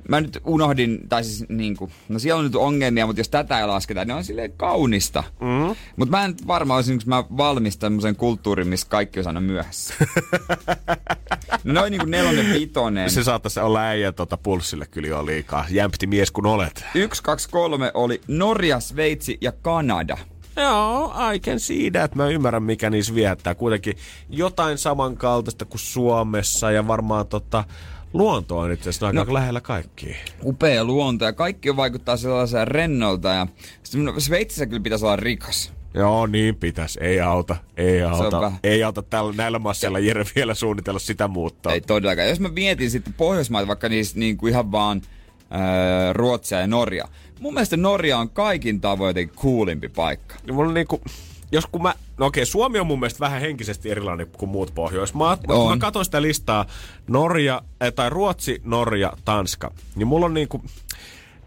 mä 0.09 0.21
nyt 0.21 0.39
unohdin, 0.45 0.99
tai 1.09 1.23
siis 1.23 1.49
niin 1.49 1.77
kuin, 1.77 1.91
no 2.09 2.19
siellä 2.19 2.39
on 2.39 2.45
nyt 2.45 2.55
ongelmia, 2.55 3.05
mutta 3.05 3.19
jos 3.19 3.29
tätä 3.29 3.59
ei 3.59 3.67
lasketa, 3.67 4.05
niin 4.05 4.15
on 4.15 4.23
silleen 4.23 4.51
kaunista. 4.51 5.23
Mm. 5.39 5.75
Mutta 5.95 6.11
mä 6.17 6.25
en 6.25 6.35
varmaan 6.47 6.75
olisin, 6.77 6.97
kun 6.99 7.09
mä 7.09 7.23
valmis 7.37 7.77
tämmöisen 7.77 8.15
kulttuurin, 8.15 8.67
missä 8.67 8.87
kaikki 8.89 9.19
on 9.19 9.27
aina 9.27 9.41
myöhässä. 9.41 9.93
no 11.63 11.73
noin 11.73 11.91
niinku 11.91 12.05
nelonen, 12.05 12.53
vitonen. 12.53 13.09
Se 13.09 13.23
saattaisi 13.23 13.59
olla 13.59 13.81
äijä 13.81 14.11
tota 14.11 14.37
pulssille 14.37 14.85
kyllä 14.85 15.07
jo 15.07 15.25
liikaa. 15.25 15.65
Jämpti 15.69 16.07
mies 16.07 16.31
kun 16.31 16.45
olet. 16.45 16.85
Yksi, 16.95 17.23
kaksi, 17.23 17.49
kolme 17.49 17.91
oli 17.93 18.21
Norja, 18.27 18.79
Sveitsi 18.79 19.37
ja 19.41 19.51
Kanada. 19.51 20.17
Joo, 20.57 21.13
I 21.33 21.39
can 21.39 21.59
see 21.59 21.91
that. 21.91 22.15
Mä 22.15 22.27
ymmärrän, 22.27 22.63
mikä 22.63 22.89
niissä 22.89 23.15
viehättää. 23.15 23.55
Kuitenkin 23.55 23.97
jotain 24.29 24.77
samankaltaista 24.77 25.65
kuin 25.65 25.79
Suomessa 25.79 26.71
ja 26.71 26.87
varmaan 26.87 27.27
tota, 27.27 27.63
luonto 28.13 28.57
on 28.57 28.71
itse 28.71 28.89
asiassa 28.89 29.07
aika 29.07 29.23
no. 29.23 29.33
lähellä 29.33 29.61
kaikkia. 29.61 30.15
Upea 30.43 30.83
luonto 30.83 31.25
ja 31.25 31.33
kaikki 31.33 31.75
vaikuttaa 31.75 32.17
sellaisen 32.17 32.67
rennolta. 32.67 33.29
Ja 33.29 33.47
sitten 33.83 34.21
Sveitsissä 34.21 34.65
kyllä 34.65 34.83
pitäisi 34.83 35.05
olla 35.05 35.15
rikas. 35.15 35.73
Joo, 35.93 36.27
niin 36.27 36.55
pitäisi. 36.55 36.99
Ei 37.03 37.19
auta. 37.21 37.55
Ei 37.77 38.03
auta. 38.03 38.41
vähän- 38.41 38.59
Ei 38.63 38.83
auta 38.83 39.01
tällä, 39.01 39.33
näillä 39.37 39.59
masseilla 39.59 39.99
Jere 39.99 40.25
vielä 40.35 40.53
suunnitella 40.53 40.99
sitä 40.99 41.27
muuttoa. 41.27 41.73
Ei 41.73 41.81
todellakaan. 41.81 42.29
Jos 42.29 42.39
mä 42.39 42.49
mietin 42.49 42.91
sitten 42.91 43.13
Pohjoismaita, 43.13 43.67
vaikka 43.67 43.89
niissä 43.89 44.19
niin 44.19 44.37
kuin 44.37 44.49
ihan 44.51 44.71
vaan 44.71 45.01
ää, 45.49 46.13
Ruotsia 46.13 46.59
ja 46.59 46.67
Norja. 46.67 47.07
Mun 47.39 47.53
mielestä 47.53 47.77
Norja 47.77 48.17
on 48.17 48.29
kaikin 48.29 48.81
tavoin 48.81 49.09
jotenkin 49.09 49.35
coolimpi 49.37 49.89
paikka. 49.89 50.35
Niin 50.45 50.55
mulla 50.55 50.67
on 50.67 50.73
niinku, 50.73 51.01
jos 51.53 51.65
kun 51.65 51.81
mä, 51.83 51.93
no 52.17 52.25
okei, 52.25 52.45
Suomi 52.45 52.79
on 52.79 52.87
mun 52.87 52.99
mielestä 52.99 53.19
vähän 53.19 53.41
henkisesti 53.41 53.91
erilainen 53.91 54.27
kuin 54.27 54.49
muut 54.49 54.71
Pohjoismaat. 54.75 55.39
Mutta 55.39 55.53
kun 55.53 55.69
mä 55.69 55.77
katson 55.77 56.05
sitä 56.05 56.21
listaa, 56.21 56.65
Norja, 57.07 57.61
eh, 57.81 57.93
tai 57.93 58.09
Ruotsi, 58.09 58.61
Norja, 58.63 59.13
Tanska, 59.25 59.71
niin 59.95 60.07
mulla 60.07 60.25
on 60.25 60.33
niinku, 60.33 60.63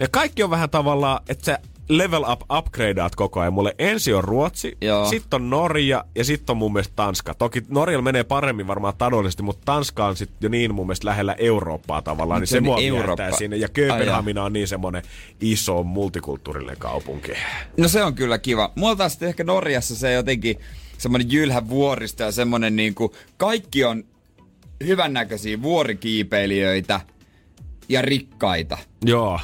ne 0.00 0.08
kaikki 0.10 0.42
on 0.42 0.50
vähän 0.50 0.70
tavallaan, 0.70 1.20
että 1.28 1.44
sä 1.44 1.58
level 1.88 2.24
up, 2.32 2.40
upgradeaat 2.58 3.16
koko 3.16 3.40
ajan. 3.40 3.52
Mulle 3.52 3.74
ensin 3.78 4.14
on 4.16 4.24
Ruotsi, 4.24 4.78
sitten 5.10 5.42
on 5.42 5.50
Norja 5.50 6.04
ja 6.14 6.24
sitten 6.24 6.52
on 6.52 6.56
mun 6.56 6.72
mielestä 6.72 6.92
Tanska. 6.96 7.34
Toki 7.34 7.62
Norjalla 7.68 8.02
menee 8.02 8.24
paremmin 8.24 8.66
varmaan 8.66 8.94
taloudellisesti, 8.98 9.42
mutta 9.42 9.62
Tanska 9.64 10.06
on 10.06 10.16
sitten 10.16 10.36
jo 10.40 10.48
niin 10.48 10.74
mun 10.74 10.86
mielestä 10.86 11.08
lähellä 11.08 11.34
Eurooppaa 11.38 12.02
tavallaan, 12.02 12.40
niin 12.40 12.48
Se 12.48 12.56
on 12.56 12.64
mua 12.64 12.76
niin 12.76 12.94
Eurooppa. 12.96 13.30
Sinne. 13.30 13.56
Ja 13.56 13.68
Kööpenhamina 13.68 14.44
on 14.44 14.52
niin 14.52 14.68
semmonen 14.68 15.02
iso 15.40 15.82
multikulttuurillinen 15.82 16.78
kaupunki. 16.78 17.32
No 17.76 17.88
se 17.88 18.04
on 18.04 18.14
kyllä 18.14 18.38
kiva. 18.38 18.72
Mulla 18.74 18.96
taas 18.96 19.22
ehkä 19.22 19.44
Norjassa 19.44 19.96
se 19.96 20.12
jotenkin 20.12 20.56
semmonen 20.98 21.32
jylhä 21.32 21.68
vuoristo 21.68 22.22
ja 22.22 22.32
semmonen 22.32 22.76
niinku, 22.76 23.14
kaikki 23.36 23.84
on 23.84 24.04
hyvännäköisiä 24.86 25.62
vuorikiipeilijöitä 25.62 27.00
ja 27.88 28.02
rikkaita. 28.02 28.78
Joo. 29.04 29.40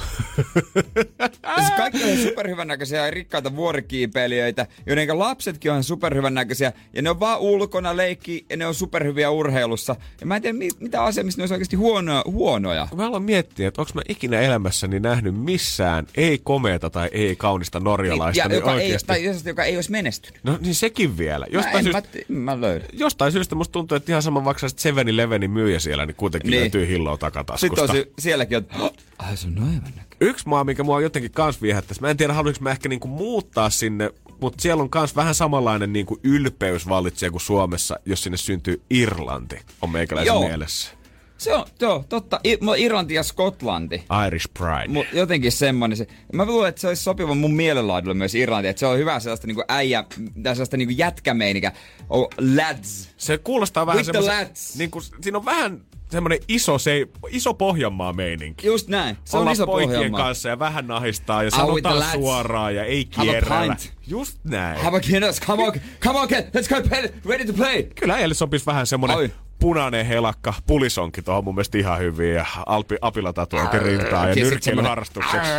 Siis 1.56 1.70
kaikki 1.76 2.04
on 2.12 2.18
superhyvännäköisiä 2.18 3.04
ja 3.04 3.10
rikkaita 3.10 3.56
vuorikiipeilijöitä, 3.56 4.66
joiden 4.86 5.18
lapsetkin 5.18 5.72
on 5.72 5.84
superhyvännäköisiä, 5.84 6.72
ja 6.92 7.02
ne 7.02 7.10
on 7.10 7.20
vaan 7.20 7.40
ulkona 7.40 7.96
leikki, 7.96 8.46
ja 8.50 8.56
ne 8.56 8.66
on 8.66 8.74
superhyviä 8.74 9.30
urheilussa. 9.30 9.96
Ja 10.20 10.26
mä 10.26 10.36
en 10.36 10.42
tiedä, 10.42 10.58
mi- 10.58 10.68
mitä 10.80 11.02
asiaa, 11.04 11.24
missä 11.24 11.38
ne 11.38 11.42
olisi 11.42 11.54
oikeasti 11.54 11.76
huonoja. 11.76 12.22
huonoja. 12.26 12.88
Mä 12.96 13.06
aloin 13.06 13.22
miettiä, 13.22 13.68
että 13.68 13.80
onko 13.82 13.90
mä 13.94 14.02
ikinä 14.08 14.40
elämässäni 14.40 15.00
nähnyt 15.00 15.34
missään 15.44 16.06
ei 16.16 16.38
komeeta 16.44 16.90
tai 16.90 17.08
ei 17.12 17.36
kaunista 17.36 17.80
norjalaista. 17.80 18.42
ja 18.42 18.48
niin 18.48 18.56
joka, 18.56 18.70
ei, 18.72 18.76
oikeasti. 18.76 19.06
tai 19.06 19.20
sellaista, 19.22 19.48
joka 19.48 19.64
ei 19.64 19.74
olisi 19.76 19.90
menestynyt. 19.90 20.44
No 20.44 20.58
niin 20.60 20.74
sekin 20.74 21.18
vielä. 21.18 21.46
Mä, 21.50 21.56
Jostain, 21.58 21.76
en, 21.76 21.84
syystä, 21.84 22.02
mä, 22.28 22.54
mä 22.54 22.60
löydän. 22.60 22.88
jostain 22.92 23.32
syystä 23.32 23.54
musta 23.54 23.72
tuntuu, 23.72 23.96
että 23.96 24.12
ihan 24.12 24.22
sama 24.22 24.44
vaikka 24.44 24.68
sä 24.68 24.90
7-Elevenin 24.90 25.50
myyjä 25.50 25.78
siellä, 25.78 26.06
niin 26.06 26.14
kuitenkin 26.16 26.50
Niin. 26.50 26.60
löytyy 26.60 26.88
hilloa 26.88 27.12
Sitten 27.14 27.32
takataskusta. 27.32 27.82
on 27.82 27.88
se, 27.88 28.08
sielläkin, 28.32 28.58
että 28.58 28.76
ai 29.18 29.36
se 29.36 29.46
on 29.46 29.54
noin 29.54 29.68
hyvännäköinen. 29.68 30.06
Yksi 30.20 30.48
maa, 30.48 30.64
mikä 30.64 30.82
mua 30.82 31.00
jotenkin 31.00 31.30
kans 31.30 31.62
viehättäisi. 31.62 32.00
Mä 32.00 32.10
en 32.10 32.16
tiedä, 32.16 32.32
haluaisinko 32.32 32.64
mä 32.64 32.70
ehkä 32.70 32.88
niinku 32.88 33.08
muuttaa 33.08 33.70
sinne, 33.70 34.10
mutta 34.40 34.62
siellä 34.62 34.82
on 34.82 34.90
kans 34.90 35.16
vähän 35.16 35.34
samanlainen 35.34 35.92
niinku 35.92 36.20
ylpeys 36.24 36.88
vallitsee 36.88 37.30
kuin 37.30 37.40
Suomessa, 37.40 37.96
jos 38.06 38.22
sinne 38.22 38.36
syntyy 38.36 38.82
Irlanti, 38.90 39.58
on 39.82 39.90
meikäläisen 39.90 40.26
Joo. 40.26 40.48
mielessä. 40.48 40.90
Se 41.38 41.54
on, 41.54 41.66
joo, 41.80 42.04
totta. 42.08 42.40
I, 42.46 42.58
Irlanti 42.78 43.14
ja 43.14 43.22
Skotlanti. 43.22 44.04
Irish 44.26 44.46
Pride. 44.58 44.88
Mu, 44.88 45.04
jotenkin 45.12 45.52
semmonen 45.52 45.96
se. 45.96 46.06
Mä 46.32 46.44
luulen, 46.44 46.68
että 46.68 46.80
se 46.80 46.88
olisi 46.88 47.02
sopiva 47.02 47.34
mun 47.34 47.54
mielenlaadulle 47.54 48.14
myös 48.14 48.34
Irlanti. 48.34 48.68
Että 48.68 48.80
se 48.80 48.86
on 48.86 48.98
hyvä 48.98 49.20
sellaista 49.20 49.46
niinku 49.46 49.64
äijä, 49.68 50.04
tai 50.42 50.54
sellaista 50.54 50.76
niinku 50.76 50.94
jätkämeinikä. 50.96 51.72
Oh, 52.08 52.28
lads. 52.56 53.08
Se 53.16 53.38
kuulostaa 53.38 53.86
vähän 53.86 53.98
With 53.98 54.10
the 54.10 54.18
semmoisen, 54.18 54.46
lads. 54.46 54.76
niin 54.76 54.90
kuin, 54.90 55.04
siinä 55.20 55.38
on 55.38 55.44
vähän 55.44 55.80
semmoinen 56.12 56.38
iso, 56.48 56.78
se, 56.78 57.06
iso 57.30 57.54
Pohjanmaa 57.54 58.12
meininki. 58.12 58.66
Just 58.66 58.88
näin. 58.88 59.16
Se 59.24 59.36
Ollaan 59.36 59.48
on 59.48 59.52
iso 59.52 59.66
poikien 59.66 59.96
Pohjanmaa. 59.96 60.20
kanssa 60.20 60.48
ja 60.48 60.58
vähän 60.58 60.86
nahistaa 60.86 61.42
ja 61.42 61.50
the 61.50 61.56
sanotaan 61.60 62.02
suoraan 62.12 62.74
ja 62.74 62.84
ei 62.84 63.04
kierrellä. 63.04 63.76
Just 64.06 64.38
näin. 64.44 64.80
Have 64.80 64.96
a 64.96 65.00
Guinness, 65.00 65.40
come 65.40 65.62
on, 65.64 65.72
come 66.04 66.18
on, 66.18 66.28
kid, 66.28 66.38
let's 66.38 66.68
go, 66.68 66.88
play, 66.88 67.08
ready 67.28 67.44
to 67.44 67.52
play. 67.52 67.82
Kyllä 67.82 68.14
äijälle 68.14 68.34
sopisi 68.34 68.66
vähän 68.66 68.86
semmonen 68.86 69.16
Oi. 69.16 69.30
punainen 69.58 70.06
helakka, 70.06 70.54
pulisonki 70.66 71.22
tuohon 71.22 71.44
mun 71.44 71.54
mielestä 71.54 71.78
ihan 71.78 71.98
hyvin 71.98 72.34
ja 72.34 72.46
alpi, 72.66 72.96
apilatatuointi 73.00 73.78
rintaa 73.78 74.28
ja 74.28 74.34
nyrkkeilyharrastukseksi. 74.34 75.50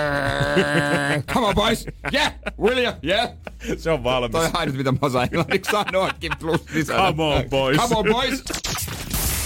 Come 1.33 1.47
on, 1.47 1.55
boys. 1.55 1.85
Yeah, 2.13 2.33
William, 2.61 2.93
yeah. 3.05 3.29
Se 3.77 3.91
on 3.91 4.03
valmis. 4.03 4.31
Toi 4.31 4.45
on 4.45 4.51
ainut, 4.53 4.75
mitä 4.75 4.91
mä 4.91 4.97
osaan 5.01 5.23
englanniksi 5.31 5.71
sanoakin 5.71 6.31
plus 6.39 6.61
lisää. 6.73 6.97
Come 6.97 7.23
on, 7.23 7.43
boys. 7.49 7.77
Come 7.77 7.95
on, 7.95 8.05
boys. 8.11 8.43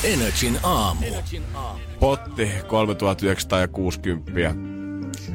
Energin 0.04 0.58
aamu. 0.64 1.06
Potti 2.00 2.50
3960. 2.68 4.56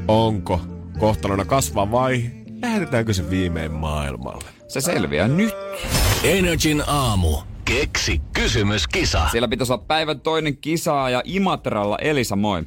Onko 0.07 0.61
kohtalona 0.99 1.45
kasvaa 1.45 1.91
vai 1.91 2.23
lähetetäänkö 2.61 3.13
se 3.13 3.29
viimein 3.29 3.71
maailmalle? 3.71 4.43
Se 4.67 4.81
selviää 4.81 5.27
nyt. 5.27 5.53
Energin 6.23 6.83
aamu. 6.87 7.37
Keksi 7.65 8.21
kysymyskisa. 8.33 9.21
Siellä 9.31 9.47
pitäisi 9.47 9.73
olla 9.73 9.83
päivän 9.87 10.19
toinen 10.19 10.57
kisaaja 10.57 11.21
Imatralla. 11.23 11.97
Elisa, 11.97 12.35
moi. 12.35 12.63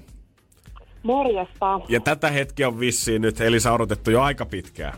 Morjesta. 1.03 1.81
Ja 1.89 2.01
tätä 2.01 2.31
hetkeä 2.31 2.69
on 2.69 2.81
vissiin 2.81 3.23
nyt 3.23 3.41
Elisa 3.41 3.73
odotettu 3.73 4.11
jo 4.11 4.23
aika 4.23 4.47
pitkään. 4.47 4.95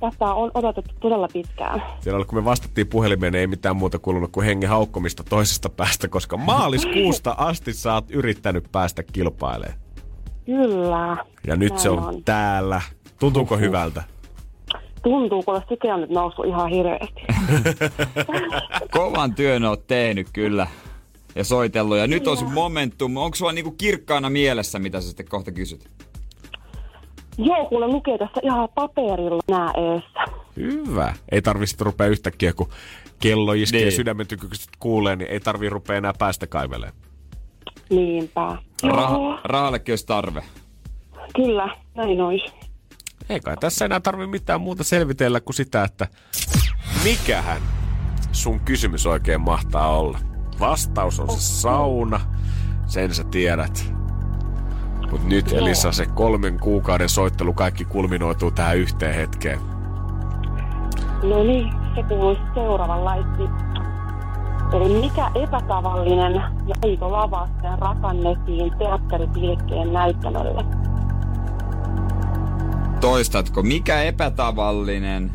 Tästä 0.00 0.24
on 0.24 0.50
odotettu 0.54 0.94
todella 1.00 1.28
pitkään. 1.32 1.82
Siellä 2.00 2.16
oli, 2.16 2.24
kun 2.24 2.38
me 2.38 2.44
vastattiin 2.44 2.86
puhelimeen, 2.86 3.32
niin 3.32 3.40
ei 3.40 3.46
mitään 3.46 3.76
muuta 3.76 3.98
kuulunut 3.98 4.32
kuin 4.32 4.46
hengen 4.46 4.68
haukkomista 4.68 5.24
toisesta 5.24 5.68
päästä, 5.68 6.08
koska 6.08 6.36
maaliskuusta 6.36 7.30
asti 7.38 7.72
sä 7.72 7.94
oot 7.94 8.10
yrittänyt 8.10 8.64
päästä 8.72 9.02
kilpailemaan. 9.02 9.78
Kyllä. 10.46 11.16
Ja 11.46 11.56
nyt 11.56 11.70
Näin 11.70 11.82
se 11.82 11.90
on, 11.90 12.24
täällä. 12.24 12.82
Tuntuuko 13.20 13.56
hyvältä? 13.56 14.02
Tuntuu, 15.02 15.42
kun 15.42 15.62
syke 15.68 15.92
on 15.92 16.00
nyt 16.00 16.10
noussut 16.10 16.46
ihan 16.46 16.70
hirveästi. 16.70 17.20
Kovan 18.98 19.34
työn 19.34 19.64
oot 19.64 19.86
tehnyt 19.86 20.26
kyllä. 20.32 20.66
Ja 21.34 21.44
soitellut. 21.44 21.96
Ja 21.96 22.06
nyt 22.06 22.26
on 22.26 22.36
sun 22.36 22.52
momentum. 22.52 23.16
Onko 23.16 23.34
sulla 23.34 23.52
niinku 23.52 23.70
kirkkaana 23.70 24.30
mielessä, 24.30 24.78
mitä 24.78 25.00
sä 25.00 25.08
sitten 25.08 25.28
kohta 25.28 25.52
kysyt? 25.52 25.90
Joo, 27.38 27.66
kuule 27.68 27.86
lukee 27.88 28.18
tässä 28.18 28.40
ihan 28.42 28.68
paperilla 28.74 29.42
nää 29.50 29.70
eessä. 29.76 30.32
Hyvä. 30.56 31.14
Ei 31.32 31.42
tarvi 31.42 31.66
sitten 31.66 31.84
rupea 31.86 32.06
yhtäkkiä, 32.06 32.52
kun 32.52 32.68
kello 33.20 33.52
iskee 33.52 33.80
Niin. 33.80 33.92
sydämen 33.92 34.26
tykykset 34.26 34.68
kuulee, 34.78 35.16
niin 35.16 35.30
ei 35.30 35.40
tarvi 35.40 35.68
rupea 35.68 35.96
enää 35.96 36.12
päästä 36.18 36.46
kaivelemaan. 36.46 36.96
Niinpä. 37.90 38.56
Rah- 38.86 39.12
Joo, 39.12 39.38
rahallekin 39.44 39.92
olisi 39.92 40.06
tarve. 40.06 40.42
kyllä, 41.36 41.76
näin 41.94 42.20
ois. 42.20 42.42
Ei 43.28 43.40
kai 43.40 43.56
tässä 43.60 43.84
enää 43.84 44.00
tarvi 44.00 44.26
mitään 44.26 44.60
muuta 44.60 44.84
selvitellä 44.84 45.40
kuin 45.40 45.54
sitä, 45.54 45.84
että 45.84 46.08
mikähän 47.04 47.62
sun 48.32 48.60
kysymys 48.60 49.06
oikein 49.06 49.40
mahtaa 49.40 49.98
olla. 49.98 50.18
Vastaus 50.60 51.20
on 51.20 51.30
se 51.30 51.40
sauna, 51.40 52.20
sen 52.86 53.14
sä 53.14 53.24
tiedät. 53.24 53.92
Mut 55.10 55.24
nyt 55.24 55.50
Joo. 55.50 55.60
Elisa, 55.60 55.92
se 55.92 56.06
kolmen 56.06 56.58
kuukauden 56.60 57.08
soittelu 57.08 57.52
kaikki 57.52 57.84
kulminoituu 57.84 58.50
tähän 58.50 58.78
yhteen 58.78 59.14
hetkeen. 59.14 59.58
No 61.22 61.42
niin, 61.42 61.72
se 61.94 62.02
kuuluisi 62.02 62.42
seuraavanlaisesti. 62.54 63.42
Eli 64.72 65.00
mikä 65.00 65.30
epätavallinen 65.34 66.34
ja 66.66 66.74
aito 66.84 67.12
lavaste 67.12 67.68
rakennettiin 67.78 68.72
teatteripilkkeen 68.78 69.92
näyttämölle? 69.92 70.64
Toistatko? 73.00 73.62
Mikä 73.62 74.02
epätavallinen? 74.02 75.30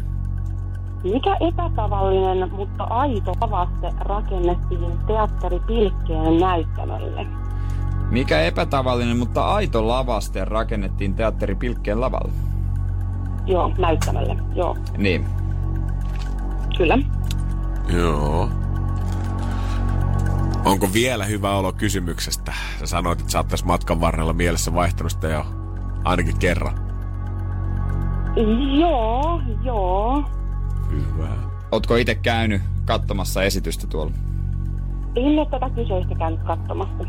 Mikä 1.04 1.38
epätavallinen, 1.40 2.52
mutta 2.52 2.84
aito 2.84 3.34
lavaste 3.42 3.90
rakennettiin 4.00 4.98
teatteripilkkeen 5.08 6.38
näyttämölle? 6.40 7.41
Mikä 8.12 8.42
epätavallinen, 8.42 9.18
mutta 9.18 9.46
aito 9.54 9.88
lavaste 9.88 10.46
rakennettiin 10.46 11.14
teatteri 11.16 11.56
Pilkkeen 11.56 12.02
lavalle? 12.02 12.32
Joo, 13.46 13.74
näyttämölle, 13.78 14.38
joo, 14.56 14.78
Niin. 14.98 15.26
kyllä. 16.78 16.98
Joo. 17.94 18.50
Onko 20.66 20.88
vielä 20.94 21.26
hyvä 21.26 21.52
olo 21.52 21.74
kysymyksestä? 21.74 22.54
Sä 22.80 22.86
sanoit, 22.86 23.20
että 23.20 23.32
sä 23.32 23.40
oot 23.40 23.48
tässä 23.48 23.66
matkan 23.66 24.02
varrella 24.02 24.34
mielessä 24.34 24.74
vaihtanut 24.74 25.12
sitä 25.12 25.28
jo 25.28 25.46
ainakin 26.04 26.38
kerran. 26.40 26.80
Joo, 28.80 29.42
joo. 29.64 30.24
Hyvä. 30.90 31.28
Ootko 31.72 31.96
itse 31.96 32.16
käynyt 32.16 32.62
katsomassa 32.86 33.44
esitystä 33.44 33.88
tuolla? 33.88 34.12
En 35.16 35.40
ole 35.40 35.48
tätä 35.50 35.70
kyseistä 35.70 36.16
käynyt 36.16 36.44
katsomassa. 36.44 37.04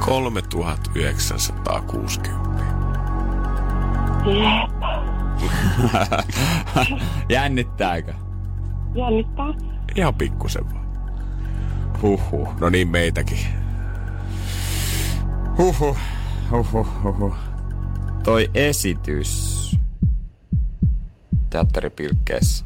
Kolme 0.00 0.42
3960. 0.42 2.62
Jep, 4.26 4.70
Jännittääkö? 7.28 8.14
jännittää. 8.94 9.46
Ihan 9.96 10.14
pikkusen 10.14 10.64
vaan. 10.74 10.82
Huhhuh. 12.02 12.48
No 12.60 12.68
niin 12.70 12.88
meitäkin. 12.88 13.38
Huhhuh. 15.58 15.96
Huhhuh, 16.50 16.88
huhhuh. 17.04 17.34
toi 18.24 18.50
esitys 18.54 19.62
teatteripilkkeessä? 21.50 22.64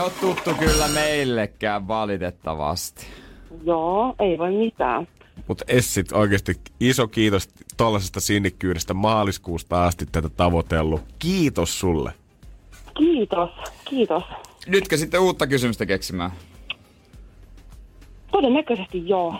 Ole 0.00 0.12
tuttu 0.20 0.54
kyllä 0.54 0.88
meillekään 0.88 1.88
valitettavasti. 1.88 3.06
Joo, 3.64 4.14
ei 4.18 4.38
voi 4.38 4.52
mitään. 4.52 5.08
Mutta 5.48 5.64
Essit 5.68 6.12
oikeasti 6.12 6.60
iso 6.80 7.08
kiitos 7.08 7.48
tollasesta 7.76 8.20
sinnikkyydestä 8.20 8.94
maaliskuusta 8.94 9.84
asti 9.86 10.06
tätä 10.12 10.28
tavoitellut. 10.28 11.02
Kiitos 11.18 11.80
sulle. 11.80 12.12
Kiitos, 12.98 13.50
kiitos. 13.84 14.22
Nytkö 14.66 14.96
sitten 14.96 15.20
uutta 15.20 15.46
kysymystä 15.46 15.86
keksimään? 15.86 16.30
Todennäköisesti 18.32 19.08
joo. 19.08 19.34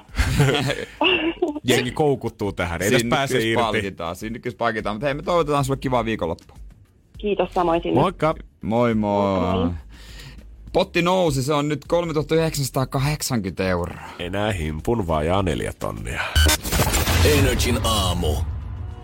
Jengi 1.65 1.91
koukuttuu 1.91 2.53
tähän, 2.53 2.83
ei 2.83 2.91
tästä 2.91 3.09
pääse 3.09 3.39
irti. 3.41 3.63
palkitaan, 3.63 4.17
sinnikkyys 4.17 4.55
palkitaan. 4.55 4.97
Mutta 4.97 5.07
hei, 5.07 5.15
me 5.15 5.23
toivotetaan 5.23 5.65
sulle 5.65 5.79
kivaa 5.81 6.05
viikonloppua. 6.05 6.57
Kiitos 7.19 7.55
samoin 7.55 7.83
sinne. 7.83 8.01
Moikka! 8.01 8.35
Moi 8.63 8.95
moi. 8.95 9.71
Potti 10.73 11.03
nousi, 11.03 11.43
se 11.43 11.55
on 11.55 11.69
nyt 11.69 11.85
3980 11.89 13.69
euroa. 13.69 14.01
Enää 14.19 14.53
himpun 14.53 15.07
vajaa 15.07 15.43
neljä 15.43 15.73
tonnia. 15.79 16.23
Energin 17.39 17.79
aamu. 17.85 18.35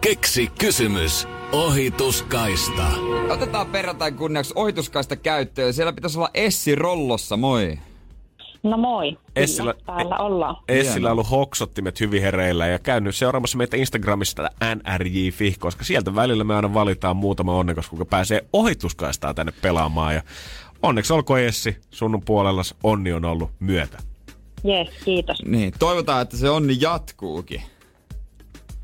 Keksi 0.00 0.46
kysymys. 0.58 1.28
Ohituskaista. 1.52 2.86
Otetaan 3.30 3.66
perjantain 3.66 4.14
kunniaksi 4.14 4.52
ohituskaista 4.56 5.16
käyttöön. 5.16 5.72
Siellä 5.72 5.92
pitäisi 5.92 6.18
olla 6.18 6.30
Essi 6.34 6.74
Rollossa, 6.74 7.36
moi. 7.36 7.78
No 8.62 8.76
moi. 8.76 9.18
Essillä, 9.36 9.74
täällä 9.86 10.16
ollaan. 10.16 10.56
Essillä 10.68 11.08
on 11.08 11.12
ollut 11.12 11.30
hoksottimet 11.30 12.00
hyvin 12.00 12.22
hereillä 12.22 12.66
ja 12.66 12.78
käynyt 12.78 13.16
seuraamassa 13.16 13.58
meitä 13.58 13.76
Instagramista 13.76 14.50
NRJ.fi, 14.74 15.54
koska 15.58 15.84
sieltä 15.84 16.14
välillä 16.14 16.44
me 16.44 16.56
aina 16.56 16.74
valitaan 16.74 17.16
muutama 17.16 17.56
onnekas, 17.56 17.88
kuka 17.88 18.04
pääsee 18.04 18.44
ohituskaistaa 18.52 19.34
tänne 19.34 19.52
pelaamaan. 19.62 20.14
Ja 20.14 20.22
onneksi 20.82 21.12
olkoon 21.12 21.40
Essi, 21.40 21.76
sun 21.90 22.22
puolella 22.24 22.62
onni 22.82 23.12
on 23.12 23.24
ollut 23.24 23.50
myötä. 23.60 23.98
Jees, 24.64 24.88
kiitos. 25.04 25.42
Niin, 25.44 25.72
toivotaan, 25.78 26.22
että 26.22 26.36
se 26.36 26.50
onni 26.50 26.76
jatkuukin. 26.80 27.62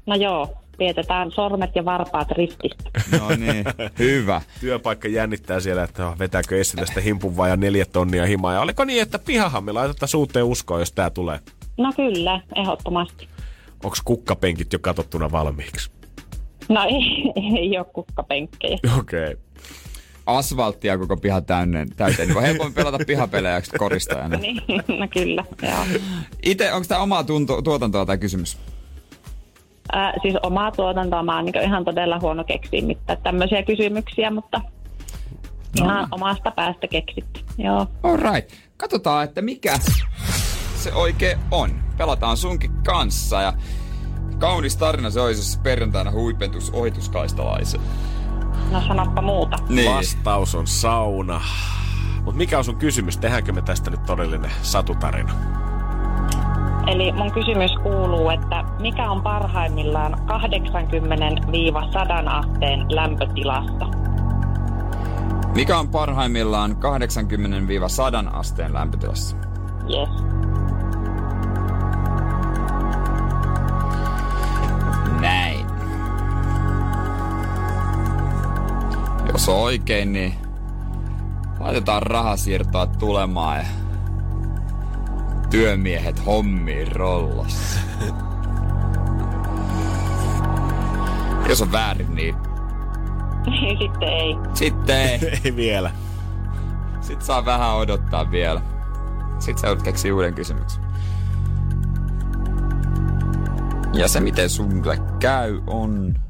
No 0.07 0.15
joo, 0.15 0.55
pidetään 0.79 1.31
sormet 1.31 1.71
ja 1.75 1.85
varpaat 1.85 2.31
ristissä. 2.31 2.91
No 3.21 3.29
niin, 3.29 3.65
hyvä. 3.99 4.41
Työpaikka 4.61 5.09
jännittää 5.09 5.61
siellä, 5.61 5.83
että 5.83 6.13
vetääkö 6.19 6.61
Essi 6.61 6.77
tästä 6.77 7.01
himpun 7.01 7.37
vajaa 7.37 7.57
neljä 7.57 7.85
tonnia 7.85 8.27
himaa. 8.27 8.55
Ja 8.55 8.61
oliko 8.61 8.85
niin, 8.85 9.03
että 9.03 9.19
pihahan 9.19 9.65
me 9.65 9.73
laitetaan 9.73 10.09
suuteen 10.09 10.45
uskoon, 10.45 10.81
jos 10.81 10.93
tää 10.93 11.11
tulee? 11.11 11.39
No 11.79 11.93
kyllä, 11.97 12.41
ehdottomasti. 12.57 13.29
Onko 13.85 13.97
kukkapenkit 14.05 14.73
jo 14.73 14.79
katsottuna 14.79 15.33
valmiiksi? 15.33 15.91
No 16.69 16.85
ei, 16.85 17.33
ei 17.61 17.79
ole 17.79 17.87
kukkapenkkejä. 17.93 18.79
Okei. 18.99 19.25
Okay. 19.25 19.37
Asfalttia 20.27 20.99
koko 20.99 21.17
piha 21.17 21.41
täynnä, 21.41 21.87
täyteen. 21.97 22.29
Niin 22.29 22.35
voi 22.35 22.43
helpommin 22.43 22.75
pelata 22.75 22.99
pihapelejä 23.07 23.63
koristajana. 23.79 24.37
niin, 24.39 24.63
no 24.99 25.09
kyllä, 25.13 25.45
joo. 25.63 26.01
Itse, 26.43 26.73
onko 26.73 26.87
tämä 26.89 27.01
omaa 27.01 27.25
tunto, 27.25 27.63
tuotantoa 27.63 28.07
tämä 28.07 28.17
kysymys? 28.17 28.59
Äh, 29.97 30.13
siis 30.23 30.35
omaa 30.43 30.73
tuotantoa 30.73 31.23
mä 31.23 31.37
oon 31.37 31.45
niin 31.45 31.63
ihan 31.63 31.85
todella 31.85 32.21
huono 32.21 32.45
keksiä 32.45 32.83
mitään 32.83 33.19
tämmöisiä 33.23 33.63
kysymyksiä, 33.63 34.31
mutta 34.31 34.61
no. 35.81 35.85
ihan 35.85 36.09
omasta 36.11 36.51
päästä 36.51 36.89
keksitty. 36.89 37.41
Joo. 37.59 37.87
Alright. 38.03 38.53
Katsotaan, 38.77 39.25
että 39.25 39.43
mikä 39.43 39.79
se 40.75 40.93
oikein 40.95 41.39
on. 41.51 41.71
Pelataan 41.97 42.37
sunkin 42.37 42.71
kanssa 42.87 43.43
ja 43.43 43.53
kaunis 44.39 44.77
tarina 44.77 45.11
se 45.11 45.21
olisi, 45.21 45.41
jos 45.41 45.61
perjantaina 45.63 46.11
huipentus 46.11 46.71
ohituskaistalaisen. 46.71 47.81
No 48.73 48.83
sanoppa 48.89 49.23
muuta. 49.23 49.57
Niin. 49.69 49.91
Vastaus 49.91 50.55
on 50.55 50.67
sauna. 50.67 51.41
Mutta 52.25 52.39
mikä 52.39 52.59
on 52.59 52.65
sun 52.65 52.77
kysymys? 52.77 53.17
Tehdäänkö 53.17 53.53
me 53.53 53.63
tästä 53.63 53.91
nyt 53.91 54.03
todellinen 54.07 54.51
satutarina? 54.63 55.33
Eli 56.87 57.13
mun 57.13 57.33
kysymys 57.33 57.71
kuuluu, 57.83 58.31
että 58.31 58.65
mikä 58.81 59.11
on 59.11 59.23
parhaimmillaan 59.23 60.13
80-100 60.13 60.17
asteen 62.29 62.87
lämpötilassa? 62.89 63.87
Mikä 65.55 65.79
on 65.79 65.89
parhaimmillaan 65.89 66.77
80-100 68.31 68.37
asteen 68.37 68.75
lämpötilassa? 68.75 69.37
Yes. 69.91 70.32
Jos 79.43 79.49
on 79.49 79.57
oikein, 79.57 80.13
niin 80.13 80.35
laitetaan 81.61 82.03
rahasiirtoa 82.03 82.87
tulemaan 82.87 83.59
ja 83.59 83.67
työmiehet 85.51 86.27
hommiin 86.27 86.93
rollassa. 86.93 87.81
Jos 91.49 91.63
on 91.63 91.73
väärin, 91.73 92.15
niin 92.15 92.35
Sitten 93.79 94.09
ei. 94.09 94.37
sitten 94.55 94.97
ei. 94.97 95.19
Ei 95.45 95.57
vielä. 95.57 95.91
Sitten 97.01 97.27
saa 97.27 97.45
vähän 97.45 97.75
odottaa 97.75 98.31
vielä. 98.31 98.61
Sitten 99.39 99.59
sä 99.61 99.67
joudut 99.67 99.85
keksiä 99.85 100.15
uuden 100.15 100.35
kysymyksen. 100.35 100.83
Ja 103.93 104.09
se, 104.09 104.21
miten 104.21 104.51
sulle 104.51 104.99
käy, 105.21 105.61
on... 105.67 106.22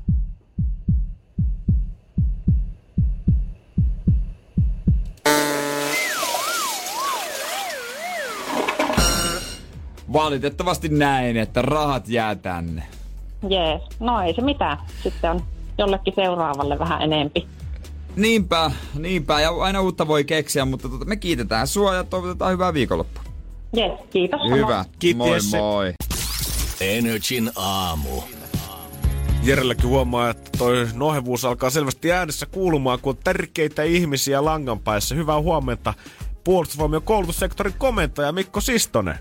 Valitettavasti 10.13 10.89
näin, 10.89 11.37
että 11.37 11.63
rahat 11.63 12.09
jää 12.09 12.35
tänne. 12.35 12.83
Jees. 13.49 13.83
No 14.01 14.23
ei 14.23 14.35
se 14.35 14.43
mitään. 14.43 14.79
Sitten 15.03 15.31
on 15.31 15.43
jollekin 15.79 16.15
seuraavalle 16.17 16.79
vähän 16.79 17.03
enempi. 17.03 17.47
Niinpä, 18.17 18.71
niinpä. 18.99 19.41
Ja 19.41 19.51
aina 19.51 19.81
uutta 19.81 20.09
voi 20.09 20.25
keksiä, 20.25 20.65
mutta 20.65 20.89
tota, 20.89 21.05
me 21.05 21.17
kiitetään 21.17 21.67
sua 21.67 21.95
ja 21.95 22.05
toivotetaan 22.05 22.53
hyvää 22.53 22.75
viikonloppua. 22.75 23.23
Jees, 23.73 24.01
kiitos. 24.11 24.41
Hyvä. 24.51 24.85
Kiitti, 24.99 25.15
moi 25.19 25.39
moi. 25.59 25.93
Energin 26.81 27.51
aamu. 27.57 28.23
Jerelläkin 29.43 29.89
huomaa, 29.89 30.31
että 30.31 30.51
toi 30.59 30.87
nohevuus 30.95 31.45
alkaa 31.45 31.71
selvästi 31.71 32.13
äänessä 32.13 32.47
kuulumaan, 32.47 32.99
kun 33.03 33.11
on 33.11 33.23
tärkeitä 33.25 33.83
ihmisiä 33.83 34.45
langan 34.45 34.81
päässä. 34.81 35.15
Hyvää 35.15 35.41
huomenta. 35.41 35.95
Puolustusvoimien 36.45 37.03
koulutussektorin 37.03 37.75
komentaja 37.79 38.33
Mikko 38.33 38.61
Sistonen. 38.61 39.19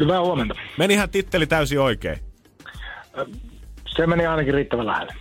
Hyvää 0.00 0.20
huomenta. 0.20 0.54
Menihän 0.78 1.10
titteli 1.10 1.46
täysin 1.46 1.80
oikein. 1.80 2.18
Se 3.96 4.06
meni 4.06 4.26
ainakin 4.26 4.54
riittävän 4.54 4.86
lähelle. 4.86 5.14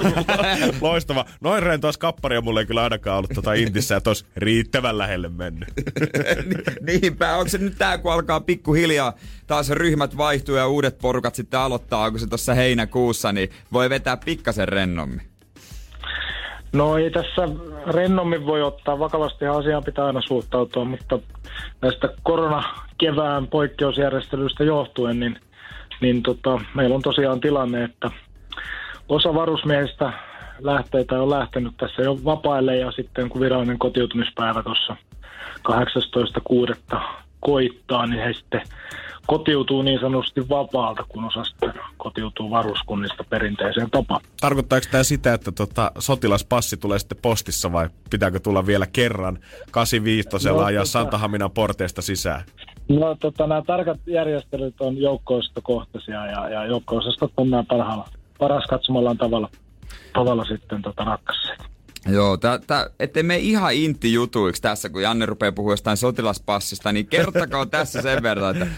Loistava. 0.80 1.24
Noin 1.40 1.62
rentoa 1.62 1.92
skapparia 1.92 2.40
mulle 2.40 2.60
ei 2.60 2.66
kyllä 2.66 2.82
ainakaan 2.82 3.18
ollut 3.18 3.30
tota 3.34 3.54
intissä, 3.54 3.96
että 3.96 4.10
olisi 4.10 4.26
riittävän 4.36 4.98
lähelle 4.98 5.28
mennyt. 5.28 5.68
Ni- 6.86 6.98
Niinpä, 7.00 7.36
onko 7.36 7.48
se 7.48 7.58
nyt 7.58 7.78
tää, 7.78 7.98
kun 7.98 8.12
alkaa 8.12 8.40
pikkuhiljaa 8.40 9.12
taas 9.46 9.70
ryhmät 9.70 10.16
vaihtuu 10.16 10.54
ja 10.54 10.66
uudet 10.66 10.98
porukat 10.98 11.34
sitten 11.34 11.60
aloittaa, 11.60 12.04
onko 12.04 12.18
se 12.18 12.26
tuossa 12.26 12.54
heinäkuussa, 12.54 13.32
niin 13.32 13.50
voi 13.72 13.90
vetää 13.90 14.16
pikkasen 14.16 14.68
rennommin. 14.68 15.22
No 16.74 16.96
ei 16.96 17.10
tässä 17.10 17.48
rennommin 17.86 18.46
voi 18.46 18.62
ottaa. 18.62 18.98
Vakavasti 18.98 19.46
asiaan 19.46 19.84
pitää 19.84 20.04
aina 20.04 20.20
suhtautua, 20.20 20.84
mutta 20.84 21.18
näistä 21.82 22.08
koronakevään 22.22 23.46
poikkeusjärjestelyistä 23.46 24.64
johtuen, 24.64 25.20
niin, 25.20 25.38
niin 26.00 26.22
tota, 26.22 26.60
meillä 26.74 26.94
on 26.94 27.02
tosiaan 27.02 27.40
tilanne, 27.40 27.84
että 27.84 28.10
osa 29.08 29.34
varusmiehistä 29.34 30.12
lähtee 30.60 31.04
tai 31.04 31.18
on 31.18 31.30
lähtenyt 31.30 31.72
tässä 31.76 32.02
jo 32.02 32.24
vapaille 32.24 32.76
ja 32.76 32.92
sitten 32.92 33.28
kun 33.28 33.40
virallinen 33.40 33.78
kotiutumispäivä 33.78 34.62
tuossa 34.62 34.96
18.6. 36.92 36.98
koittaa, 37.44 38.06
niin 38.06 38.22
he 38.22 38.32
sitten 38.32 38.62
kotiutuu 39.26 39.82
niin 39.82 40.00
sanotusti 40.00 40.48
vapaalta, 40.48 41.04
kun 41.08 41.24
osa 41.24 41.44
sitten 41.44 41.72
kotiutuu 41.96 42.50
varuskunnista 42.50 43.24
perinteiseen 43.30 43.90
tapaan. 43.90 44.20
Tarkoittaako 44.40 44.86
tämä 44.90 45.02
sitä, 45.02 45.34
että 45.34 45.52
tota, 45.52 45.92
sotilaspassi 45.98 46.76
tulee 46.76 46.98
sitten 46.98 47.18
postissa 47.22 47.72
vai 47.72 47.88
pitääkö 48.10 48.40
tulla 48.40 48.66
vielä 48.66 48.86
kerran 48.86 49.38
85 49.70 50.28
No, 50.48 50.68
ja 50.68 50.82
tota- 50.82 50.84
Santahaminan 50.84 51.50
porteista 51.50 52.02
sisään? 52.02 52.44
No 52.88 53.16
tota, 53.20 53.46
nämä 53.46 53.62
tarkat 53.66 54.00
järjestelyt 54.06 54.80
on 54.80 54.98
joukko-osastokohtaisia 54.98 56.26
ja, 56.26 56.48
ja 56.48 56.66
joukko-osastot 56.66 57.32
on 57.36 57.50
nämä 57.50 57.64
parhaalla, 57.68 58.08
paras 58.38 58.64
katsomallaan 58.66 59.18
tavalla, 59.18 59.48
tavalla 60.12 60.44
sitten 60.44 60.82
tota, 60.82 61.04
rakkasseet. 61.04 61.73
Joo, 62.12 62.36
tää, 62.36 62.58
tää, 62.58 62.90
ettei 62.98 63.22
me 63.22 63.36
ihan 63.36 63.74
intti 63.74 64.12
jutuiksi 64.12 64.62
tässä, 64.62 64.88
kun 64.88 65.02
Janne 65.02 65.26
rupeaa 65.26 65.52
puhumaan 65.52 65.72
jostain 65.72 65.96
sotilaspassista, 65.96 66.92
niin 66.92 67.06
kertokaa 67.06 67.66
tässä 67.76 68.02
sen 68.02 68.22
verran, 68.22 68.56
että 68.56 68.74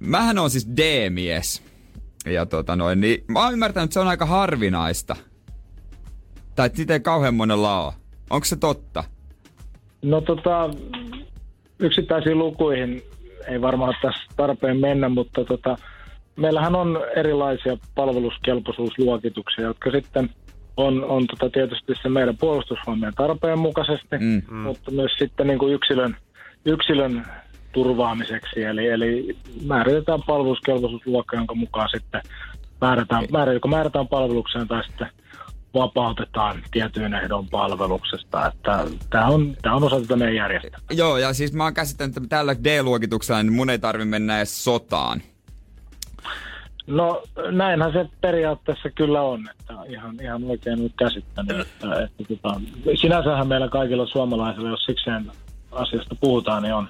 mähän 0.00 0.38
on 0.38 0.50
siis 0.50 0.68
D-mies. 0.76 1.62
Ja 2.26 2.46
tota 2.46 2.76
noin, 2.76 3.00
niin 3.00 3.24
mä 3.28 3.44
oon 3.44 3.52
ymmärtänyt, 3.52 3.84
että 3.84 3.94
se 3.94 4.00
on 4.00 4.08
aika 4.08 4.26
harvinaista. 4.26 5.16
Tai 6.54 6.66
että 6.66 6.76
sitä 6.76 6.92
ei 6.92 7.00
kauhean 7.00 7.34
monella 7.34 7.84
ole. 7.84 7.92
Onko 8.30 8.44
se 8.44 8.56
totta? 8.56 9.04
No 10.02 10.20
tota, 10.20 10.70
yksittäisiin 11.78 12.38
lukuihin 12.38 13.02
ei 13.48 13.60
varmaan 13.60 13.94
tässä 14.02 14.22
tarpeen 14.36 14.80
mennä, 14.80 15.08
mutta 15.08 15.44
tota, 15.44 15.76
meillähän 16.36 16.74
on 16.74 17.00
erilaisia 17.16 17.76
palveluskelpoisuusluokituksia, 17.94 19.64
jotka 19.64 19.90
sitten 19.90 20.30
on, 20.86 21.04
on 21.04 21.26
tota 21.26 21.50
tietysti 21.50 21.92
se 22.02 22.08
meidän 22.08 22.36
puolustusvoimien 22.36 23.14
tarpeen 23.16 23.58
mukaisesti, 23.58 24.18
mm. 24.18 24.54
mutta 24.54 24.90
myös 24.90 25.12
sitten 25.18 25.46
niin 25.46 25.58
kuin 25.58 25.74
yksilön, 25.74 26.16
yksilön 26.64 27.26
turvaamiseksi. 27.72 28.62
Eli, 28.62 28.88
eli 28.88 29.36
määritetään 29.66 30.20
palveluskelpoisuusluokka, 30.26 31.36
jonka 31.36 31.54
mukaan 31.54 31.88
sitten 31.88 32.22
määrätään, 32.80 33.24
määrä, 33.32 33.52
joko 33.52 33.68
määrätään 33.68 34.08
palvelukseen 34.08 34.68
tai 34.68 34.84
sitten 34.84 35.08
vapautetaan 35.74 36.62
tietyn 36.70 37.14
ehdon 37.14 37.48
palveluksesta. 37.48 38.46
Että 38.46 38.86
tämä 39.10 39.26
on, 39.26 39.56
tämä 39.62 39.74
on 39.74 39.84
osa 39.84 40.00
tätä 40.00 40.16
meidän 40.16 40.36
järjestelmää. 40.36 40.80
Joo, 40.90 41.18
ja 41.18 41.32
siis 41.32 41.52
mä 41.52 41.64
oon 41.64 41.74
käsittänyt, 41.74 42.16
että 42.16 42.28
tällä 42.28 42.54
D-luokituksella 42.64 43.42
niin 43.42 43.52
mun 43.52 43.70
ei 43.70 43.78
tarvi 43.78 44.04
mennä 44.04 44.38
edes 44.38 44.64
sotaan. 44.64 45.22
No 46.90 47.22
näinhän 47.50 47.92
se 47.92 48.08
periaatteessa 48.20 48.90
kyllä 48.90 49.22
on, 49.22 49.48
että 49.50 49.74
ihan, 49.88 50.20
ihan 50.22 50.44
oikein 50.44 50.82
nyt 50.82 50.92
käsittänyt. 50.98 51.60
Että, 51.60 52.02
että, 52.02 52.24
tota, 52.28 52.60
sinänsähän 53.00 53.48
meillä 53.48 53.68
kaikilla 53.68 54.06
suomalaisilla, 54.06 54.68
jos 54.68 54.84
sikseen 54.84 55.32
asiasta 55.72 56.14
puhutaan, 56.20 56.62
niin 56.62 56.74
on 56.74 56.88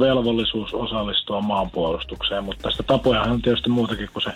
velvollisuus 0.00 0.74
osallistua 0.74 1.40
maanpuolustukseen, 1.40 2.44
mutta 2.44 2.62
tästä 2.62 2.82
tapoja 2.82 3.22
on 3.22 3.42
tietysti 3.42 3.70
muutakin 3.70 4.08
kuin 4.12 4.22
se 4.22 4.32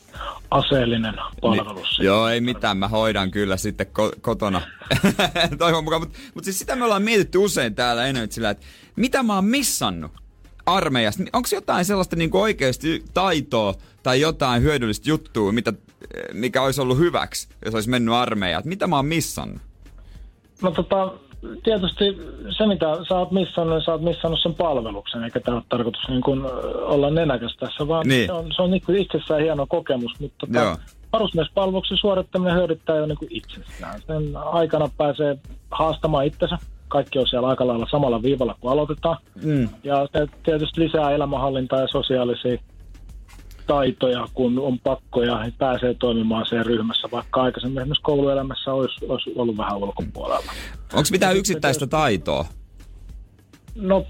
aseellinen 0.50 1.14
palvelus. 1.40 1.98
Niin, 1.98 2.06
joo, 2.06 2.28
ei 2.28 2.40
mitään, 2.40 2.76
mä 2.76 2.88
hoidan 2.88 3.30
kyllä 3.30 3.56
sitten 3.56 3.86
ko- 3.86 4.20
kotona 4.20 4.62
toivon 5.58 5.84
mukaan, 5.84 6.02
mutta 6.02 6.18
mut 6.34 6.44
siis 6.44 6.58
sitä 6.58 6.76
me 6.76 6.84
ollaan 6.84 7.02
mietitty 7.02 7.38
usein 7.38 7.74
täällä 7.74 8.06
enemmän 8.06 8.32
sillä, 8.32 8.50
että 8.50 8.66
mitä 8.96 9.22
mä 9.22 9.34
oon 9.34 9.44
missannut 9.44 10.12
armeijasta. 10.76 11.22
Onko 11.32 11.48
jotain 11.52 11.84
sellaista 11.84 12.16
niin 12.16 12.30
oikeasti 12.32 13.04
taitoa 13.14 13.74
tai 14.02 14.20
jotain 14.20 14.62
hyödyllistä 14.62 15.10
juttua, 15.10 15.52
mitä, 15.52 15.72
mikä 16.32 16.62
olisi 16.62 16.80
ollut 16.80 16.98
hyväksi, 16.98 17.48
jos 17.64 17.74
olisi 17.74 17.90
mennyt 17.90 18.14
armeijaan? 18.14 18.62
Mitä 18.66 18.86
mä 18.86 18.96
oon 18.96 19.06
missannut? 19.06 19.60
No 20.62 20.70
tota, 20.70 21.12
tietysti 21.64 22.04
se, 22.58 22.66
mitä 22.66 22.86
sä 23.08 23.18
oot 23.18 23.30
missannut, 23.30 23.74
niin 23.74 23.84
sä 23.84 23.92
oot 23.92 24.02
missannut 24.02 24.40
sen 24.42 24.54
palveluksen, 24.54 25.24
eikä 25.24 25.40
tämä 25.40 25.56
ole 25.56 25.64
tarkoitus 25.68 26.08
niin 26.08 26.22
kuin 26.22 26.40
olla 26.80 27.10
nenäkäs 27.10 27.56
tässä, 27.60 27.88
vaan 27.88 28.06
niin. 28.08 28.26
se 28.26 28.32
on, 28.32 28.52
se 28.56 28.62
on 28.62 28.70
niin 28.70 28.82
kuin 28.86 28.98
itsessään 28.98 29.40
hieno 29.40 29.66
kokemus, 29.66 30.20
mutta 30.20 30.46
tota, 30.46 30.78
varusmiespalveluksen 31.12 31.96
suorittaminen 31.96 32.56
hyödyttää 32.56 32.96
jo 32.96 33.06
niin 33.06 33.18
kuin 33.18 33.28
itsessään. 33.36 34.00
Sen 34.06 34.36
aikana 34.36 34.90
pääsee 34.96 35.38
haastamaan 35.70 36.26
itsensä. 36.26 36.58
Kaikki 36.90 37.18
on 37.18 37.26
siellä 37.26 37.48
aika 37.48 37.66
lailla 37.66 37.86
samalla 37.90 38.22
viivalla, 38.22 38.56
kun 38.60 38.70
aloitetaan. 38.70 39.16
Mm. 39.44 39.68
Ja 39.84 40.08
se 40.12 40.26
tietysti 40.42 40.80
lisää 40.80 41.10
elämänhallintaa 41.10 41.80
ja 41.80 41.88
sosiaalisia 41.88 42.56
taitoja, 43.66 44.26
kun 44.34 44.58
on 44.58 44.78
pakkoja, 44.78 45.44
ja 45.44 45.52
pääsee 45.58 45.94
toimimaan 45.94 46.46
sen 46.46 46.66
ryhmässä, 46.66 47.08
vaikka 47.12 47.42
aikaisemmin 47.42 47.78
esimerkiksi 47.78 48.02
kouluelämässä 48.02 48.72
olisi, 48.72 49.06
olisi 49.08 49.32
ollut 49.36 49.56
vähän 49.56 49.76
ulkopuolella. 49.76 50.52
Onko 50.92 51.08
mitään 51.10 51.36
yksittäistä 51.36 51.86
taitoa? 51.86 52.44
No, 53.74 54.06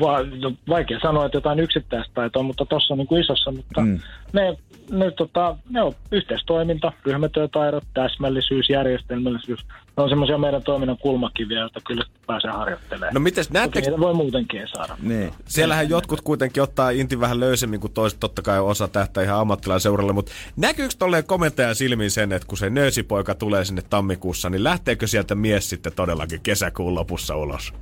va, 0.00 0.22
no, 0.22 0.52
vaikea 0.68 0.98
sanoa, 1.02 1.26
että 1.26 1.36
jotain 1.36 1.60
yksittäistä 1.60 2.14
taitoa, 2.14 2.42
mutta 2.42 2.66
tuossa 2.66 2.94
on 2.94 2.98
niin 2.98 3.06
kuin 3.06 3.22
isossa, 3.22 3.50
mutta 3.50 3.80
mm. 3.80 3.98
ne 4.32 4.56
ne, 4.90 5.10
tota, 5.10 5.56
ne 5.70 5.82
on 5.82 5.94
yhteistoiminta, 6.12 6.92
ryhmätyötaidot, 7.04 7.84
täsmällisyys, 7.94 8.70
järjestelmällisyys. 8.70 9.60
Ne 9.96 10.02
on 10.02 10.08
semmoisia 10.08 10.38
meidän 10.38 10.62
toiminnan 10.62 10.98
kulmakiviä, 10.98 11.60
joita 11.60 11.80
kyllä 11.86 12.04
pääsee 12.26 12.50
harjoittelemaan. 12.50 13.14
No 13.14 13.20
mites, 13.20 13.50
näettekö... 13.50 13.88
Niitä 13.88 14.00
voi 14.00 14.14
muutenkin 14.14 14.68
saada. 14.68 14.96
Niin. 15.02 15.32
Siellähän 15.46 15.88
jotkut 15.88 16.20
kuitenkin 16.20 16.62
ottaa 16.62 16.90
inti 16.90 17.20
vähän 17.20 17.40
löysemmin 17.40 17.80
kuin 17.80 17.92
toiset, 17.92 18.20
totta 18.20 18.42
kai 18.42 18.60
osa 18.60 18.88
tähtää 18.88 19.22
ihan 19.22 19.40
ammattilaiseuralle, 19.40 20.12
mutta 20.12 20.32
näkyykö 20.56 20.94
tolleen 20.98 21.24
komentajan 21.24 21.74
silmiin 21.74 22.10
sen, 22.10 22.32
että 22.32 22.48
kun 22.48 22.58
se 22.58 22.70
nöösipoika 22.70 23.34
tulee 23.34 23.64
sinne 23.64 23.82
tammikuussa, 23.90 24.50
niin 24.50 24.64
lähteekö 24.64 25.06
sieltä 25.06 25.34
mies 25.34 25.70
sitten 25.70 25.92
todellakin 25.96 26.40
kesäkuun 26.40 26.94
lopussa 26.94 27.36
ulos? 27.36 27.72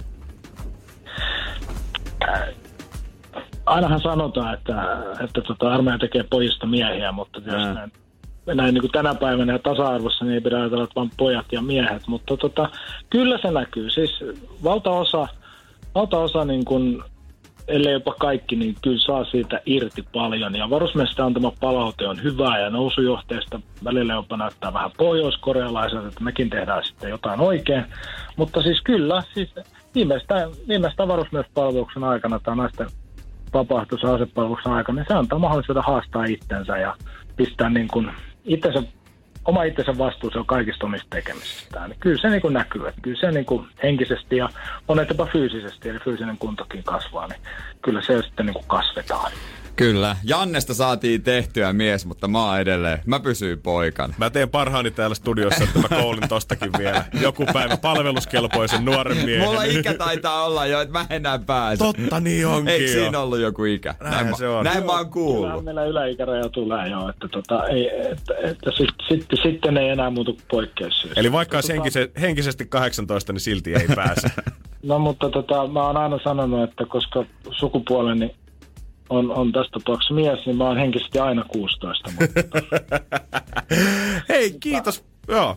Ainahan 3.73 4.01
sanotaan, 4.01 4.55
että, 4.55 4.75
että 5.25 5.41
tota, 5.41 5.73
armeija 5.73 5.99
tekee 5.99 6.25
pojista 6.31 6.67
miehiä, 6.67 7.13
mutta 7.13 7.41
tietysti 7.41 7.75
näin, 7.75 7.93
näin 8.47 8.75
niin 8.75 8.83
kuin 8.83 8.93
tänä 8.93 9.15
päivänä 9.15 9.53
ja 9.53 9.59
tasa-arvossa 9.59 10.25
niin 10.25 10.35
ei 10.35 10.41
pidä 10.41 10.57
ajatella, 10.57 10.85
että 10.85 11.01
vain 11.01 11.11
pojat 11.17 11.47
ja 11.53 11.63
miehet, 11.63 12.07
mutta 12.07 12.37
tota, 12.37 12.69
kyllä 13.11 13.39
se 13.43 13.51
näkyy. 13.51 13.91
Siis 13.91 14.25
valtaosa, 14.65 15.29
valtaosa 15.95 16.45
niin 16.45 16.65
kuin, 16.65 17.03
ellei 17.69 17.93
jopa 17.93 18.15
kaikki, 18.21 18.57
niin 18.57 18.75
kyllä 18.83 18.99
saa 19.07 19.25
siitä 19.25 19.61
irti 19.67 20.05
paljon. 20.13 20.57
Ja 20.57 20.71
varusmiesten 20.71 21.25
antama 21.25 21.53
palaute 21.61 22.09
on 22.09 22.23
hyvää 22.23 22.61
ja 22.61 22.71
nousujohteesta 22.71 23.61
välillä 23.85 24.13
jopa 24.13 24.37
näyttää 24.37 24.73
vähän 24.73 24.91
pohjoiskorealaiselta, 24.97 26.09
että 26.09 26.25
mekin 26.25 26.51
tehdään 26.51 26.85
sitten 26.85 27.11
jotain 27.11 27.41
oikein. 27.41 27.85
Mutta 28.37 28.63
siis 28.63 28.81
kyllä, 28.83 29.23
siis 29.35 29.55
viimeistään, 29.95 30.51
viimeistään 30.69 31.09
varusmiespalveluksen 31.09 32.05
aikana 32.05 32.39
tämä 32.39 32.55
naisten 32.55 32.87
vapaaehtoisen 33.55 34.11
asepalveluksen 34.11 34.73
aikana, 34.73 34.97
niin 34.97 35.07
se 35.09 35.15
antaa 35.15 35.39
mahdollisuuden 35.39 35.83
haastaa 35.87 36.25
itsensä 36.25 36.79
ja 36.79 36.97
pistää 37.37 37.71
niin 37.71 37.89
kuin 37.89 38.11
itsensä, 38.45 38.83
oma 39.45 39.63
itsensä 39.63 39.99
vastuussa 39.99 40.41
on 40.41 40.47
kaikista 40.47 40.87
omista 40.87 41.07
tekemisistään. 41.11 41.91
Niin 41.91 42.01
kyllä 42.01 42.21
se 42.21 42.29
niin 42.29 42.43
kuin 42.43 42.55
näkyy, 42.55 42.89
että 42.89 43.01
kyllä 43.01 43.21
se 43.21 43.31
niin 43.31 43.47
kuin 43.47 43.67
henkisesti 43.83 44.37
ja 44.37 44.49
monet 44.89 45.09
jopa 45.09 45.27
fyysisesti, 45.27 45.89
eli 45.89 45.99
fyysinen 45.99 46.39
kuntokin 46.39 46.85
kasvaa, 46.85 47.27
niin 47.27 47.41
kyllä 47.83 48.03
se 48.03 48.23
sitten 48.23 48.47
niin 48.47 48.55
kuin 48.55 48.67
kasvetaan. 48.69 49.33
Kyllä. 49.77 50.17
Jannesta 50.25 50.75
saatiin 50.75 51.23
tehtyä 51.23 51.73
mies, 51.73 52.07
mutta 52.07 52.29
mä 52.29 52.47
oon 52.47 52.61
edelleen. 52.61 52.99
Mä 53.07 53.21
pysyin 53.21 53.61
poikan. 53.61 54.15
Mä 54.19 54.31
teen 54.31 54.51
parhaani 54.51 54.91
täällä 54.91 55.15
studiossa, 55.15 55.65
että 55.65 55.79
mä 55.79 55.89
koulin 55.89 56.29
tostakin 56.29 56.71
vielä. 56.79 57.05
Joku 57.21 57.47
päivä 57.53 57.77
palveluskelpoisen 57.77 58.85
nuoren 58.85 59.25
miehen. 59.25 59.45
Mulla 59.45 59.63
ikä 59.63 59.95
taitaa 59.95 60.45
olla 60.45 60.67
jo, 60.67 60.81
että 60.81 60.93
mä 60.93 61.07
enää 61.11 61.39
pääse. 61.39 61.85
Totta 61.85 62.21
niin 62.21 62.47
onkin 62.47 62.69
Eikö 62.69 62.85
jo. 62.85 62.93
siinä 62.93 63.19
ollut 63.19 63.39
joku 63.39 63.65
ikä? 63.65 63.95
Näin, 64.01 64.25
näin 64.25 64.37
se 64.37 64.49
on. 64.49 64.65
Näin 64.65 64.87
mä 64.87 64.93
oon 64.93 65.11
kuullut. 65.11 65.51
Kyllä 65.51 65.63
meillä 65.63 65.85
yläikäraja 65.85 66.49
tulee 66.49 66.89
jo, 66.89 67.09
että, 67.09 67.29
tota, 67.29 67.67
ei, 67.67 67.89
että, 68.11 68.35
että 68.43 68.71
sitten 68.71 69.07
sit, 69.09 69.27
sitten 69.43 69.77
ei 69.77 69.89
enää 69.89 70.11
muutu 70.11 70.39
poikkeus. 70.51 71.09
Eli 71.17 71.33
vaikka 71.33 71.57
olisi 71.57 71.73
henkise, 71.73 72.11
henkisesti 72.21 72.67
18, 72.67 73.33
niin 73.33 73.41
silti 73.41 73.75
ei 73.75 73.87
pääse. 73.97 74.29
no 74.83 74.99
mutta 74.99 75.31
tota, 75.31 75.67
mä 75.67 75.83
oon 75.83 75.97
aina 75.97 76.19
sanonut, 76.25 76.71
että 76.71 76.87
koska 76.87 77.25
sukupuoleni 77.51 78.35
on, 79.13 79.31
on 79.31 79.53
tässä 79.53 79.71
tapauksessa 79.73 80.15
mies, 80.15 80.47
niin 80.47 80.57
mä 80.57 80.65
oon 80.65 80.77
henkisesti 80.77 81.19
aina 81.19 81.45
16. 81.49 82.11
Mutta... 82.11 82.61
Hei, 84.29 84.57
kiitos. 84.61 85.05
Joo. 85.29 85.57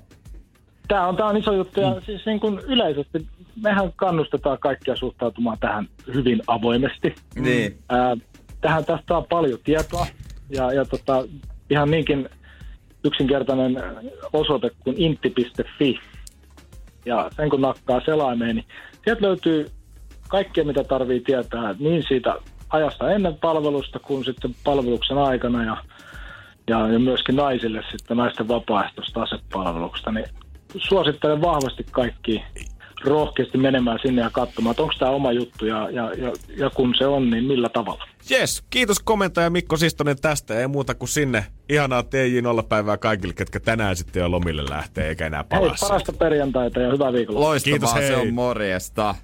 Tämä 0.87 1.07
on, 1.07 1.15
tämä 1.15 1.29
on 1.29 1.37
iso 1.37 1.53
juttu 1.53 1.79
ja 1.79 1.93
mm. 1.93 2.01
siis 2.05 2.25
niin 2.25 2.39
kuin 2.39 2.59
yleisesti 2.59 3.27
mehän 3.61 3.93
kannustetaan 3.95 4.57
kaikkia 4.59 4.95
suhtautumaan 4.95 5.57
tähän 5.59 5.87
hyvin 6.13 6.41
avoimesti. 6.47 7.15
Niin. 7.35 7.77
Ää, 7.89 8.17
tähän 8.61 8.85
tästä 8.85 9.17
on 9.17 9.25
paljon 9.29 9.59
tietoa 9.63 10.07
ja, 10.49 10.73
ja 10.73 10.85
tota, 10.85 11.23
ihan 11.69 11.91
niinkin 11.91 12.29
yksinkertainen 13.03 13.83
osoite 14.33 14.69
kuin 14.83 14.95
intti.fi. 15.01 15.99
Ja 17.05 17.29
sen 17.35 17.49
kun 17.49 17.61
nakkaa 17.61 18.01
selaimeen, 18.05 18.55
niin 18.55 18.65
sieltä 19.03 19.21
löytyy 19.21 19.67
kaikkea, 20.27 20.63
mitä 20.63 20.83
tarvii 20.83 21.19
tietää 21.19 21.75
niin 21.79 22.03
siitä 22.07 22.35
ajasta 22.69 23.11
ennen 23.11 23.35
palvelusta 23.35 23.99
kuin 23.99 24.25
sitten 24.25 24.55
palveluksen 24.63 25.17
aikana 25.17 25.63
ja, 25.63 25.77
ja, 26.67 26.87
ja 26.87 26.99
myöskin 26.99 27.35
naisille 27.35 27.81
sitten 27.91 28.17
naisten 28.17 28.47
vapaaehtoista 28.47 29.21
asepalveluksesta, 29.21 30.11
niin 30.11 30.25
suosittelen 30.77 31.41
vahvasti 31.41 31.85
kaikki 31.91 32.43
rohkeasti 33.03 33.57
menemään 33.57 33.99
sinne 34.01 34.21
ja 34.21 34.29
katsomaan, 34.29 34.71
että 34.71 34.83
onko 34.83 34.95
tämä 34.99 35.11
oma 35.11 35.31
juttu 35.31 35.65
ja, 35.65 35.89
ja, 35.89 36.11
ja, 36.13 36.31
ja 36.57 36.69
kun 36.69 36.95
se 36.97 37.07
on, 37.07 37.29
niin 37.29 37.43
millä 37.43 37.69
tavalla. 37.69 38.05
Yes, 38.31 38.63
kiitos 38.69 38.99
komentaja 38.99 39.49
Mikko 39.49 39.77
Sistonen 39.77 40.21
tästä. 40.21 40.59
Ei 40.59 40.67
muuta 40.67 40.95
kuin 40.95 41.09
sinne. 41.09 41.45
Ihanaa 41.69 42.01
TJ0-päivää 42.01 42.97
kaikille, 42.97 43.33
ketkä 43.33 43.59
tänään 43.59 43.95
sitten 43.95 44.19
jo 44.19 44.31
lomille 44.31 44.63
lähtee, 44.69 45.07
eikä 45.07 45.25
enää 45.25 45.43
palaa. 45.43 45.69
Hei, 45.69 45.77
parasta 45.81 46.13
perjantaita 46.13 46.79
ja 46.79 46.91
hyvää 46.91 47.13
viikolla. 47.13 47.39
Loistavaa, 47.39 47.79
Kiitos, 47.79 47.95
hei. 47.95 48.07
se 48.07 48.15
on 48.15 48.33
morjesta. 48.33 49.15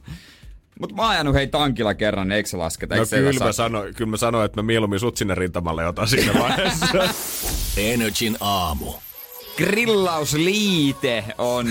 Mutta 0.82 0.96
mä 0.96 1.02
oon 1.02 1.12
ajanut 1.12 1.34
hei 1.34 1.48
tankilla 1.48 1.94
kerran, 1.94 2.28
niin 2.28 2.36
eikö 2.36 2.50
se 2.50 2.58
lasketa? 2.58 2.96
No 2.96 3.06
kyllä 3.10 3.46
mä, 3.46 3.52
sano, 3.52 3.84
kyllä 3.96 4.12
mä 4.12 4.18
sanoin, 4.18 4.46
että 4.46 4.62
mä 4.62 4.64
mieluummin 4.66 5.00
sut 5.00 5.18
sinne 5.18 5.36
rintamalle 5.36 5.88
otan 5.88 6.08
siinä 6.08 6.34
vaiheessa. 6.40 6.86
Energin 7.78 8.38
aamu. 8.40 8.94
Grillausliite 9.58 11.24
on 11.38 11.68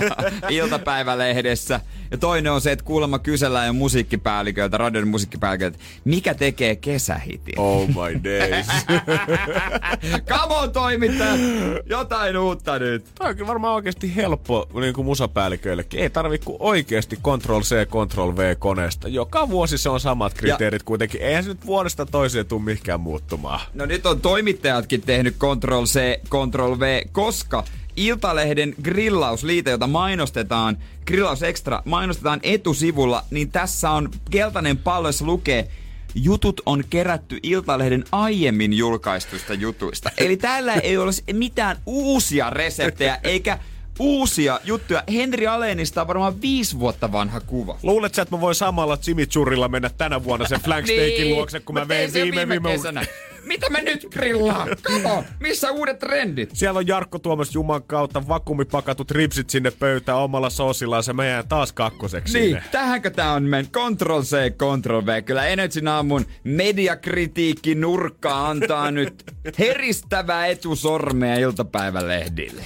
iltapäivälehdessä. 0.50 1.80
Ja 2.10 2.18
toinen 2.18 2.52
on 2.52 2.60
se, 2.60 2.72
että 2.72 2.84
kuulemma 2.84 3.18
kysellään 3.18 3.66
jo 3.66 3.72
musiikkipäälliköltä, 3.72 4.78
radion 4.78 5.08
musiikkipäälliköltä, 5.08 5.78
mikä 6.04 6.34
tekee 6.34 6.76
kesähitin. 6.76 7.58
Oh 7.58 7.88
my 7.88 8.20
days. 8.24 8.66
Come 10.30 10.54
on 10.54 10.72
toimittaja, 10.72 11.34
jotain 11.86 12.38
uutta 12.38 12.78
nyt. 12.78 13.04
Tämä 13.14 13.30
on 13.30 13.36
kyllä 13.36 13.48
varmaan 13.48 13.74
oikeasti 13.74 14.16
helppo 14.16 14.68
niin 14.80 14.94
kuin 14.94 15.04
musapäälliköillekin. 15.04 16.00
Ei 16.00 16.10
tarvi 16.10 16.38
kuin 16.38 16.56
oikeasti 16.60 17.16
Ctrl-C, 17.16 17.88
Ctrl-V 17.88 18.56
koneesta. 18.58 19.08
Joka 19.08 19.48
vuosi 19.48 19.78
se 19.78 19.88
on 19.88 20.00
samat 20.00 20.34
kriteerit 20.34 20.82
ja. 20.82 20.84
kuitenkin. 20.84 21.22
Eihän 21.22 21.44
se 21.44 21.48
nyt 21.48 21.66
vuodesta 21.66 22.06
toiseen 22.06 22.46
tule 22.46 22.62
mihinkään 22.62 23.00
muuttumaan. 23.00 23.60
No 23.74 23.86
nyt 23.86 24.06
on 24.06 24.20
toimittajatkin 24.20 25.02
tehnyt 25.02 25.34
Ctrl-C, 25.34 26.20
Ctrl-V, 26.24 27.02
koska 27.14 27.64
Iltalehden 27.96 28.74
grillausliite, 28.82 29.70
jota 29.70 29.86
mainostetaan, 29.86 30.78
Grillaus 31.06 31.42
Extra, 31.42 31.82
mainostetaan 31.84 32.40
etusivulla, 32.42 33.24
niin 33.30 33.50
tässä 33.50 33.90
on 33.90 34.10
keltainen 34.30 34.78
pallo, 34.78 35.08
jossa 35.08 35.24
lukee 35.24 35.68
jutut 36.14 36.60
on 36.66 36.84
kerätty 36.90 37.38
Iltalehden 37.42 38.04
aiemmin 38.12 38.72
julkaistuista 38.72 39.54
jutuista. 39.54 40.10
Eli 40.18 40.36
täällä 40.36 40.74
ei 40.74 40.96
ole 40.96 41.10
mitään 41.32 41.76
uusia 41.86 42.50
reseptejä, 42.50 43.18
eikä 43.24 43.58
uusia 43.98 44.60
juttuja. 44.64 45.02
Henri 45.12 45.46
Alenista 45.46 46.00
on 46.00 46.08
varmaan 46.08 46.40
viisi 46.40 46.78
vuotta 46.78 47.12
vanha 47.12 47.40
kuva. 47.40 47.78
Luuletko, 47.82 48.22
että 48.22 48.36
mä 48.36 48.40
voin 48.40 48.54
samalla 48.54 48.96
Chimichurrilla 48.96 49.68
mennä 49.68 49.90
tänä 49.98 50.24
vuonna 50.24 50.48
sen 50.48 50.60
flank 50.64 50.86
niin, 50.86 51.34
luokse, 51.34 51.60
kun 51.60 51.74
mä 51.74 51.88
vein 51.88 52.12
viime, 52.12 52.36
viime, 52.36 52.48
viime 52.48 52.70
kesänä. 52.70 53.06
Mitä 53.46 53.70
me 53.70 53.82
nyt 53.82 54.06
grillaa? 54.12 54.66
Kato, 54.82 55.24
missä 55.40 55.70
uudet 55.70 55.98
trendit? 55.98 56.50
Siellä 56.52 56.78
on 56.78 56.86
Jarkko 56.86 57.18
Tuomas 57.18 57.54
Juman 57.54 57.82
kautta 57.82 58.28
vakuumipakatut 58.28 59.10
ripsit 59.10 59.50
sinne 59.50 59.70
pöytään 59.70 60.18
omalla 60.18 60.50
soosillaan. 60.50 61.02
Se 61.02 61.12
mä 61.12 61.24
jään 61.26 61.48
taas 61.48 61.72
kakkoseksi 61.72 62.38
Niin, 62.38 62.46
sinne. 62.48 62.62
tähänkö 62.70 63.10
tää 63.10 63.32
on 63.32 63.42
men 63.42 63.66
Ctrl 63.66 64.22
C, 64.22 64.36
Ctrl 64.52 65.06
V. 65.06 65.22
Kyllä 65.22 65.46
Energy 65.46 65.80
aamun 65.88 66.26
mediakritiikki 66.44 67.74
nurkka 67.74 68.48
antaa 68.48 68.90
nyt 68.90 69.24
heristävää 69.58 70.46
etusormea 70.46 71.34
iltapäivälehdille. 71.36 72.62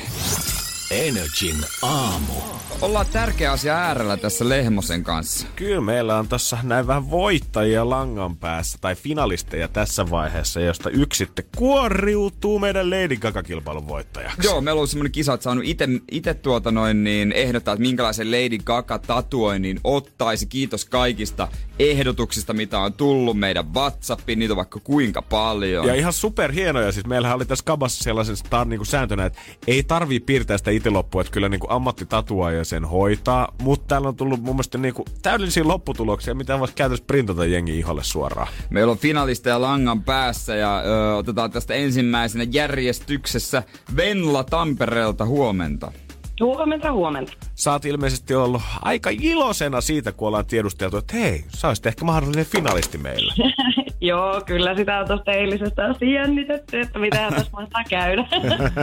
Energin 0.91 1.57
aamu. 1.83 2.33
Ollaan 2.81 3.07
tärkeä 3.13 3.53
asia 3.53 3.77
äärellä 3.77 4.17
tässä 4.17 4.49
Lehmosen 4.49 5.05
kanssa. 5.05 5.47
Kyllä 5.57 5.81
meillä 5.81 6.19
on 6.19 6.29
tässä 6.29 6.59
näin 6.63 6.87
vähän 6.87 7.11
voittajia 7.11 7.91
langan 7.91 8.37
päässä, 8.37 8.79
tai 8.81 8.95
finalisteja 8.95 9.69
tässä 9.69 10.11
vaiheessa, 10.11 10.61
josta 10.61 10.91
yksi 10.91 11.19
sitten 11.19 11.45
kuoriutuu 11.57 12.59
meidän 12.59 12.91
Lady 12.91 13.17
Gaga-kilpailun 13.17 13.89
voittajaksi. 13.89 14.47
Joo, 14.47 14.61
meillä 14.61 14.81
on 14.81 14.89
semmoinen 14.89 15.13
kisa, 15.13 15.35
että 15.35 15.45
saanut 15.45 15.65
itse 16.13 16.35
tuota 16.35 16.71
noin, 16.71 17.05
niin 17.05 17.33
ehdottaa, 17.33 17.75
että 17.75 17.83
minkälaisen 17.83 18.31
Lady 18.31 18.59
Gaga-tatuoinnin 18.59 19.81
ottaisi. 19.85 20.47
Kiitos 20.47 20.85
kaikista 20.85 21.49
ehdotuksista, 21.79 22.55
mitä 22.55 22.79
on 22.79 22.93
tullut 22.93 23.39
meidän 23.39 23.75
WhatsAppiin, 23.75 24.39
niitä 24.39 24.53
on 24.53 24.57
vaikka 24.57 24.81
kuinka 24.85 25.23
paljon. 25.23 25.87
Ja 25.87 25.95
ihan 25.95 26.13
super 26.13 26.53
hienoja, 26.53 26.93
siis 26.93 27.07
meillähän 27.07 27.37
oli 27.37 27.45
tässä 27.45 27.65
kabassa 27.65 28.05
sellaisen 28.05 28.37
tar- 28.37 28.69
niinku 28.69 28.85
sääntönä, 28.85 29.25
että 29.25 29.39
ei 29.67 29.83
tarvii 29.83 30.21
piirtää 30.21 30.59
sitä 30.59 30.71
itse 30.71 30.91
loppua, 30.91 31.21
että 31.21 31.33
kyllä 31.33 31.49
niinku 31.49 31.67
ammattitatuaaja 31.71 32.65
sen 32.65 32.85
hoitaa, 32.85 33.55
mutta 33.63 33.87
täällä 33.89 34.09
on 34.09 34.17
tullut 34.17 34.43
mun 34.43 34.55
mielestä 34.55 34.79
niinku 34.79 35.05
täydellisiä 35.23 35.69
lopputuloksia, 35.69 36.35
mitä 36.35 36.59
voisi 36.61 36.75
käytännössä 36.75 37.05
printata 37.07 37.45
jengi 37.45 37.79
iholle 37.79 38.05
suoraan. 38.05 38.49
Meillä 38.71 38.91
on 38.91 38.99
finalisteja 38.99 39.61
langan 39.61 40.03
päässä 40.03 40.55
ja 40.57 40.83
ö, 40.87 41.17
otetaan 41.17 41.51
tästä 41.51 41.75
ensimmäisenä 41.75 42.45
järjestyksessä 42.51 43.63
Venla 43.97 44.45
Tampereelta 44.45 45.27
huomenta. 45.27 45.93
Huomenta, 46.41 46.93
huomenta. 46.93 47.33
Sä 47.55 47.73
oot 47.73 47.85
ilmeisesti 47.85 48.35
ollut 48.35 48.63
aika 48.83 49.11
iloisena 49.13 49.81
siitä, 49.81 50.13
kun 50.13 50.29
ollaan 50.29 50.47
tiedusteltu, 50.47 50.97
että 50.97 51.17
hei, 51.17 51.45
sä 51.49 51.69
olisit 51.69 51.87
ehkä 51.87 52.05
mahdollinen 52.05 52.47
finalisti 52.47 52.99
meillä. 52.99 53.35
Joo, 54.01 54.43
kyllä 54.47 54.77
sitä 54.77 54.99
on 54.99 55.07
tuosta 55.07 55.33
eilisestä 55.33 55.85
asti 55.85 56.13
jännitetty, 56.13 56.81
että 56.81 56.99
mitä 56.99 57.31
tässä 57.31 57.53
mahtaa 57.53 57.85
käydä. 57.91 58.25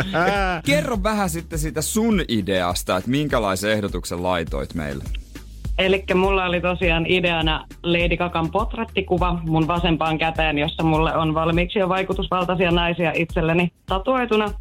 Kerro 0.65 0.97
vähän 1.03 1.29
sitten 1.29 1.59
siitä 1.59 1.81
sun 1.81 2.21
ideasta, 2.27 2.97
että 2.97 3.09
minkälaisen 3.09 3.71
ehdotuksen 3.71 4.23
laitoit 4.23 4.73
meille. 4.73 5.03
Eli 5.77 6.03
mulla 6.15 6.45
oli 6.45 6.61
tosiaan 6.61 7.05
ideana 7.05 7.65
Lady 7.83 8.17
Gagan 8.17 8.51
potrettikuva 8.51 9.39
mun 9.43 9.67
vasempaan 9.67 10.17
käteen, 10.17 10.57
jossa 10.57 10.83
mulle 10.83 11.15
on 11.15 11.33
valmiiksi 11.33 11.79
jo 11.79 11.89
vaikutusvaltaisia 11.89 12.71
naisia 12.71 13.11
itselleni 13.15 13.71
tatuoituna. 13.85 14.51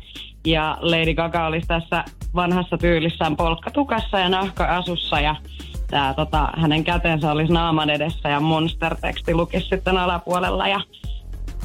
Ja 0.46 0.78
Lady 0.80 1.14
Gaga 1.14 1.46
olisi 1.46 1.66
tässä 1.66 2.04
vanhassa 2.34 2.78
tyylissään 2.78 3.36
polkkatukassa 3.36 4.18
ja 4.18 4.28
nahka-asussa 4.28 5.20
ja 5.20 5.36
tää, 5.90 6.14
tota, 6.14 6.48
hänen 6.56 6.84
kätensä 6.84 7.32
olisi 7.32 7.52
naaman 7.52 7.90
edessä 7.90 8.28
ja 8.28 8.40
Monster-teksti 8.40 9.34
lukisi 9.34 9.68
sitten 9.68 9.98
alapuolella 9.98 10.68
ja 10.68 10.80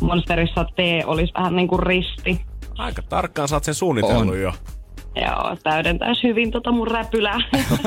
Monsterissa 0.01 0.63
T 0.63 0.79
olisi 1.05 1.33
vähän 1.33 1.55
niin 1.55 1.67
kuin 1.67 1.83
risti. 1.83 2.41
Aika 2.77 3.01
tarkkaan 3.01 3.47
sä 3.47 3.55
oot 3.55 3.63
sen 3.63 3.73
suunnitellut 3.73 4.33
on. 4.33 4.41
jo. 4.41 4.53
Joo, 5.15 5.57
täydentäisi 5.63 6.23
hyvin 6.23 6.51
tota 6.51 6.71
mun 6.71 6.87
räpylää. 6.87 7.37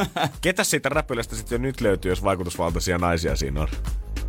Ketä 0.42 0.64
siitä 0.64 0.88
räpylästä 0.88 1.36
sitten 1.36 1.56
jo 1.56 1.62
nyt 1.62 1.80
löytyy, 1.80 2.12
jos 2.12 2.24
vaikutusvaltaisia 2.24 2.98
naisia 2.98 3.36
siinä 3.36 3.60
on? 3.60 3.68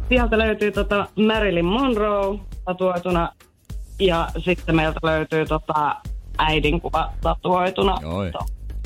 Sieltä 0.10 0.38
löytyy 0.38 0.72
tota 0.72 1.08
Marilyn 1.16 1.66
Monroe 1.66 2.40
tatuoituna 2.66 3.32
ja 4.00 4.30
sitten 4.38 4.76
meiltä 4.76 5.00
löytyy 5.04 5.46
tota 5.46 5.96
äidin 6.38 6.82
kuva 6.82 7.14
tatuoituna 7.22 7.98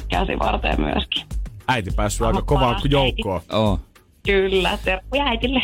käsivarteen 0.10 0.82
myöskin. 0.82 1.24
Äiti 1.68 1.92
päässyt 1.96 2.28
aika 2.28 2.42
kovaan 2.42 2.82
joukkoon. 2.90 3.42
Oh. 3.52 3.80
Kyllä, 4.26 4.78
terkkuja 4.86 5.24
äitille. 5.26 5.62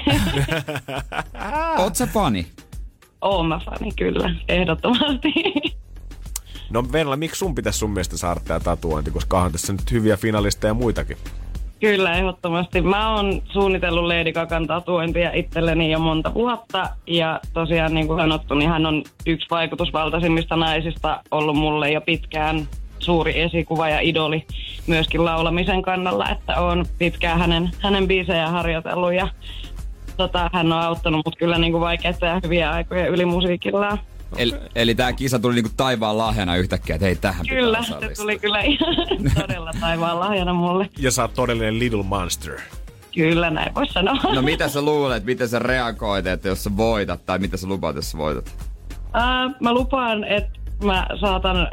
Oot 1.79 1.95
sä 1.95 2.07
fani? 2.07 2.47
Oon 3.21 3.47
mä 3.47 3.59
fani, 3.65 3.91
kyllä, 3.91 4.35
ehdottomasti. 4.47 5.33
No 6.69 6.83
Venla, 6.91 7.17
miksi 7.17 7.39
sun 7.39 7.55
pitäisi 7.55 7.79
sun 7.79 7.91
mielestä 7.91 8.17
saada 8.17 8.39
tää 8.39 8.59
tatuointi, 8.59 9.11
koska 9.11 9.37
onhan 9.37 9.51
tässä 9.51 9.73
nyt 9.73 9.91
hyviä 9.91 10.17
finalisteja 10.17 10.69
ja 10.69 10.73
muitakin. 10.73 11.17
Kyllä, 11.83 12.13
ehdottomasti. 12.13 12.81
Mä 12.81 13.15
oon 13.15 13.41
suunnitellut 13.45 14.03
Lady 14.03 14.31
Gagan 14.31 14.67
tatuointia 14.67 15.31
itselleni 15.33 15.91
jo 15.91 15.99
monta 15.99 16.33
vuotta. 16.33 16.89
Ja 17.07 17.39
tosiaan 17.53 17.93
niin 17.93 18.07
kuin 18.07 18.19
sanottu, 18.19 18.53
niin 18.53 18.69
hän 18.69 18.85
on 18.85 19.03
yksi 19.25 19.47
vaikutusvaltaisimmista 19.51 20.55
naisista 20.55 21.21
ollut 21.31 21.55
mulle 21.55 21.91
jo 21.91 22.01
pitkään 22.01 22.67
suuri 22.99 23.41
esikuva 23.41 23.89
ja 23.89 23.99
idoli 23.99 24.45
myöskin 24.87 25.25
laulamisen 25.25 25.81
kannalla, 25.81 26.29
että 26.29 26.61
on 26.61 26.85
pitkään 26.97 27.39
hänen, 27.39 27.71
hänen 27.79 28.07
biisejä 28.07 28.47
harjoitellut 28.47 29.13
ja 29.13 29.27
tota, 30.17 30.49
hän 30.53 30.73
on 30.73 30.79
auttanut 30.79 31.21
mut 31.25 31.35
kyllä 31.35 31.57
niin 31.57 31.71
kuin 31.71 31.81
vaikeita 31.81 32.25
ja 32.25 32.39
hyviä 32.43 32.71
aikoja 32.71 33.07
yli 33.07 33.25
musiikillaan. 33.25 33.99
Eli, 34.37 34.55
eli 34.75 34.95
tämä 34.95 35.13
kisa 35.13 35.39
tuli 35.39 35.55
niinku 35.55 35.71
taivaan 35.77 36.17
lahjana 36.17 36.55
yhtäkkiä, 36.55 36.95
että 36.95 37.05
hei 37.05 37.15
tähän 37.15 37.45
Kyllä, 37.47 37.83
se 37.83 37.93
tuli 38.15 38.39
kyllä 38.39 38.61
ihan 38.61 38.95
todella 39.41 39.71
taivaan 39.79 40.19
lahjana 40.19 40.53
mulle. 40.53 40.89
Ja 40.97 41.11
sä 41.11 41.21
oot 41.21 41.33
todellinen 41.33 41.79
little 41.79 42.03
monster. 42.03 42.59
Kyllä, 43.15 43.49
näin 43.49 43.75
voisi 43.75 43.93
sanoa. 43.93 44.33
No 44.33 44.41
mitä 44.41 44.67
sä 44.69 44.81
luulet, 44.81 45.25
miten 45.25 45.49
sä 45.49 45.59
reagoit, 45.59 46.27
että 46.27 46.47
jos 46.47 46.63
sä 46.63 46.77
voitat, 46.77 47.25
tai 47.25 47.39
mitä 47.39 47.57
sä 47.57 47.67
lupaat, 47.67 47.95
jos 47.95 48.11
sä 48.11 48.17
voitat? 48.17 48.55
Uh, 48.97 49.55
mä 49.59 49.73
lupaan, 49.73 50.23
että 50.23 50.59
mä 50.83 51.07
saatan 51.21 51.67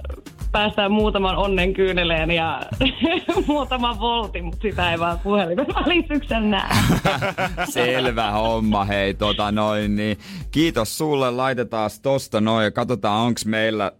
päästää 0.52 0.88
muutaman 0.88 1.36
onnen 1.36 1.74
kyyneleen 1.74 2.30
ja 2.30 2.62
muutaman 3.46 4.00
voltin, 4.00 4.44
mutta 4.44 4.62
sitä 4.62 4.92
ei 4.92 4.98
vaan 4.98 5.18
puhelimen 5.18 5.66
välityksen 5.66 6.50
näe. 6.50 6.76
Selvä 7.72 8.30
homma, 8.30 8.84
hei 8.84 9.14
tota 9.14 9.52
noin, 9.52 9.96
niin 9.96 10.18
kiitos 10.50 10.98
sulle, 10.98 11.30
laitetaan 11.30 11.90
tosta 12.02 12.40
noin 12.40 12.64
ja 12.64 12.70
katsotaan 12.70 13.20
onks 13.20 13.46
meillä... 13.46 13.92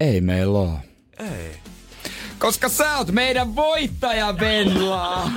Ei 0.00 0.20
meillä 0.20 0.58
oo. 0.58 0.78
Ei. 1.18 1.58
Koska 2.38 2.68
sä 2.68 2.96
oot 2.98 3.10
meidän 3.10 3.56
voittaja, 3.56 4.34
Venla! 4.40 5.30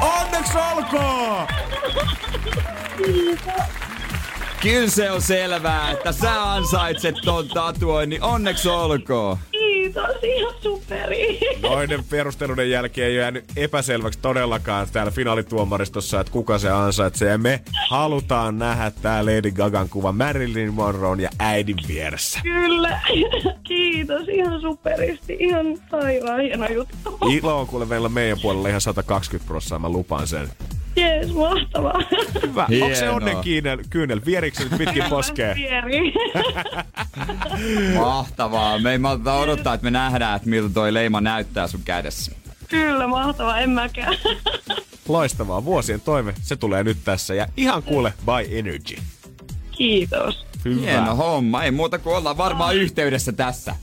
Onneksi 0.00 0.58
olkoon! 0.58 1.46
Kyllä 4.62 4.88
se 4.90 5.10
on 5.10 5.22
selvää, 5.22 5.90
että 5.90 6.12
sä 6.12 6.52
ansaitset 6.52 7.14
ton 7.24 7.48
tatuoinnin. 7.48 8.22
Onneksi 8.22 8.68
olkoon. 8.68 9.36
Kiitos, 9.50 10.16
ihan 10.22 10.54
superi. 10.62 11.38
Noiden 11.62 12.04
perusteluiden 12.10 12.70
jälkeen 12.70 13.06
ei 13.06 13.12
ole 13.12 13.20
jäänyt 13.20 13.44
epäselväksi 13.56 14.18
todellakaan 14.22 14.86
täällä 14.92 15.12
finaalituomaristossa, 15.12 16.20
että 16.20 16.32
kuka 16.32 16.58
se 16.58 16.70
ansaitsee. 16.70 17.30
Ja 17.30 17.38
me 17.38 17.60
halutaan 17.88 18.58
nähdä 18.58 18.90
tää 18.90 19.24
Lady 19.24 19.50
Gagan 19.50 19.88
kuva 19.88 20.12
Marilyn 20.12 20.74
Monroe 20.74 21.16
ja 21.22 21.30
äidin 21.38 21.76
vieressä. 21.88 22.40
Kyllä, 22.42 23.00
kiitos, 23.64 24.28
ihan 24.28 24.60
superisti, 24.60 25.36
ihan 25.40 25.66
taivaan 25.90 26.40
hieno 26.40 26.66
juttu. 26.66 27.18
Ilo 27.30 27.60
on 27.60 27.66
kuule 27.66 27.84
meillä 27.84 28.08
meidän 28.08 28.38
puolella 28.42 28.68
ihan 28.68 28.80
120 28.80 29.48
prosenttia, 29.48 29.78
mä 29.78 29.88
lupaan 29.88 30.26
sen. 30.26 30.48
Jees, 31.00 31.32
mahtavaa. 31.34 32.00
Hyvä. 32.42 32.62
Onko 32.62 32.74
se 32.94 33.00
Hienoa. 33.00 33.16
onnen 33.16 33.36
kyynel, 33.36 33.78
kyynel? 33.90 34.20
Vierikö 34.26 34.56
se 34.58 34.64
nyt 34.64 34.78
pitkin 34.78 35.04
poskea? 35.10 35.54
Vieri. 35.54 36.12
Mahtavaa. 38.00 38.78
Me 38.78 38.90
ei 38.92 38.98
malta 38.98 39.34
odottaa, 39.34 39.74
että 39.74 39.84
me 39.84 39.90
nähdään, 39.90 40.36
että 40.36 40.48
miltä 40.48 40.74
toi 40.74 40.94
leima 40.94 41.20
näyttää 41.20 41.66
sun 41.66 41.80
kädessä. 41.84 42.32
Kyllä, 42.68 43.06
mahtavaa, 43.06 43.60
en 43.60 43.70
mäkään. 43.70 44.14
Loistavaa. 45.08 45.64
Vuosien 45.64 46.00
toive. 46.00 46.34
Se 46.42 46.56
tulee 46.56 46.84
nyt 46.84 46.98
tässä. 47.04 47.34
Ja 47.34 47.46
ihan 47.56 47.82
kuule 47.82 48.14
by 48.26 48.58
energy. 48.58 48.96
Kiitos. 49.70 50.46
Hyvä. 50.64 50.80
Hieno 50.80 51.14
homma. 51.14 51.64
Ei 51.64 51.70
muuta 51.70 51.98
kuin 51.98 52.16
ollaan 52.16 52.36
varmaan 52.36 52.76
yhteydessä 52.76 53.32
tässä. 53.32 53.74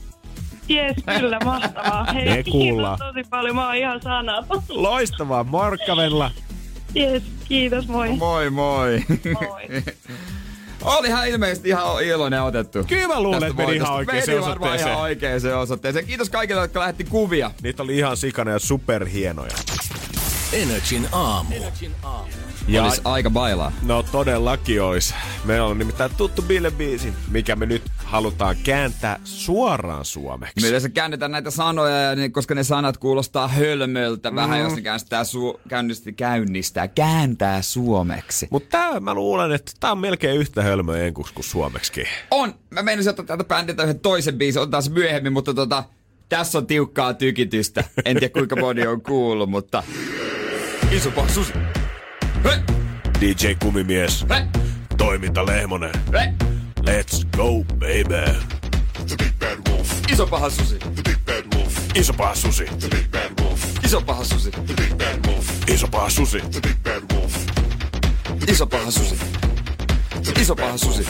Jees, 0.68 0.96
kyllä, 1.18 1.38
mahtavaa. 1.44 2.04
Hei, 2.12 2.28
Me 2.28 2.42
kuullaan. 2.50 2.98
tosi 2.98 3.28
paljon, 3.30 3.56
mä 3.56 3.66
oon 3.66 3.76
ihan 3.76 4.02
sanaton. 4.02 4.62
Loistavaa. 4.68 5.44
Morkkavella. 5.44 6.30
Jees, 6.94 7.22
kiitos, 7.48 7.88
moi. 7.88 8.16
Moi 8.16 8.50
moi. 8.50 9.04
Moi. 9.32 9.82
Olihan 10.84 11.28
ilmeisesti 11.28 11.68
ihan 11.68 12.04
iloinen 12.04 12.42
otettu. 12.42 12.84
Kyllä 12.84 13.08
mä 13.08 13.20
luulen, 13.20 13.42
että 13.44 13.62
meni 13.62 13.76
ihan 13.76 14.06
Meni 14.06 14.40
varmaan 14.40 14.42
osoitteeseen. 14.42 14.90
ihan 14.90 15.02
oikeaan 15.02 15.40
osoitteeseen. 15.58 16.06
Kiitos 16.06 16.30
kaikille, 16.30 16.60
jotka 16.60 16.80
lähetti 16.80 17.04
kuvia. 17.04 17.50
Niitä 17.62 17.82
oli 17.82 17.98
ihan 17.98 18.16
sikana 18.16 18.50
ja 18.50 18.58
superhienoja. 18.58 19.56
Energin 20.52 21.08
aamu. 21.12 21.54
Ja 22.68 22.84
Olis 22.84 23.00
aika 23.04 23.30
bailaa. 23.30 23.72
No 23.82 24.02
todellakin 24.02 24.82
ois. 24.82 25.14
Me 25.44 25.60
on 25.60 25.78
nimittäin 25.78 26.10
tuttu 26.16 26.42
Bille 26.42 26.70
biisi, 26.70 27.12
mikä 27.30 27.56
me 27.56 27.66
nyt 27.66 27.82
halutaan 27.96 28.56
kääntää 28.64 29.20
suoraan 29.24 30.04
suomeksi. 30.04 30.60
Me 30.60 30.68
yleensä 30.68 30.88
käännetään 30.88 31.30
näitä 31.30 31.50
sanoja, 31.50 32.00
koska 32.32 32.54
ne 32.54 32.64
sanat 32.64 32.96
kuulostaa 32.96 33.48
hölmöltä 33.48 34.34
vähän, 34.34 34.60
jos 34.60 34.74
ne 34.76 34.82
käynnistää, 34.82 35.22
su- 35.22 35.60
käynnistää, 35.68 36.12
käynnistää, 36.12 36.88
kääntää 36.88 37.62
suomeksi. 37.62 38.48
Mutta 38.50 38.68
tää 38.78 39.00
mä 39.00 39.14
luulen, 39.14 39.52
että 39.52 39.72
tää 39.80 39.92
on 39.92 39.98
melkein 39.98 40.40
yhtä 40.40 40.62
hölmöä 40.62 41.02
enkuksi 41.02 41.34
kuin 41.34 41.44
suomeksi. 41.44 42.04
On! 42.30 42.54
Mä 42.70 42.82
meinasin 42.82 43.10
ottaa 43.10 43.24
täältä 43.24 43.44
bändiltä 43.44 43.82
yhden 43.82 44.00
toisen 44.00 44.38
biisin, 44.38 44.62
otetaan 44.62 44.82
se 44.82 44.90
myöhemmin, 44.90 45.32
mutta 45.32 45.54
tota, 45.54 45.84
tässä 46.28 46.58
on 46.58 46.66
tiukkaa 46.66 47.14
tykitystä. 47.14 47.84
En 48.04 48.16
tiedä 48.16 48.32
kuinka 48.32 48.56
moni 48.56 48.86
on 48.86 49.00
kuullut, 49.00 49.50
mutta... 49.50 49.82
Iso 50.90 51.12
susi! 51.34 51.52
Hei! 52.44 52.58
DJ 53.20 53.56
Kumimies, 53.58 54.26
Hei! 54.30 54.42
toiminta 54.96 55.46
Lehmonen. 55.46 55.92
Let's 56.86 57.24
go, 57.36 57.64
baby. 57.78 58.38
Iso 60.12 60.26
paha 60.26 60.50
susi! 60.50 60.78
Iso 61.94 62.12
paha 62.12 62.34
susi. 62.34 62.64
Iso 63.84 64.00
paha 64.00 64.24
susi! 64.24 64.50
Iso 65.68 65.88
paha 65.88 66.10
susi. 66.10 66.40
Iso 68.48 68.66
paha 68.66 68.90
susi! 68.90 69.16
Iso 70.40 70.54
paha 70.56 70.78
susi! 70.78 71.04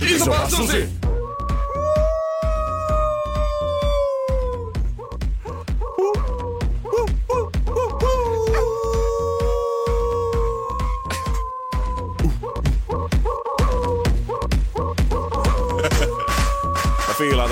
Iso 0.00 0.26
paha 0.30 0.50
susi! 0.50 1.15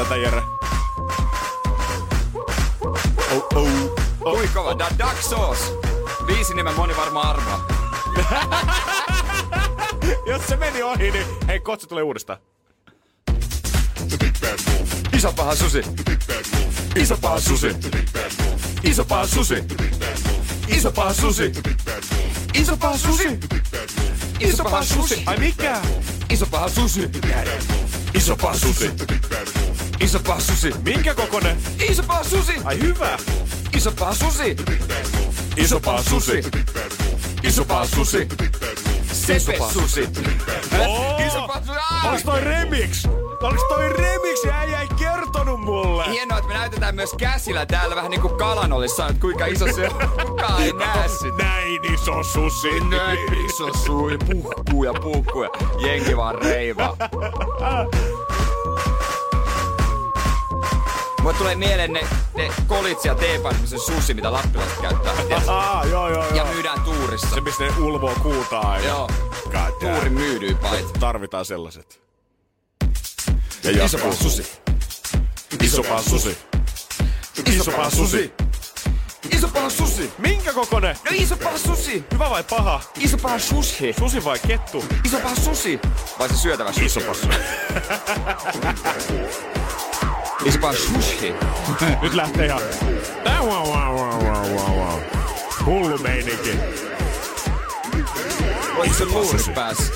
Tätä 0.05 0.17
Jere. 0.17 0.43
Oh, 3.31 3.47
oh. 3.55 3.69
Oi 4.21 4.49
kova, 4.49 4.79
da 4.79 4.87
Duck 4.99 5.23
Sauce! 5.23 5.63
Biisin 6.27 6.57
nimen 6.57 6.75
moni 6.75 6.97
varmaan 6.97 7.29
arvaa. 7.29 7.67
Jos 10.27 10.47
se 10.47 10.57
meni 10.57 10.83
ohi, 10.83 11.11
niin 11.11 11.27
hei, 11.47 11.61
kotsi 11.61 11.87
tulee 11.87 12.03
uudestaan. 12.03 12.39
Iso 15.13 15.33
paha 15.33 15.55
susi! 15.55 15.83
Iso 16.97 17.17
paha 17.17 17.41
susi. 17.41 17.69
Iso 18.85 19.05
paha 19.05 19.27
susi. 19.27 19.65
Iso 20.69 20.93
paha 20.93 21.15
susi. 21.15 21.53
Iso 22.55 22.77
paha 22.77 22.99
susi! 22.99 23.39
Iso 24.41 24.65
paha 24.65 24.85
susi! 24.85 25.23
Ai 25.27 25.39
mikä? 25.39 25.81
Iso 26.31 26.47
paha 26.47 26.69
susi! 26.69 27.11
Iso 28.15 28.37
paha 28.37 28.59
susi. 28.59 28.91
Iso 30.01 30.19
paha 30.21 30.41
susi! 30.41 30.73
Minkä 30.85 31.15
kokonen? 31.15 31.57
Iso 31.89 32.03
paha 32.03 32.25
susi! 32.25 32.53
Ai 32.65 32.79
hyvä. 32.79 33.19
Iso 33.77 33.93
paha 33.93 34.15
susi! 34.15 34.57
Iso 35.57 35.81
paha 35.81 36.03
susi. 36.03 36.43
Iso 37.43 37.65
paha 37.65 37.87
susi. 37.87 38.29
Sepe 39.13 39.59
susi! 39.73 40.09
Oh! 40.79 41.27
Iso 41.27 41.47
paha 41.47 41.61
susi! 41.61 41.79
Aa! 41.79 42.09
Oliks 42.09 42.23
toi 42.25 42.41
remix? 42.41 43.07
Oliks 43.43 43.63
toi 43.69 43.89
remix 43.89 44.45
ja 44.47 44.59
äijä 44.59 44.81
ei 44.81 44.89
kertonut 44.99 45.61
mulle? 45.61 46.05
Hienoa, 46.11 46.39
että 46.39 46.49
me 46.49 46.55
näytetään 46.55 46.95
myös 46.95 47.11
käsillä 47.19 47.67
täällä 47.67 47.97
vähän 47.97 48.11
niinku 48.11 48.29
kalan 48.29 48.73
olissa, 48.73 49.09
että 49.09 49.21
kuinka 49.21 49.47
iso 49.47 49.67
se 49.75 49.89
on. 49.89 50.11
Kukaan 50.27 50.63
ei 50.63 50.73
näe 50.73 51.09
sitä. 51.09 51.45
Näin 51.45 51.95
iso 51.95 52.23
susi. 52.23 52.81
Näin 52.81 53.47
iso 53.47 53.75
sui, 53.85 54.19
puhkuu 54.19 54.85
ja 54.85 54.95
puhkuu 54.95 55.43
ja 55.43 55.51
jengi 55.87 56.17
vaan 56.17 56.35
reiva. 56.43 56.97
Mulle 61.25 61.39
tulee 61.39 61.55
mieleen 61.55 61.93
ne, 61.93 62.07
ne 62.37 62.53
kolitsi 62.67 63.09
ja 63.09 63.15
teepaistamisen 63.15 63.81
susi, 63.81 64.15
mitä 64.15 64.33
lappilaiset 64.33 64.79
käyttää. 64.81 65.13
Aa, 65.55 65.85
joo, 65.85 66.09
joo, 66.09 66.25
joo. 66.25 66.35
Ja 66.35 66.45
myydään 66.45 66.81
tuurissa. 66.81 67.27
Se, 67.35 67.41
mistä 67.41 67.65
ne 67.65 67.71
ulvoo 67.79 68.15
kuutaa 68.23 68.71
aina. 68.71 68.87
Joo. 68.87 69.09
God 69.45 69.53
damn. 69.53 69.95
Tuurin 69.95 70.13
myydyin 70.13 70.59
pait. 70.59 70.93
Tarvitaan 71.01 71.45
sellaiset. 71.45 72.01
Ja 73.63 73.71
Iso 73.71 73.79
jatkuu. 73.79 74.01
paha 74.01 74.13
susi. 74.23 74.47
Iso 75.63 75.83
paha 75.83 76.03
susi. 76.03 76.39
Iso 77.47 77.71
paha 77.71 77.91
susi. 77.91 78.33
Iso 79.31 79.49
paha 79.49 79.71
susi. 79.71 80.13
Minkä 80.19 80.53
kokonen? 80.53 80.97
No 81.05 81.11
iso 81.15 81.37
paha 81.37 81.59
susi. 81.59 82.05
Hyvä 82.13 82.31
vai 82.31 82.45
paha? 82.45 82.81
Iso 82.99 83.17
paha 83.19 83.39
sushi. 83.39 83.95
Susi 83.99 84.25
vai 84.25 84.39
kettu? 84.39 84.85
Iso 85.05 85.19
paha 85.21 85.37
susi. 85.37 85.81
Vai 86.19 86.29
se 86.29 86.37
syötävä 86.37 86.73
sushi? 86.73 86.87
Iso 86.87 87.01
paha 87.01 87.15
susi. 87.15 87.29
Iso 90.45 90.59
paha 90.59 90.73
sushi. 90.73 91.35
Nyt 92.03 92.15
lähtee 92.15 92.47
ihan... 92.47 92.61
Tää 93.25 93.41
wow, 93.41 93.69
wow, 93.69 93.97
wow, 93.97 94.25
wow, 94.25 94.51
wow, 94.55 94.77
wow. 94.77 95.01
Hullu 95.67 95.99
meininki. 95.99 96.59
Voiko 98.77 98.95
se 98.95 99.05
luuri 99.05 99.55
pääs? 99.55 99.93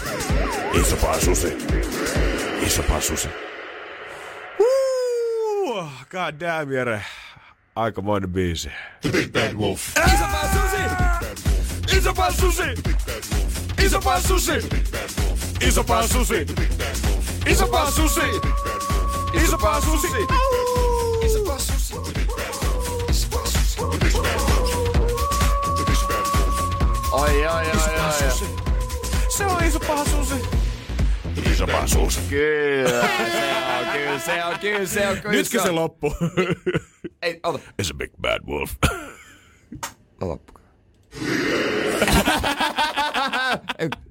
Iso 0.72 0.96
paha 0.96 1.20
susi. 1.20 1.56
Paha 2.88 3.00
susi. 3.00 3.28
Uh, 4.60 5.90
God 6.10 6.40
damn, 6.40 6.70
Jere. 6.72 7.04
Aikamoinen 7.76 8.30
biisi. 8.30 8.70
Iso 9.04 9.24
paha 10.20 10.48
susi. 10.52 10.78
Iso 11.96 12.14
paha 12.14 12.30
susi! 12.32 12.62
Paha 12.68 12.90
susi! 12.90 12.98
Iso 13.86 14.00
paha 14.00 14.20
susi! 14.20 14.52
Iso 15.68 15.84
paha 15.84 16.08
susi! 16.08 16.46
Iso 17.50 17.66
paha 17.66 17.90
susi! 17.90 18.77
Iso 19.32 19.58
paha 19.58 19.80
susi. 19.80 20.08
Iso 21.24 21.44
paha 21.44 21.58
susi. 21.58 21.94
Oi, 27.12 27.36
oi, 27.36 27.46
oi, 27.46 27.66
oi. 27.66 28.48
Se 29.28 29.44
on 29.46 29.64
iso 29.64 29.80
paha 29.80 30.04
susi! 30.04 30.34
Iso 31.52 31.66
paha 31.66 31.86
susi. 31.86 32.20
Kyllä, 32.28 32.90
se 32.98 33.24
on, 33.78 33.86
kyllä 33.92 34.18
se 34.18 34.44
on, 34.44 34.58
kyllä 34.60 34.86
se 34.86 35.08
on. 35.08 35.16
Kyllä 35.18 35.34
Nytkö 35.34 35.62
se 35.62 35.70
loppuu? 35.70 36.14
Ei, 37.22 37.40
ota. 37.42 37.58
It's 37.82 37.90
a 37.90 37.94
big 37.94 38.10
bad 38.20 38.42
wolf. 38.46 38.70
Loppu. 40.20 40.52
No 43.78 43.88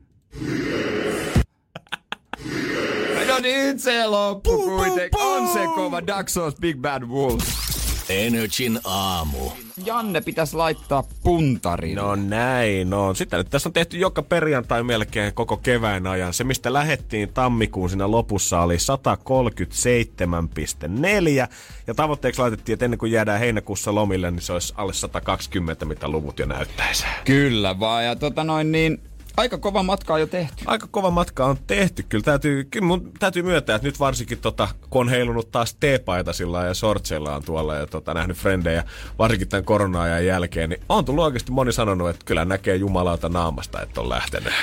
nyt 3.42 3.80
se 3.80 4.08
loppu 4.08 4.58
kuitenkin. 4.58 5.20
On 5.22 5.48
se 5.54 5.60
kova 5.76 6.08
Dark 6.08 6.30
Souls 6.30 6.56
Big 6.56 6.78
Bad 6.78 7.04
Wolf. 7.04 7.44
Energin 8.10 8.80
aamu. 8.84 9.50
Janne 9.86 10.22
pitäisi 10.22 10.56
laittaa 10.56 11.04
puntariin. 11.24 11.96
No 11.96 12.16
näin 12.16 12.94
on. 12.94 13.16
Sitten 13.16 13.38
nyt 13.38 13.50
tässä 13.50 13.70
on 13.70 13.74
tehty 13.74 13.98
joka 13.98 14.24
perjantai 14.24 14.84
melkein 14.84 15.34
koko 15.34 15.58
kevään 15.58 16.08
ajan. 16.08 16.34
Se, 16.34 16.44
mistä 16.44 16.74
lähettiin 16.74 17.34
tammikuun 17.34 17.90
siinä 17.90 18.12
lopussa, 18.12 18.62
oli 18.62 18.76
137,4. 18.76 18.80
Ja 21.88 21.94
tavoitteeksi 21.94 22.42
laitettiin, 22.42 22.74
että 22.74 22.86
ennen 22.86 22.98
kuin 22.98 23.12
jäädään 23.12 23.40
heinäkuussa 23.40 23.96
lomille, 23.96 24.32
niin 24.32 24.42
se 24.42 24.54
olisi 24.54 24.74
alle 24.78 24.94
120, 24.94 25.86
mitä 25.86 26.08
luvut 26.08 26.40
jo 26.40 26.46
näyttäisi. 26.46 27.06
Kyllä 27.26 27.80
vaan. 27.80 28.06
Ja 28.06 28.16
tota 28.16 28.44
noin 28.44 28.72
niin, 28.72 29.02
Aika 29.38 29.58
kova 29.58 29.84
matka 29.84 30.14
on 30.14 30.20
jo 30.20 30.28
tehty. 30.28 30.64
Aika 30.66 30.88
kova 30.92 31.12
matka 31.12 31.46
on 31.46 31.58
tehty. 31.68 32.04
Kyllä 32.10 32.24
täytyy, 32.24 32.64
kyllä 32.64 32.86
mun 32.86 33.12
täytyy 33.20 33.44
myöntää, 33.44 33.76
että 33.76 33.88
nyt 33.88 34.00
varsinkin 34.00 34.38
tota, 34.38 34.68
kun 34.90 35.02
on 35.02 35.10
heilunut 35.10 35.52
taas 35.52 35.76
teepaitasilla 35.80 36.64
ja 36.64 36.74
sortseillaan 36.74 37.44
tuolla 37.44 37.76
ja 37.76 37.88
tota, 37.88 38.14
nähnyt 38.14 38.38
frendejä, 38.38 38.84
varsinkin 39.20 39.48
tämän 39.48 39.66
korona-ajan 39.66 40.26
jälkeen, 40.26 40.70
niin 40.70 40.82
on 40.90 41.06
tullut 41.06 41.24
oikeasti 41.24 41.52
moni 41.52 41.72
sanonut, 41.72 42.10
että 42.10 42.26
kyllä 42.26 42.46
näkee 42.46 42.76
jumalauta 42.76 43.30
naamasta, 43.30 43.82
että 43.82 44.02
on 44.02 44.10
lähtenyt. 44.10 44.54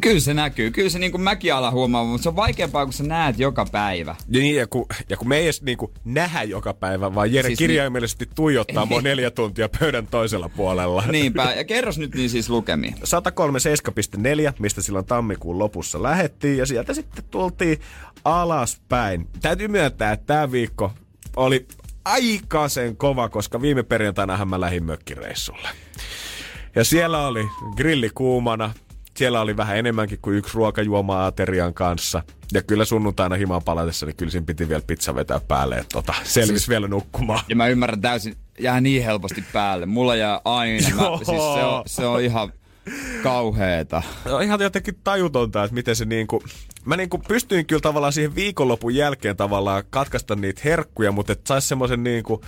Kyllä 0.00 0.20
se 0.20 0.34
näkyy. 0.34 0.70
Kyllä 0.70 0.88
se 0.88 0.98
niin 0.98 1.12
kuin 1.12 1.22
mäkin 1.22 1.54
ala 1.54 1.70
huomaa, 1.70 2.04
mutta 2.04 2.22
se 2.22 2.28
on 2.28 2.36
vaikeampaa, 2.36 2.86
kun 2.86 2.92
sä 2.92 3.04
näet 3.04 3.38
joka 3.38 3.66
päivä. 3.72 4.16
Ja, 4.28 4.40
niin, 4.40 4.56
ja, 4.56 4.66
kun, 4.66 4.86
ja 5.08 5.16
kun 5.16 5.28
me 5.28 5.36
ei 5.36 5.44
edes 5.44 5.62
niin 5.62 5.78
kuin, 5.78 5.92
nähdä 6.04 6.42
joka 6.42 6.74
päivä, 6.74 7.14
vaan 7.14 7.32
Jere 7.32 7.48
siis 7.48 7.58
kirjaimellisesti 7.58 8.24
niin... 8.24 8.34
tuijottaa 8.34 8.86
mua 8.86 9.02
neljä 9.10 9.30
tuntia 9.30 9.68
pöydän 9.78 10.06
toisella 10.06 10.48
puolella. 10.48 11.04
Niinpä, 11.12 11.52
ja 11.56 11.64
kerros 11.64 11.98
nyt 11.98 12.14
niin 12.14 12.30
siis 12.30 12.50
lukemia. 12.50 12.94
137,4, 14.50 14.52
mistä 14.58 14.82
silloin 14.82 15.06
tammikuun 15.06 15.58
lopussa 15.58 16.02
lähettiin, 16.02 16.58
ja 16.58 16.66
sieltä 16.66 16.94
sitten 16.94 17.24
tultiin 17.30 17.78
alaspäin. 18.24 19.28
Täytyy 19.40 19.68
myöntää, 19.68 20.12
että 20.12 20.26
tämä 20.26 20.52
viikko 20.52 20.92
oli 21.36 21.66
aikaisen 22.04 22.96
kova, 22.96 23.28
koska 23.28 23.62
viime 23.62 23.82
perjantaina 23.82 24.44
mä 24.44 24.60
lähdin 24.60 24.84
mökkireissulle. 24.84 25.68
Ja 26.74 26.84
siellä 26.84 27.26
oli 27.26 27.44
grilli 27.76 28.10
kuumana, 28.14 28.74
siellä 29.22 29.40
oli 29.40 29.56
vähän 29.56 29.76
enemmänkin 29.76 30.18
kuin 30.22 30.36
yksi 30.36 30.54
ruokajuoma 30.54 31.26
aterian 31.26 31.74
kanssa. 31.74 32.22
Ja 32.52 32.62
kyllä 32.62 32.84
sunnuntaina 32.84 33.36
himaan 33.36 33.62
palatessa, 33.64 34.06
niin 34.06 34.16
kyllä 34.16 34.32
siinä 34.32 34.46
piti 34.46 34.68
vielä 34.68 34.82
pizza 34.86 35.14
vetää 35.14 35.40
päälle, 35.48 35.74
että 35.74 35.92
tota, 35.92 36.14
selvisi 36.24 36.58
siis, 36.58 36.68
vielä 36.68 36.88
nukkumaan. 36.88 37.40
Ja 37.48 37.56
mä 37.56 37.68
ymmärrän 37.68 38.00
täysin, 38.00 38.36
jää 38.58 38.80
niin 38.80 39.04
helposti 39.04 39.44
päälle. 39.52 39.86
Mulla 39.86 40.16
jää 40.16 40.40
aina. 40.44 40.88
Mä, 40.88 41.02
siis 41.16 41.26
se, 41.26 41.64
on, 41.64 41.82
se 41.86 42.06
on 42.06 42.20
ihan 42.20 42.52
kauheeta. 43.22 44.02
No 44.24 44.40
ihan 44.40 44.60
jotenkin 44.60 44.94
tajutonta, 45.04 45.64
että 45.64 45.74
miten 45.74 45.96
se 45.96 46.04
niinku... 46.04 46.42
Mä 46.84 46.96
niinku 46.96 47.18
pystyin 47.18 47.66
kyllä 47.66 47.80
tavallaan 47.80 48.12
siihen 48.12 48.34
viikonlopun 48.34 48.94
jälkeen 48.94 49.36
tavallaan 49.36 49.82
katkaista 49.90 50.36
niitä 50.36 50.60
herkkuja, 50.64 51.12
mutta 51.12 51.32
että 51.32 51.48
sais 51.48 51.68
semmoisen 51.68 52.04
niinku 52.04 52.42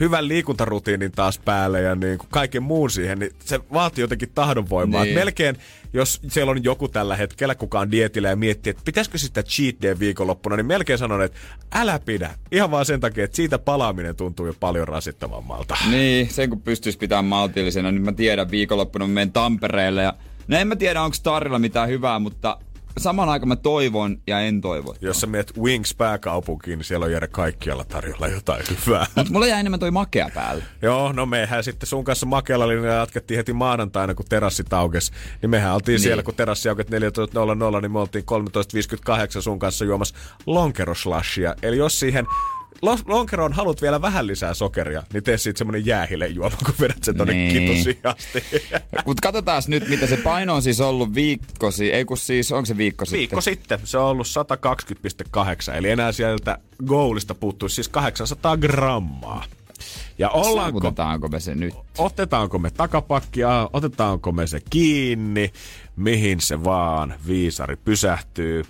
hyvän 0.00 0.28
liikuntarutiinin 0.28 1.12
taas 1.12 1.38
päälle 1.38 1.80
ja 1.80 1.94
niin 1.94 2.18
kuin 2.18 2.28
kaiken 2.30 2.62
muun 2.62 2.90
siihen, 2.90 3.18
niin 3.18 3.32
se 3.44 3.60
vaatii 3.72 4.02
jotenkin 4.02 4.30
tahdonvoimaa. 4.34 5.04
Niin. 5.04 5.14
melkein, 5.14 5.56
jos 5.92 6.20
siellä 6.28 6.50
on 6.50 6.64
joku 6.64 6.88
tällä 6.88 7.16
hetkellä, 7.16 7.54
kuka 7.54 7.80
on 7.80 7.90
dietillä 7.90 8.28
ja 8.28 8.36
miettii, 8.36 8.70
että 8.70 8.82
pitäisikö 8.84 9.18
sitä 9.18 9.42
cheat 9.42 9.76
day 9.82 9.96
viikonloppuna, 9.98 10.56
niin 10.56 10.66
melkein 10.66 10.98
sanon, 10.98 11.22
että 11.22 11.38
älä 11.74 11.98
pidä. 11.98 12.30
Ihan 12.52 12.70
vaan 12.70 12.86
sen 12.86 13.00
takia, 13.00 13.24
että 13.24 13.36
siitä 13.36 13.58
palaaminen 13.58 14.16
tuntuu 14.16 14.46
jo 14.46 14.54
paljon 14.60 14.88
rasittavammalta. 14.88 15.76
Niin, 15.90 16.30
sen 16.30 16.50
kun 16.50 16.62
pystyisi 16.62 16.98
pitämään 16.98 17.24
maltillisena, 17.24 17.92
niin 17.92 18.02
mä 18.02 18.12
tiedän 18.12 18.50
viikonloppuna 18.50 19.06
mä 19.06 19.14
menen 19.14 19.32
Tampereelle 19.32 20.02
ja 20.02 20.14
No 20.48 20.58
en 20.58 20.68
mä 20.68 20.76
tiedä, 20.76 21.02
onko 21.02 21.16
tarjolla 21.22 21.58
mitään 21.58 21.88
hyvää, 21.88 22.18
mutta 22.18 22.58
saman 22.98 23.28
aikaan 23.28 23.48
mä 23.48 23.56
toivon 23.56 24.18
ja 24.26 24.40
en 24.40 24.60
toivo. 24.60 24.94
Jos 25.00 25.20
sä 25.20 25.26
menet 25.26 25.52
Wings 25.58 25.94
pääkaupunkiin, 25.94 26.78
niin 26.78 26.84
siellä 26.84 27.04
on 27.04 27.12
jäädä 27.12 27.26
kaikkialla 27.26 27.84
tarjolla 27.84 28.28
jotain 28.28 28.64
hyvää. 28.70 29.06
Mutta 29.14 29.32
mulla 29.32 29.46
jäi 29.46 29.60
enemmän 29.60 29.80
toi 29.80 29.90
makea 29.90 30.30
päälle. 30.34 30.64
Joo, 30.82 31.12
no 31.12 31.26
mehän 31.26 31.64
sitten 31.64 31.86
sun 31.86 32.04
kanssa 32.04 32.26
makealla 32.26 32.68
linjalla 32.68 33.00
jatkettiin 33.00 33.36
heti 33.36 33.52
maanantaina, 33.52 34.14
kun 34.14 34.26
terassit 34.28 34.72
aukesi. 34.72 35.12
Niin 35.42 35.50
mehän 35.50 35.74
oltiin 35.74 35.94
niin. 35.94 36.00
siellä, 36.00 36.22
kun 36.22 36.34
terassi 36.34 36.68
aukesi 36.68 36.88
14.00, 36.90 37.80
niin 37.80 37.92
me 37.92 37.98
oltiin 37.98 38.24
13.58 39.36 39.42
sun 39.42 39.58
kanssa 39.58 39.84
juomassa 39.84 40.14
lonkeroslashia. 40.46 41.54
Eli 41.62 41.76
jos 41.76 42.00
siihen 42.00 42.26
lonkeroon 43.06 43.52
haluat 43.52 43.82
vielä 43.82 44.02
vähän 44.02 44.26
lisää 44.26 44.54
sokeria, 44.54 45.02
niin 45.12 45.22
tee 45.22 45.38
siitä 45.38 45.58
semmonen 45.58 45.86
jäähille 45.86 46.26
juoma, 46.26 46.56
kun 46.64 46.74
vedät 46.80 47.04
sen 47.04 47.16
tonne 47.16 47.34
niin. 47.34 47.52
kitusi 47.52 47.98
asti. 48.04 48.44
Mutta 49.06 49.20
katsotaan 49.22 49.62
nyt, 49.66 49.88
mitä 49.88 50.06
se 50.06 50.16
paino 50.16 50.54
on 50.54 50.62
siis 50.62 50.80
ollut 50.80 51.14
viikkosi, 51.14 51.92
ei 51.92 52.04
kun 52.04 52.18
siis, 52.18 52.52
onko 52.52 52.66
se 52.66 52.76
viikko 52.76 53.04
sitten? 53.04 53.18
Viikko 53.18 53.40
sitten. 53.40 53.78
Se 53.84 53.98
on 53.98 54.04
ollut 54.04 54.26
120,8, 55.70 55.74
eli 55.74 55.90
enää 55.90 56.12
sieltä 56.12 56.58
goalista 56.86 57.34
puuttuu 57.34 57.68
siis 57.68 57.88
800 57.88 58.56
grammaa. 58.56 59.44
Ja 60.18 60.28
ollaanko, 60.30 60.80
Saavutetaanko 60.80 61.28
me 61.28 61.40
se 61.40 61.54
nyt? 61.54 61.74
Otetaanko 61.98 62.58
me 62.58 62.70
takapakkia, 62.70 63.70
otetaanko 63.72 64.32
me 64.32 64.46
se 64.46 64.60
kiinni, 64.70 65.52
mihin 65.96 66.40
se 66.40 66.64
vaan 66.64 67.14
viisari 67.26 67.76
pysähtyy. 67.76 68.64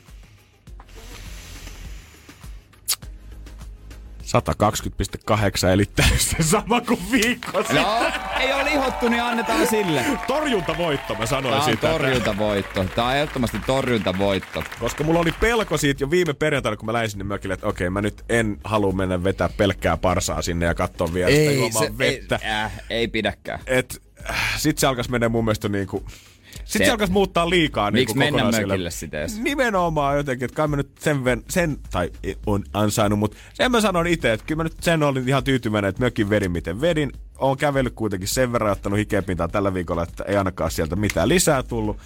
120,8 4.26 5.68
eli 5.72 5.84
täysin 5.96 6.44
sama 6.44 6.80
kuin 6.80 7.00
viikko 7.12 7.58
sitten. 7.58 7.82
No, 7.82 8.10
ei 8.40 8.52
ole 8.52 8.64
lihottu, 8.64 9.08
niin 9.08 9.22
annetaan 9.22 9.66
sille. 9.66 10.04
Torjuntavoitto, 10.26 11.14
mä 11.14 11.26
sanoin 11.26 11.52
Tämä 11.52 11.64
on 11.64 11.70
sitä. 11.70 11.88
torjuntavoitto. 11.88 12.84
Tämä 12.84 13.08
on 13.08 13.16
ehdottomasti 13.16 13.58
torjuntavoitto. 13.66 14.62
Koska 14.80 15.04
mulla 15.04 15.20
oli 15.20 15.32
pelko 15.32 15.76
siitä 15.76 16.04
jo 16.04 16.10
viime 16.10 16.34
perjantaina, 16.34 16.76
kun 16.76 16.86
mä 16.86 16.92
läin 16.92 17.10
sinne 17.10 17.24
mökille, 17.24 17.54
että 17.54 17.66
okei, 17.66 17.90
mä 17.90 18.02
nyt 18.02 18.24
en 18.28 18.58
halua 18.64 18.92
mennä 18.92 19.24
vetää 19.24 19.48
pelkkää 19.56 19.96
parsaa 19.96 20.42
sinne 20.42 20.66
ja 20.66 20.74
katsoa 20.74 21.14
vielä 21.14 21.30
sitä 21.30 21.52
juomaan 21.52 21.98
vettä. 21.98 22.38
Ei, 22.42 22.50
äh, 22.50 22.72
ei 22.90 23.08
pidäkään. 23.08 23.60
Et, 23.66 24.02
äh, 24.30 24.36
sit 24.56 24.78
se 24.78 24.86
alkaisi 24.86 25.10
mennä 25.10 25.28
mun 25.28 25.44
mielestä 25.44 25.68
niinku 25.68 26.04
sitten 26.66 26.86
se, 26.86 26.88
se 26.88 26.90
alkaisi 26.90 27.12
muuttaa 27.12 27.50
liikaa. 27.50 27.90
Niin 27.90 28.00
Miksi 28.00 28.16
mennä 28.16 28.44
mökille 28.44 28.90
sitä 28.90 29.20
edes? 29.20 29.40
Nimenomaan 29.40 30.16
jotenkin, 30.16 30.44
että 30.44 30.56
kai 30.56 30.68
mä 30.68 30.76
nyt 30.76 30.90
sen, 31.00 31.24
ven, 31.24 31.42
sen 31.48 31.76
tai 31.90 32.10
on 32.46 32.64
ansainnut, 32.72 33.18
mutta 33.18 33.36
sen 33.54 33.72
mä 33.72 33.80
sanon 33.80 34.06
itse, 34.06 34.32
että 34.32 34.46
kyllä 34.46 34.56
mä 34.56 34.64
nyt 34.64 34.76
sen 34.80 35.02
olin 35.02 35.28
ihan 35.28 35.44
tyytyväinen, 35.44 35.88
että 35.88 36.02
mökin 36.02 36.30
vedin 36.30 36.52
miten 36.52 36.80
vedin. 36.80 37.12
Oon 37.38 37.56
kävellyt 37.56 37.94
kuitenkin 37.94 38.28
sen 38.28 38.52
verran 38.52 38.72
ottanut 38.72 38.98
hikepintaa 38.98 39.48
tällä 39.48 39.74
viikolla, 39.74 40.02
että 40.02 40.24
ei 40.24 40.36
ainakaan 40.36 40.70
sieltä 40.70 40.96
mitään 40.96 41.28
lisää 41.28 41.62
tullut. 41.62 41.96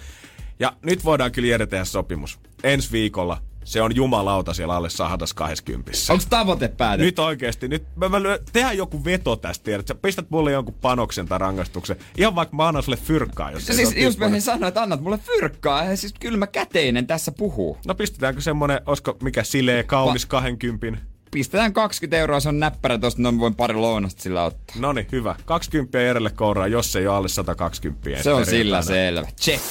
Ja 0.59 0.73
nyt 0.81 1.05
voidaan 1.05 1.31
kyllä 1.31 1.47
Jere 1.47 1.67
tehdä 1.67 1.85
sopimus. 1.85 2.39
Ensi 2.63 2.91
viikolla 2.91 3.41
se 3.63 3.81
on 3.81 3.95
jumalauta 3.95 4.53
siellä 4.53 4.75
alle 4.75 4.89
120. 4.89 5.91
Onko 6.09 6.23
tavoite 6.29 6.67
päätetty? 6.67 7.05
Nyt 7.05 7.19
oikeasti. 7.19 7.67
Nyt 7.67 7.83
mä, 7.95 8.09
mä 8.09 8.19
tehdään 8.53 8.77
joku 8.77 9.05
veto 9.05 9.35
tästä, 9.35 9.63
tiedät. 9.63 9.87
Sä 9.87 9.95
pistät 9.95 10.29
mulle 10.29 10.51
jonkun 10.51 10.75
panoksen 10.81 11.25
tai 11.25 11.39
rangaistuksen. 11.39 11.95
Ihan 12.17 12.35
vaikka 12.35 12.55
mä 12.55 12.67
annan 12.67 12.83
sulle 12.83 12.97
fyrkkaa, 12.97 13.51
jos 13.51 13.65
Siis 13.65 13.95
just 13.97 14.19
mä 14.19 14.39
sanoa, 14.39 14.67
että 14.67 14.81
annat 14.81 15.01
mulle 15.01 15.17
fyrkkaa. 15.17 15.83
Ja 15.83 15.97
siis 15.97 16.13
kylmä 16.19 16.47
käteinen 16.47 17.07
tässä 17.07 17.31
puhuu. 17.31 17.77
No 17.87 17.95
pistetäänkö 17.95 18.41
semmonen, 18.41 18.81
olisiko 18.85 19.17
mikä 19.23 19.43
silee, 19.43 19.83
kaunis 19.83 20.25
Va- 20.25 20.29
20? 20.29 21.11
pistetään 21.31 21.73
20 21.73 22.17
euroa, 22.17 22.39
se 22.39 22.49
on 22.49 22.59
näppärä 22.59 22.97
tosta, 22.97 23.21
no 23.21 23.39
voin 23.39 23.55
pari 23.55 23.75
lounasta 23.75 24.21
sillä 24.21 24.43
ottaa. 24.43 24.75
No 24.79 24.93
niin, 24.93 25.07
hyvä. 25.11 25.35
20 25.45 25.99
Jerelle 25.99 26.29
kouraa, 26.29 26.67
jos 26.67 26.95
ei 26.95 27.07
ole 27.07 27.15
alle 27.15 27.27
120. 27.27 28.23
Se 28.23 28.33
on 28.33 28.45
sillä 28.45 28.81
selvä. 28.81 29.27
Check. 29.41 29.63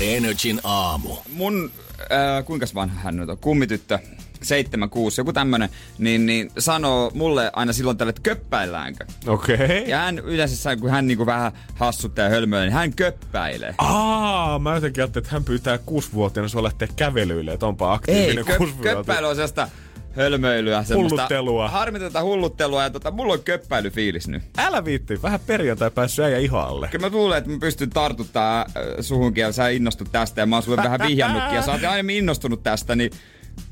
Energin 0.00 0.60
aamu. 0.64 1.16
Mun, 1.32 1.70
äh, 2.00 2.44
kuinka 2.44 2.66
vanha 2.74 3.00
hän 3.00 3.16
nyt 3.16 3.28
on? 3.28 3.38
Kummityttö. 3.38 3.98
76, 4.42 5.20
joku 5.20 5.32
tämmönen, 5.32 5.68
niin, 5.98 6.26
niin 6.26 6.50
sanoo 6.58 7.10
mulle 7.14 7.50
aina 7.52 7.72
silloin 7.72 7.96
tälle, 7.96 8.10
että 8.10 8.22
köppäilläänkö. 8.22 9.04
Okei. 9.26 9.54
Okay. 9.54 9.76
Ja 9.76 9.98
hän 9.98 10.18
yleensä, 10.18 10.76
kun 10.76 10.90
hän 10.90 11.06
niinku 11.06 11.26
vähän 11.26 11.52
hassuttaa 11.74 12.24
ja 12.24 12.30
hölmöilee, 12.30 12.66
niin 12.66 12.74
hän 12.74 12.94
köppäilee. 12.94 13.74
Aa, 13.78 14.58
mä 14.58 14.74
jotenkin 14.74 15.02
ajattelin, 15.02 15.24
että 15.24 15.34
hän 15.34 15.44
pyytää 15.44 15.78
kuusivuotiaana 15.78 16.48
sua 16.48 16.62
lähteä 16.62 16.88
kävelyille, 16.96 17.52
että 17.52 17.66
onpa 17.66 17.92
aktiivinen 17.92 18.44
Ei, 18.48 18.56
kö- 18.56 18.82
köppäily 18.82 19.26
on 19.26 19.34
sellaista 19.34 19.68
hölmöilyä. 20.16 20.84
Hulluttelua. 20.94 21.68
Harmiteta 21.68 22.22
hulluttelua 22.22 22.82
ja 22.82 22.90
tota, 22.90 23.10
mulla 23.10 23.32
on 23.32 23.42
köppäilyfiilis 23.42 24.28
nyt. 24.28 24.42
Älä 24.58 24.84
viitti, 24.84 25.22
vähän 25.22 25.40
perjantai 25.46 25.90
päässyt 25.90 26.24
äijä 26.24 26.38
ihoalle. 26.38 26.88
Kyllä 26.88 27.10
mä 27.10 27.16
luulen, 27.16 27.38
että 27.38 27.50
mä 27.50 27.56
pystyn 27.60 27.90
tartuttaa 27.90 28.60
äh, 28.60 28.66
suhunkin 29.00 29.42
ja 29.42 29.52
sä 29.52 29.68
innostut 29.68 30.12
tästä 30.12 30.40
ja 30.40 30.46
mä 30.46 30.56
oon 30.56 30.62
sulle 30.62 30.76
vähän 30.76 31.00
vihjannutkin 31.08 31.56
ja 31.56 31.62
sä 31.62 31.72
oot 31.72 31.84
aiemmin 31.84 32.16
innostunut 32.16 32.62
tästä, 32.62 32.94
niin 32.96 33.10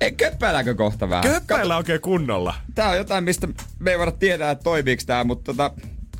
ei, 0.00 0.12
köppäilääkö 0.12 0.74
kohta 0.74 1.08
vähän? 1.10 1.24
Köppäillä 1.24 1.76
oikein 1.76 2.00
kunnolla. 2.00 2.54
Tää 2.74 2.88
on 2.88 2.96
jotain, 2.96 3.24
mistä 3.24 3.48
me 3.78 3.90
ei 3.90 3.98
voida 3.98 4.12
tietää, 4.12 4.50
että 4.50 4.64
toimiiko 4.64 5.02
tää, 5.06 5.24
mutta 5.24 5.44
tota, 5.52 5.70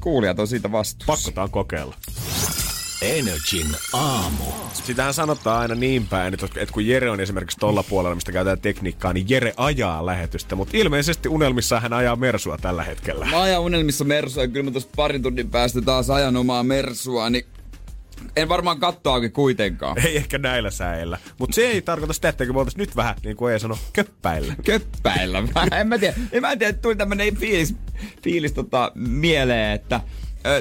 kuulijat 0.01 0.39
on 0.39 0.49
siitä 0.49 0.73
vastuussa. 0.73 1.13
Pakkotaan 1.13 1.51
kokeilla. 1.51 1.95
Energin 3.03 3.67
aamu. 3.93 4.45
Sitähän 4.73 5.15
sanotaan 5.15 5.61
aina 5.61 5.75
niin 5.75 6.07
päin, 6.07 6.35
että 6.35 6.73
kun 6.73 6.87
Jere 6.87 7.11
on 7.11 7.21
esimerkiksi 7.21 7.57
tolla 7.61 7.83
puolella, 7.83 8.15
mistä 8.15 8.33
käytetään 8.33 8.61
tekniikkaa, 8.61 9.13
niin 9.13 9.27
Jere 9.29 9.55
ajaa 9.57 10.07
lähetystä. 10.07 10.57
Mutta 10.57 10.77
ilmeisesti 10.77 11.29
unelmissa 11.29 11.81
hän 11.81 11.93
ajaa 11.93 12.17
Mersua 12.17 12.59
tällä 12.59 12.85
hetkellä. 12.85 13.27
Mä 13.27 13.43
ajan 13.43 13.61
unelmissa 13.61 14.05
Mersua 14.05 14.43
ja 14.43 14.49
kyllä 14.49 14.65
mä 14.65 14.71
tuossa 14.71 14.91
parin 14.97 15.23
tunnin 15.23 15.51
päästä 15.51 15.83
taas 15.83 16.11
ajan 16.11 16.37
omaa 16.37 16.63
Mersua, 16.63 17.31
niin 17.31 17.47
en 18.37 18.49
varmaan 18.49 18.81
kattoakin 18.81 19.33
kuitenkaan. 19.33 19.99
Ei 20.07 20.17
ehkä 20.17 20.39
näillä 20.39 20.71
säillä. 20.71 21.19
Mutta 21.39 21.55
se 21.55 21.67
ei 21.67 21.83
tarkoita 21.83 22.13
sitä, 22.13 22.29
että 22.29 22.45
me 22.45 22.53
nyt 22.77 22.97
vähän, 22.97 23.15
niin 23.25 23.37
kuin 23.37 23.53
ei 23.53 23.61
sano, 23.61 23.79
köppäillä. 23.93 24.55
Köppäillä? 24.65 25.43
en 25.81 25.89
mä 25.89 25.99
tiedä. 25.99 26.15
En 26.33 26.43
mä 26.43 26.57
tiedä, 26.57 26.71
että 26.71 26.83
tuli 26.83 26.97
tämmönen 26.97 27.37
fiilis, 27.37 27.75
fiilis 28.23 28.53
tota, 28.53 28.93
mieleen, 28.95 29.73
että 29.73 30.01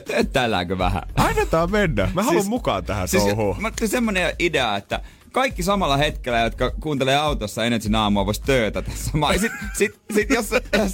Töttäilläänkö 0.06 0.78
vähän? 0.78 1.04
Annetaan 1.16 1.72
mennä. 1.72 2.12
Mä 2.14 2.24
haluan 2.24 2.42
siis, 2.42 2.50
mukaan 2.50 2.86
tähän 2.86 3.08
siis, 3.08 3.24
touhuun. 3.24 3.62
Mä 3.62 3.72
semmonen 3.86 4.36
idea, 4.40 4.76
että 4.76 5.02
kaikki 5.36 5.64
samalla 5.64 5.98
hetkellä, 5.98 6.40
jotka 6.40 6.72
kuuntelee 6.72 7.16
autossa 7.16 7.66
Energy 7.66 7.90
aamua, 7.96 8.26
vois 8.26 8.40
töötä 8.40 8.82
tässä. 8.82 9.12
Sit, 9.40 9.52
sit, 9.74 10.00
sit, 10.14 10.30
jos, 10.30 10.50
jos, 10.52 10.94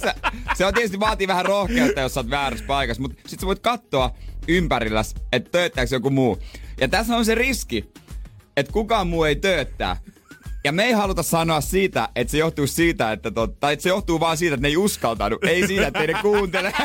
se 0.54 0.66
on 0.66 0.74
tietysti 0.74 1.00
vaatii 1.00 1.28
vähän 1.28 1.44
rohkeutta, 1.44 2.00
jos 2.00 2.14
sä 2.14 2.20
oot 2.20 2.30
väärässä 2.30 2.64
paikassa, 2.66 3.02
mutta 3.02 3.22
sit 3.26 3.40
sä 3.40 3.46
voit 3.46 3.58
katsoa 3.58 4.10
ympärilläs, 4.48 5.14
että 5.32 5.50
tööttääkö 5.50 5.94
joku 5.94 6.10
muu. 6.10 6.38
Ja 6.80 6.88
tässä 6.88 7.16
on 7.16 7.24
se 7.24 7.34
riski, 7.34 7.92
että 8.56 8.72
kukaan 8.72 9.06
muu 9.06 9.24
ei 9.24 9.36
tööttää. 9.36 9.96
Ja 10.64 10.72
me 10.72 10.84
ei 10.84 10.92
haluta 10.92 11.22
sanoa 11.22 11.60
siitä, 11.60 12.08
että 12.16 12.30
se 12.30 12.38
johtuu 12.38 12.66
siitä, 12.66 13.12
että 13.12 13.30
tot, 13.30 13.60
tai 13.60 13.72
että 13.72 13.82
se 13.82 13.88
johtuu 13.88 14.20
vaan 14.20 14.36
siitä, 14.36 14.54
että 14.54 14.62
ne 14.62 14.68
ei 14.68 14.76
uskaltanut. 14.76 15.44
Ei 15.44 15.66
siitä, 15.66 15.86
että 15.86 16.00
ei 16.00 16.06
ne 16.06 16.14
kuuntele. 16.22 16.72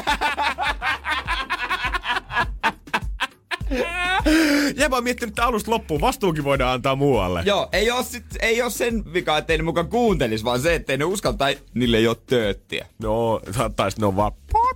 Mä 4.89 4.95
oon 4.95 5.03
miettinyt, 5.03 5.31
että 5.31 5.45
alusta 5.45 5.71
loppuun 5.71 6.01
vastuukin 6.01 6.43
voidaan 6.43 6.73
antaa 6.73 6.95
muualle. 6.95 7.43
Joo, 7.45 7.69
ei 7.71 7.91
oo, 7.91 8.03
sit, 8.03 8.25
ei 8.39 8.61
oo 8.61 8.69
sen 8.69 9.13
vika, 9.13 9.37
ettei 9.37 9.57
ne 9.57 9.63
mukaan 9.63 9.87
kuuntelis, 9.89 10.43
vaan 10.43 10.59
se, 10.61 10.75
ettei 10.75 10.97
ne 10.97 11.05
uskalla 11.05 11.37
tai 11.37 11.57
niille 11.73 11.97
ei 11.97 12.07
oo 12.07 12.15
tööttiä. 12.15 12.87
No, 13.01 13.41
saattaisi 13.51 13.99
ne 13.99 14.05
on 14.05 14.15
vaan... 14.15 14.31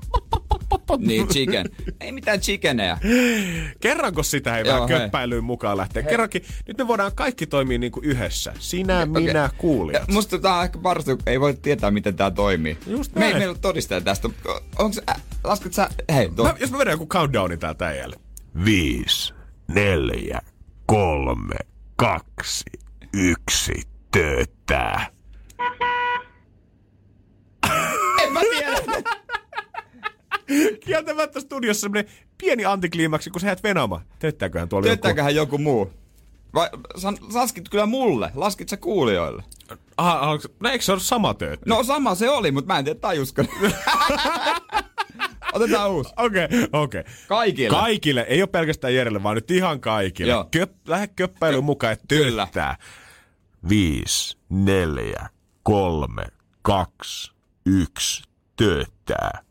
Niin, 0.99 1.27
chicken. 1.27 1.69
Ei 2.01 2.11
mitään 2.11 2.39
chickeneja. 2.39 2.97
Kerranko 3.81 4.23
sitä 4.23 4.57
ei 4.57 4.65
Joo, 4.65 4.73
vähän 4.75 4.89
hei. 4.89 4.99
köppäilyyn 4.99 5.43
mukaan 5.43 5.77
lähteä? 5.77 6.03
Kerrankin, 6.03 6.43
nyt 6.67 6.77
me 6.77 6.87
voidaan 6.87 7.11
kaikki 7.15 7.47
toimia 7.47 7.77
niin 7.79 7.91
kuin 7.91 8.05
yhdessä. 8.05 8.53
Sinä, 8.59 9.05
minä, 9.05 9.45
Okei. 9.45 9.57
kuulijat. 9.57 10.07
Ja 10.07 10.13
Musta 10.13 10.39
tää 10.39 10.57
on 10.57 10.63
ehkä 10.63 10.79
parasta, 10.79 11.15
kun 11.15 11.23
ei 11.25 11.39
voi 11.39 11.53
tietää, 11.53 11.91
miten 11.91 12.15
tää 12.15 12.31
toimii. 12.31 12.77
Just 12.87 13.15
me 13.15 13.25
ei 13.25 13.31
näin. 13.31 13.41
meillä 13.41 13.51
ole 13.51 13.59
todistaja 13.61 14.01
tästä. 14.01 14.29
Onko 14.79 15.01
äh, 15.09 15.21
lasket 15.43 15.73
sä... 15.73 15.89
Hei, 16.13 16.29
tuo. 16.35 16.45
Mä, 16.45 16.55
jos 16.59 16.71
mä 16.71 16.77
vedän 16.77 16.91
joku 16.91 17.07
countdownin 17.07 17.59
täältä 17.59 17.87
äijälle. 17.87 18.15
Viisi, 18.65 19.33
neljä, 19.67 20.41
kolme, 20.85 21.55
kaksi, 21.95 22.63
yksi, 23.13 23.81
tööttää. 24.11 25.07
En 28.23 28.33
mä 28.33 28.39
tiedä. 28.39 28.81
Kieltämättä 30.85 31.39
studiossa 31.39 31.81
semmonen 31.81 32.05
pieni 32.37 32.65
antikliimaksi, 32.65 33.29
kun 33.29 33.41
sä 33.41 33.47
jäät 33.47 33.63
venaamaan. 33.63 34.01
Tööttääköhän 34.19 34.69
tuolla 34.69 34.87
Tööttääköhän 34.87 35.35
joku 35.35 35.57
muu? 35.57 35.91
Vai 36.53 36.69
san, 36.97 37.17
laskit 37.33 37.69
kyllä 37.69 37.85
mulle? 37.85 38.31
Laskit 38.35 38.69
sä 38.69 38.77
kuulijoille? 38.77 39.43
joku... 39.69 39.81
Aha, 39.97 40.39
no 40.59 40.69
eikö 40.69 40.85
se 40.85 40.91
ole 40.91 40.99
sama 40.99 41.33
töötti? 41.33 41.69
No 41.69 41.83
sama 41.83 42.15
se 42.15 42.29
oli, 42.29 42.51
mutta 42.51 42.73
mä 42.73 42.79
en 42.79 42.85
tiedä 42.85 42.99
tajusko. 42.99 43.43
Otetaan 45.53 45.91
uusi. 45.91 46.13
Okei, 46.17 46.45
okay, 46.45 46.67
okei. 46.73 47.01
Okay. 47.01 47.13
Kaikille. 47.27 47.69
Kaikille, 47.77 48.21
ei 48.29 48.41
ole 48.41 48.47
pelkästään 48.47 48.95
Jerelle, 48.95 49.23
vaan 49.23 49.35
nyt 49.35 49.51
ihan 49.51 49.79
kaikille. 49.79 50.31
Joo. 50.31 50.47
Köp, 50.51 50.71
lähde 50.87 51.07
köppäilyyn 51.07 51.63
mukaan, 51.63 51.93
että 51.93 52.05
Kyllä. 52.07 52.45
tööttää. 52.45 52.75
Viisi, 53.69 54.37
neljä, 54.49 55.29
kolme, 55.63 56.25
kaksi, 56.61 57.31
yksi, 57.65 58.23
tööttää. 58.55 59.50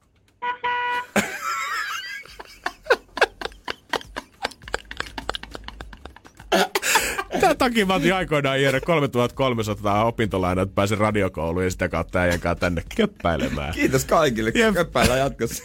Tämän 7.40 7.58
takia 7.58 7.86
mä 7.86 7.94
otin 7.94 8.14
aikoinaan 8.14 8.62
Jere 8.62 8.80
3300 8.80 10.04
opintolainaa, 10.04 10.62
että 10.62 10.74
pääsen 10.74 10.98
radiokouluun 10.98 11.64
ja 11.64 11.70
sitä 11.70 11.88
kautta 11.88 12.18
äijän 12.18 12.40
kanssa 12.40 12.60
tänne 12.60 12.82
köppäilemään. 12.96 13.74
Kiitos 13.74 14.04
kaikille. 14.04 14.52
Jep. 14.54 14.74
Köppäillä 14.74 15.16
jatkossa. 15.16 15.64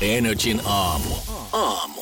Energin 0.00 0.60
aamu. 0.64 1.14
Aamu. 1.52 2.00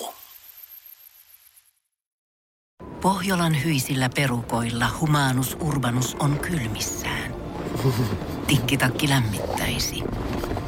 Pohjolan 3.00 3.64
hyisillä 3.64 4.08
perukoilla 4.16 4.86
humanus 5.00 5.56
urbanus 5.60 6.16
on 6.20 6.38
kylmissään. 6.38 7.34
Tikkitakki 8.46 9.08
lämmittäisi. 9.08 10.02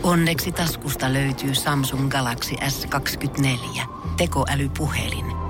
Onneksi 0.03 0.53
taskusta 0.53 1.13
löytyy 1.13 1.55
Samsung 1.55 2.09
Galaxy 2.11 2.55
S24 2.55 3.83
tekoälypuhelin. 4.17 5.50